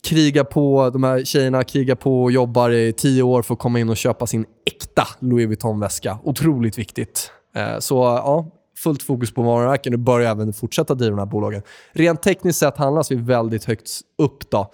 krigar 0.04 0.44
på, 0.44 0.90
de 0.90 1.04
här 1.04 1.24
tjejerna 1.24 1.64
krigar 1.64 1.94
på 1.94 2.22
och 2.22 2.32
jobbar 2.32 2.70
i 2.70 2.92
tio 2.92 3.22
år 3.22 3.42
för 3.42 3.54
att 3.54 3.60
komma 3.60 3.80
in 3.80 3.88
och 3.88 3.96
köpa 3.96 4.26
sin 4.26 4.44
äkta 4.66 5.06
Louis 5.18 5.48
Vuitton-väska. 5.48 6.18
Otroligt 6.24 6.78
viktigt. 6.78 7.32
Eh, 7.56 7.78
så 7.78 7.94
ja, 7.94 8.50
fullt 8.78 9.02
fokus 9.02 9.34
på 9.34 9.42
varumärken 9.42 9.94
och 9.94 9.98
börjar 9.98 10.30
även 10.30 10.52
fortsätta 10.52 10.94
driva 10.94 11.10
de 11.10 11.18
här 11.18 11.26
bolagen. 11.26 11.62
Rent 11.92 12.22
tekniskt 12.22 12.58
sett 12.58 12.76
handlas 12.76 13.10
vi 13.10 13.16
väldigt 13.16 13.64
högt 13.64 13.90
upp. 14.18 14.50
då. 14.50 14.72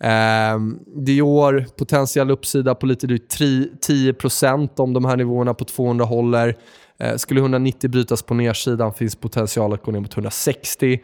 Ehm, 0.00 0.78
Dior, 0.86 1.66
potentiell 1.76 2.30
uppsida 2.30 2.74
på 2.74 2.86
lite 2.86 3.06
drygt 3.06 3.38
10% 3.38 4.80
om 4.80 4.92
de 4.92 5.04
här 5.04 5.16
nivåerna 5.16 5.54
på 5.54 5.64
200 5.64 6.04
håller. 6.04 6.56
Eh, 6.98 7.16
skulle 7.16 7.40
190 7.40 7.90
brytas 7.90 8.22
på 8.22 8.34
nedsidan 8.34 8.92
finns 8.92 9.16
potential 9.16 9.72
att 9.72 9.82
gå 9.82 9.92
ner 9.92 10.00
mot 10.00 10.14
160. 10.14 11.00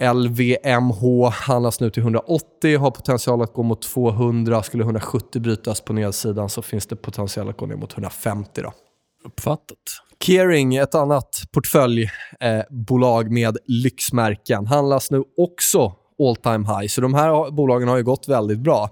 LVMH 0.00 1.30
handlas 1.30 1.80
nu 1.80 1.90
till 1.90 2.02
180, 2.02 2.78
har 2.78 2.90
potential 2.90 3.42
att 3.42 3.52
gå 3.52 3.62
mot 3.62 3.82
200. 3.82 4.62
Skulle 4.62 4.82
170 4.84 5.42
brytas 5.42 5.80
på 5.80 5.92
nedsidan 5.92 6.48
så 6.48 6.62
finns 6.62 6.86
det 6.86 6.96
potential 6.96 7.48
att 7.48 7.56
gå 7.56 7.66
ner 7.66 7.76
mot 7.76 7.92
150. 7.92 8.62
Då. 8.62 8.72
Uppfattat. 9.24 9.78
Kering, 10.20 10.76
ett 10.76 10.94
annat 10.94 11.42
portföljbolag 11.52 13.26
eh, 13.26 13.32
med 13.32 13.58
lyxmärken, 13.66 14.66
handlas 14.66 15.10
nu 15.10 15.24
också 15.36 15.92
all 16.22 16.36
time 16.36 16.66
high. 16.66 16.88
Så 16.88 17.00
de 17.00 17.14
här 17.14 17.50
bolagen 17.50 17.88
har 17.88 17.96
ju 17.96 18.02
gått 18.02 18.28
väldigt 18.28 18.58
bra. 18.58 18.90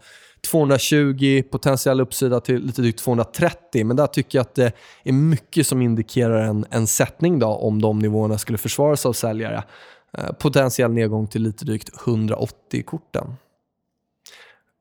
220, 0.50 1.42
potentiell 1.50 2.00
uppsida 2.00 2.40
till 2.40 2.66
lite 2.66 2.82
drygt 2.82 2.98
230, 2.98 3.84
men 3.84 3.96
där 3.96 4.06
tycker 4.06 4.38
jag 4.38 4.42
att 4.42 4.54
det 4.54 4.72
är 5.04 5.12
mycket 5.12 5.66
som 5.66 5.82
indikerar 5.82 6.42
en, 6.42 6.64
en 6.70 6.86
sättning 6.86 7.38
då, 7.38 7.46
om 7.46 7.82
de 7.82 7.98
nivåerna 7.98 8.38
skulle 8.38 8.58
försvaras 8.58 9.06
av 9.06 9.12
säljare. 9.12 9.64
Eh, 10.12 10.32
potentiell 10.32 10.92
nedgång 10.92 11.26
till 11.26 11.42
lite 11.42 11.64
drygt 11.64 12.06
180 12.06 12.54
i 12.72 12.82
korten. 12.82 13.34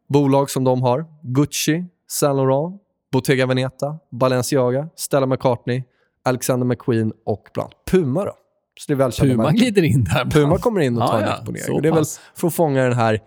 Bolag 0.07 0.49
som 0.49 0.63
de 0.63 0.81
har, 0.81 1.05
Gucci, 1.23 1.85
Saint 2.07 2.35
Laurent, 2.35 2.81
Bottega 3.11 3.45
Veneta, 3.45 3.97
Balenciaga, 4.11 4.89
Stella 4.95 5.25
McCartney, 5.25 5.83
Alexander 6.23 6.65
McQueen 6.67 7.13
och 7.25 7.49
bland 7.53 7.71
Puma. 7.91 8.25
Då. 8.25 8.31
Så 8.79 8.85
det 8.87 8.93
är 8.93 8.95
välkända 8.95 9.33
Puma 9.33 9.43
märken. 9.43 9.57
glider 9.59 9.83
in 9.83 10.03
där. 10.03 10.25
Puma 10.25 10.57
kommer 10.57 10.81
in 10.81 10.97
och 10.97 11.03
Ja, 11.03 11.07
tar 11.07 11.19
ja, 11.21 11.25
en 11.27 11.31
exponering. 11.33 11.65
så 11.65 11.79
Det 11.79 11.87
är 11.87 11.93
väl 11.93 12.05
för 12.35 12.47
att 12.47 12.53
fånga 12.53 12.83
den 12.83 12.93
här 12.93 13.19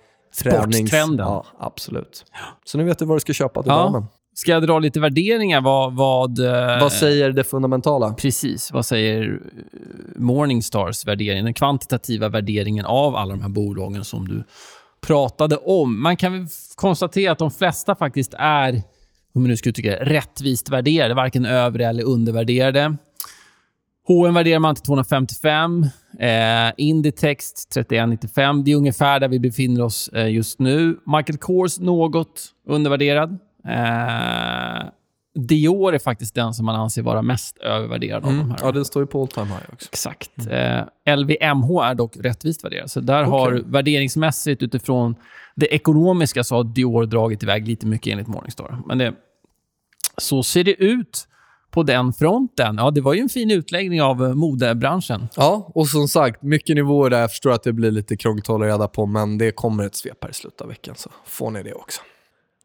tränings... 0.42 0.76
Sporttrenden. 0.76 1.26
Ja, 1.26 1.44
absolut. 1.58 2.24
Så 2.64 2.78
nu 2.78 2.84
vet 2.84 2.98
du 2.98 3.04
vad 3.04 3.16
du 3.16 3.20
ska 3.20 3.32
köpa 3.32 3.62
till 3.62 3.70
Ja. 3.70 3.76
damen. 3.76 4.04
Ska 4.38 4.52
jag 4.52 4.62
dra 4.62 4.78
lite 4.78 5.00
värderingar? 5.00 5.60
Vad, 5.60 5.96
vad, 5.96 6.38
eh, 6.38 6.80
Vad 6.80 6.92
säger 6.92 7.32
det 7.32 7.44
fundamentala? 7.44 8.12
Precis. 8.12 8.72
Vad 8.72 8.86
säger 8.86 9.22
eh, 9.22 9.38
Morningstars 10.16 11.06
värdering? 11.06 11.44
Den 11.44 11.54
kvantitativa 11.54 12.28
värderingen 12.28 12.84
av 12.84 13.16
alla 13.16 13.34
de 13.34 13.42
här 13.42 13.48
bolagen 13.48 14.04
som 14.04 14.28
du 14.28 14.44
pratade 15.06 15.56
om. 15.56 16.02
Man 16.02 16.16
kan 16.16 16.48
konstatera 16.74 17.32
att 17.32 17.38
de 17.38 17.50
flesta 17.50 17.94
faktiskt 17.94 18.34
är, 18.38 18.74
om 19.34 19.42
man 19.42 19.44
nu 19.44 19.52
uttrycka 19.52 19.90
det, 19.90 20.04
rättvist 20.04 20.68
värderade. 20.68 21.14
Varken 21.14 21.46
övre 21.46 21.86
eller 21.86 22.04
undervärderade. 22.04 22.96
H&M 24.08 24.34
värderar 24.34 24.58
man 24.58 24.74
till 24.74 24.84
255. 24.84 25.86
Eh, 26.18 26.28
Inditex 26.76 27.46
31,95. 27.76 28.62
Det 28.64 28.72
är 28.72 28.76
ungefär 28.76 29.20
där 29.20 29.28
vi 29.28 29.40
befinner 29.40 29.82
oss 29.82 30.08
eh, 30.08 30.30
just 30.30 30.58
nu. 30.58 30.98
Michael 31.06 31.38
Kors 31.38 31.78
något 31.78 32.42
undervärderad. 32.66 33.38
Eh, 33.68 34.88
Dior 35.34 35.94
är 35.94 35.98
faktiskt 35.98 36.34
den 36.34 36.54
som 36.54 36.66
man 36.66 36.74
anser 36.76 37.02
vara 37.02 37.22
mest 37.22 37.58
övervärderad 37.58 38.16
av 38.24 38.30
de 38.30 38.34
Mm. 38.38 38.50
här. 38.50 38.58
Ja, 38.62 38.72
den 38.72 38.84
står 38.84 39.02
ju 39.02 39.06
på 39.06 39.20
all 39.22 39.28
time 39.28 39.46
high 39.46 39.72
också. 39.72 39.88
Exakt. 39.92 40.30
Eh, 40.50 41.16
LVMH 41.16 41.82
är 41.84 41.94
dock 41.94 42.16
rättvist 42.16 42.64
värderad. 42.64 42.90
Så 42.90 43.00
där 43.00 43.22
har 43.24 43.62
värderingsmässigt 43.66 44.62
utifrån 44.62 45.14
det 45.54 45.66
ekonomiska 45.74 46.44
så 46.44 46.54
har 46.56 46.64
Dior 46.64 47.06
dragit 47.06 47.42
iväg 47.42 47.68
lite 47.68 47.86
mycket 47.86 48.12
enligt 48.12 48.26
Morningstar. 48.28 48.78
Men 48.86 48.98
det, 48.98 49.14
så 50.16 50.42
ser 50.42 50.64
det 50.64 50.74
ut 50.74 51.28
på 51.70 51.82
den 51.82 52.12
fronten. 52.12 52.76
Ja, 52.78 52.90
det 52.90 53.00
var 53.00 53.14
ju 53.14 53.20
en 53.20 53.28
fin 53.28 53.50
utläggning 53.50 54.02
av 54.02 54.24
eh, 54.24 54.34
modebranschen. 54.34 55.28
Ja, 55.36 55.70
och 55.74 55.88
som 55.88 56.08
sagt, 56.08 56.42
mycket 56.42 56.76
nivåer 56.76 57.10
där. 57.10 57.20
Jag 57.20 57.30
förstår 57.30 57.50
att 57.52 57.62
det 57.62 57.72
blir 57.72 57.90
lite 57.90 58.16
krångligt 58.16 58.44
att 58.44 58.48
hålla 58.48 58.66
reda 58.66 58.88
på, 58.88 59.06
men 59.06 59.38
det 59.38 59.50
kommer 59.50 59.84
ett 59.84 59.94
svep 59.96 60.18
här 60.22 60.30
i 60.30 60.34
slutet 60.34 60.60
av 60.60 60.68
veckan, 60.68 60.94
så 60.98 61.10
får 61.26 61.50
ni 61.50 61.62
det 61.62 61.72
också. 61.74 62.00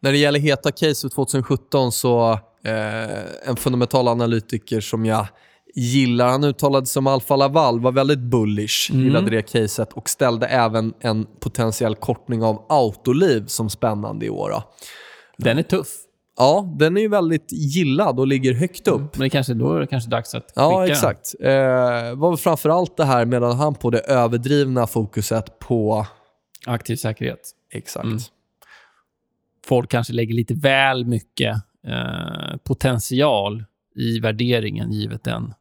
När 0.04 0.12
det 0.12 0.18
gäller 0.18 0.40
heta 0.40 0.72
case 0.72 1.02
för 1.02 1.10
2017 1.10 1.92
så 1.92 2.32
eh, 2.64 3.50
en 3.50 3.56
fundamental 3.56 4.08
analytiker 4.08 4.82
som 4.82 5.06
jag 5.06 5.28
gillar, 5.76 6.28
han 6.28 6.44
uttalade 6.44 6.86
sig 6.86 7.00
om 7.00 7.08
Alfa 7.08 7.36
Laval, 7.36 7.80
var 7.80 7.92
väldigt 7.92 8.20
bullish, 8.20 8.92
gillade 8.92 9.30
det 9.30 9.42
caset 9.42 9.94
och 9.94 10.10
ställde 10.10 10.48
även 10.48 10.94
en 11.00 11.26
potentiell 11.40 11.96
kortning 11.96 12.44
av 12.44 12.66
Autoliv 12.70 13.46
som 13.46 13.70
spännande 13.70 14.26
i 14.26 14.30
år. 14.30 14.50
Då. 14.50 14.64
Den 15.38 15.58
är 15.58 15.64
tuff. 15.64 15.88
Ja, 16.38 16.76
den 16.80 16.98
är 16.98 17.02
ju 17.02 17.08
väldigt 17.08 17.52
gillad 17.52 18.20
och 18.20 18.28
ligger 18.28 18.54
högt 18.54 18.88
upp. 18.88 19.18
Men 19.18 19.24
det 19.24 19.30
kanske, 19.30 19.54
då 19.54 19.74
är 19.74 19.80
det 19.80 19.88
kanske 19.88 20.10
dags 20.10 20.36
att 20.36 20.44
skicka 20.44 20.62
Ja, 20.62 20.88
exakt. 20.88 21.34
Eh, 21.40 21.50
var 22.16 22.38
framförallt 22.38 22.98
det 22.98 23.06
här 23.06 23.26
medan 23.26 23.58
han 23.58 23.76
på 23.76 23.90
det 23.90 24.00
överdrivna 24.00 24.88
fokuset 24.88 25.60
på... 25.60 26.06
Aktiv 26.66 26.96
säkerhet. 26.96 27.52
Exakt. 27.74 28.06
Mm. 28.06 28.20
Folk 29.66 29.92
kanske 29.92 30.14
lägger 30.14 30.34
lite 30.36 30.54
väl 30.54 31.06
mycket 31.06 31.56
eh, 31.88 32.58
potential 32.64 33.66
i 33.96 34.20
värderingen 34.20 34.92
givet 34.92 35.24
den. 35.24 35.54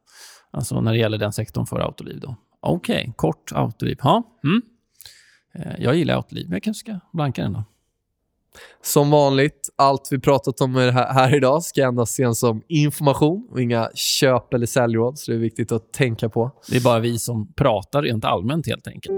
Alltså 0.51 0.81
när 0.81 0.91
det 0.91 0.97
gäller 0.97 1.17
den 1.17 1.33
sektorn 1.33 1.65
för 1.65 1.79
Autoliv. 1.79 2.19
då. 2.19 2.35
Okej, 2.59 3.13
kort 3.15 3.51
Autoliv. 3.51 3.97
Ja, 4.01 4.23
mm. 4.43 4.61
eh, 5.55 5.83
jag 5.83 5.95
gillar 5.95 6.15
Autoliv, 6.15 6.45
men 6.45 6.53
jag 6.53 6.63
kanske 6.63 6.79
ska 6.79 6.99
blanka 7.13 7.43
den 7.43 7.53
då. 7.53 7.63
Som 8.81 9.11
vanligt, 9.11 9.69
allt 9.75 10.07
vi 10.11 10.19
pratat 10.19 10.61
om 10.61 10.75
här, 10.75 10.91
här 10.91 11.35
idag 11.35 11.63
ska 11.63 11.87
endast 11.87 12.11
ses 12.11 12.39
som 12.39 12.61
information 12.67 13.47
och 13.51 13.61
inga 13.61 13.89
köp 13.95 14.53
eller 14.53 14.65
säljråd, 14.65 15.19
så 15.19 15.31
det 15.31 15.37
är 15.37 15.39
viktigt 15.39 15.71
att 15.71 15.93
tänka 15.93 16.29
på. 16.29 16.51
Det 16.69 16.77
är 16.77 16.81
bara 16.81 16.99
vi 16.99 17.19
som 17.19 17.53
pratar 17.53 18.01
rent 18.01 18.25
allmänt 18.25 18.67
helt 18.67 18.87
enkelt. 18.87 19.17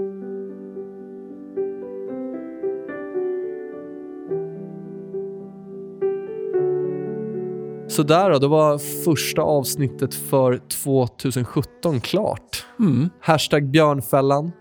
Så 7.96 8.02
där 8.02 8.30
då, 8.30 8.38
det 8.38 8.48
var 8.48 8.78
första 9.04 9.42
avsnittet 9.42 10.14
för 10.14 10.60
2017 10.68 12.00
klart. 12.00 12.64
Mm, 12.80 13.10
Hashtag 13.20 13.70
björnfällan. 13.70 14.44
Hör 14.44 14.52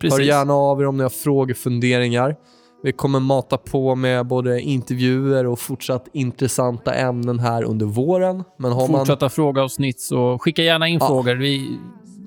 precis. 0.00 0.26
gärna 0.26 0.54
av 0.54 0.80
er 0.80 0.86
om 0.86 0.96
ni 0.96 1.02
har 1.02 1.10
frågor, 1.10 1.54
funderingar. 1.54 2.36
Vi 2.82 2.92
kommer 2.92 3.20
mata 3.20 3.56
på 3.58 3.94
med 3.94 4.26
både 4.26 4.60
intervjuer 4.60 5.46
och 5.46 5.58
fortsatt 5.58 6.08
intressanta 6.12 6.94
ämnen 6.94 7.38
här 7.38 7.62
under 7.62 7.86
våren. 7.86 8.44
Men 8.58 8.72
har 8.72 8.88
man... 8.88 9.00
Fortsätta 9.00 9.28
frågeavsnitt, 9.28 10.00
så 10.00 10.38
skicka 10.38 10.62
gärna 10.62 10.88
in 10.88 10.98
Ja. 11.00 11.06
frågor. 11.06 11.34
Vi 11.34 11.78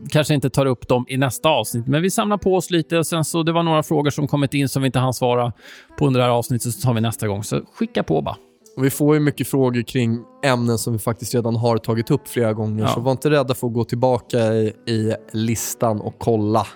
kanske 0.09 0.33
inte 0.33 0.49
tar 0.49 0.65
upp 0.65 0.87
dem 0.87 1.05
i 1.09 1.17
nästa 1.17 1.49
avsnitt, 1.49 1.87
men 1.87 2.01
vi 2.01 2.11
samlar 2.11 2.37
på 2.37 2.55
oss 2.55 2.71
lite. 2.71 2.97
Och 2.97 3.07
sen 3.07 3.25
så 3.25 3.43
Det 3.43 3.51
var 3.51 3.63
några 3.63 3.83
frågor 3.83 4.09
som 4.09 4.27
kommit 4.27 4.53
in 4.53 4.69
som 4.69 4.81
vi 4.81 4.85
inte 4.85 4.99
hann 4.99 5.13
svara 5.13 5.53
på 5.97 6.07
under 6.07 6.19
det 6.19 6.25
här 6.25 6.33
avsnittet, 6.33 6.73
så 6.73 6.81
tar 6.81 6.93
vi 6.93 7.01
nästa 7.01 7.27
gång. 7.27 7.43
Så 7.43 7.61
skicka 7.73 8.03
på 8.03 8.21
bara. 8.21 8.35
Och 8.77 8.85
vi 8.85 8.89
får 8.89 9.15
ju 9.15 9.19
mycket 9.19 9.47
frågor 9.47 9.81
kring 9.81 10.19
ämnen 10.43 10.77
som 10.77 10.93
vi 10.93 10.99
faktiskt 10.99 11.35
redan 11.35 11.55
har 11.55 11.77
tagit 11.77 12.11
upp 12.11 12.27
flera 12.27 12.53
gånger. 12.53 12.83
Ja. 12.83 12.89
Så 12.89 12.99
var 12.99 13.11
inte 13.11 13.29
rädda 13.29 13.53
för 13.53 13.67
att 13.67 13.73
gå 13.73 13.83
tillbaka 13.83 14.53
i, 14.53 14.73
i 14.87 15.13
listan 15.31 16.01
och 16.01 16.15
kolla. 16.17 16.67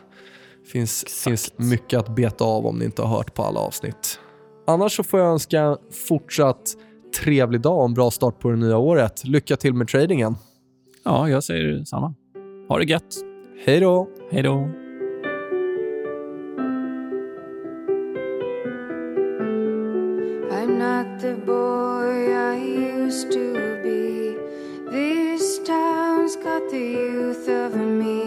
Det 0.64 0.70
finns, 0.70 1.06
finns 1.24 1.54
mycket 1.58 2.00
att 2.00 2.16
beta 2.16 2.43
av 2.43 2.66
om 2.66 2.80
ni 2.80 2.86
inte 2.86 3.02
har 3.02 3.18
hört 3.18 3.34
på 3.34 3.43
alla 3.43 3.60
avsnitt. 3.60 4.20
Annars 4.68 4.96
så 4.96 5.04
får 5.04 5.20
jag 5.20 5.30
önska 5.30 5.62
en 5.62 5.78
fortsatt 6.08 6.74
trevlig 7.24 7.62
dag 7.62 7.78
och 7.78 7.86
en 7.86 7.93
bra 7.93 8.12
start 8.12 8.39
på 8.39 8.50
det 8.50 8.58
nya 8.58 8.78
året. 8.78 9.28
Lycka 9.28 9.56
till 9.56 9.74
med 9.74 9.88
tradingen. 9.88 10.36
Ja, 11.04 11.30
jag 11.30 11.43
säger 11.43 11.84
samma. 11.84 12.14
Ha 12.70 12.78
det 12.78 12.86
gött. 12.86 13.16
Hej 13.66 13.80
då! 13.80 14.08
Hej 14.32 14.43
då. 14.43 14.84
boy 21.36 22.33
I 22.33 22.55
used 22.57 23.31
to 23.31 23.81
be. 23.83 24.38
This 24.91 25.59
town's 25.59 26.36
got 26.36 26.69
the 26.69 26.77
youth 26.77 27.47
of 27.49 27.75
me. 27.75 28.24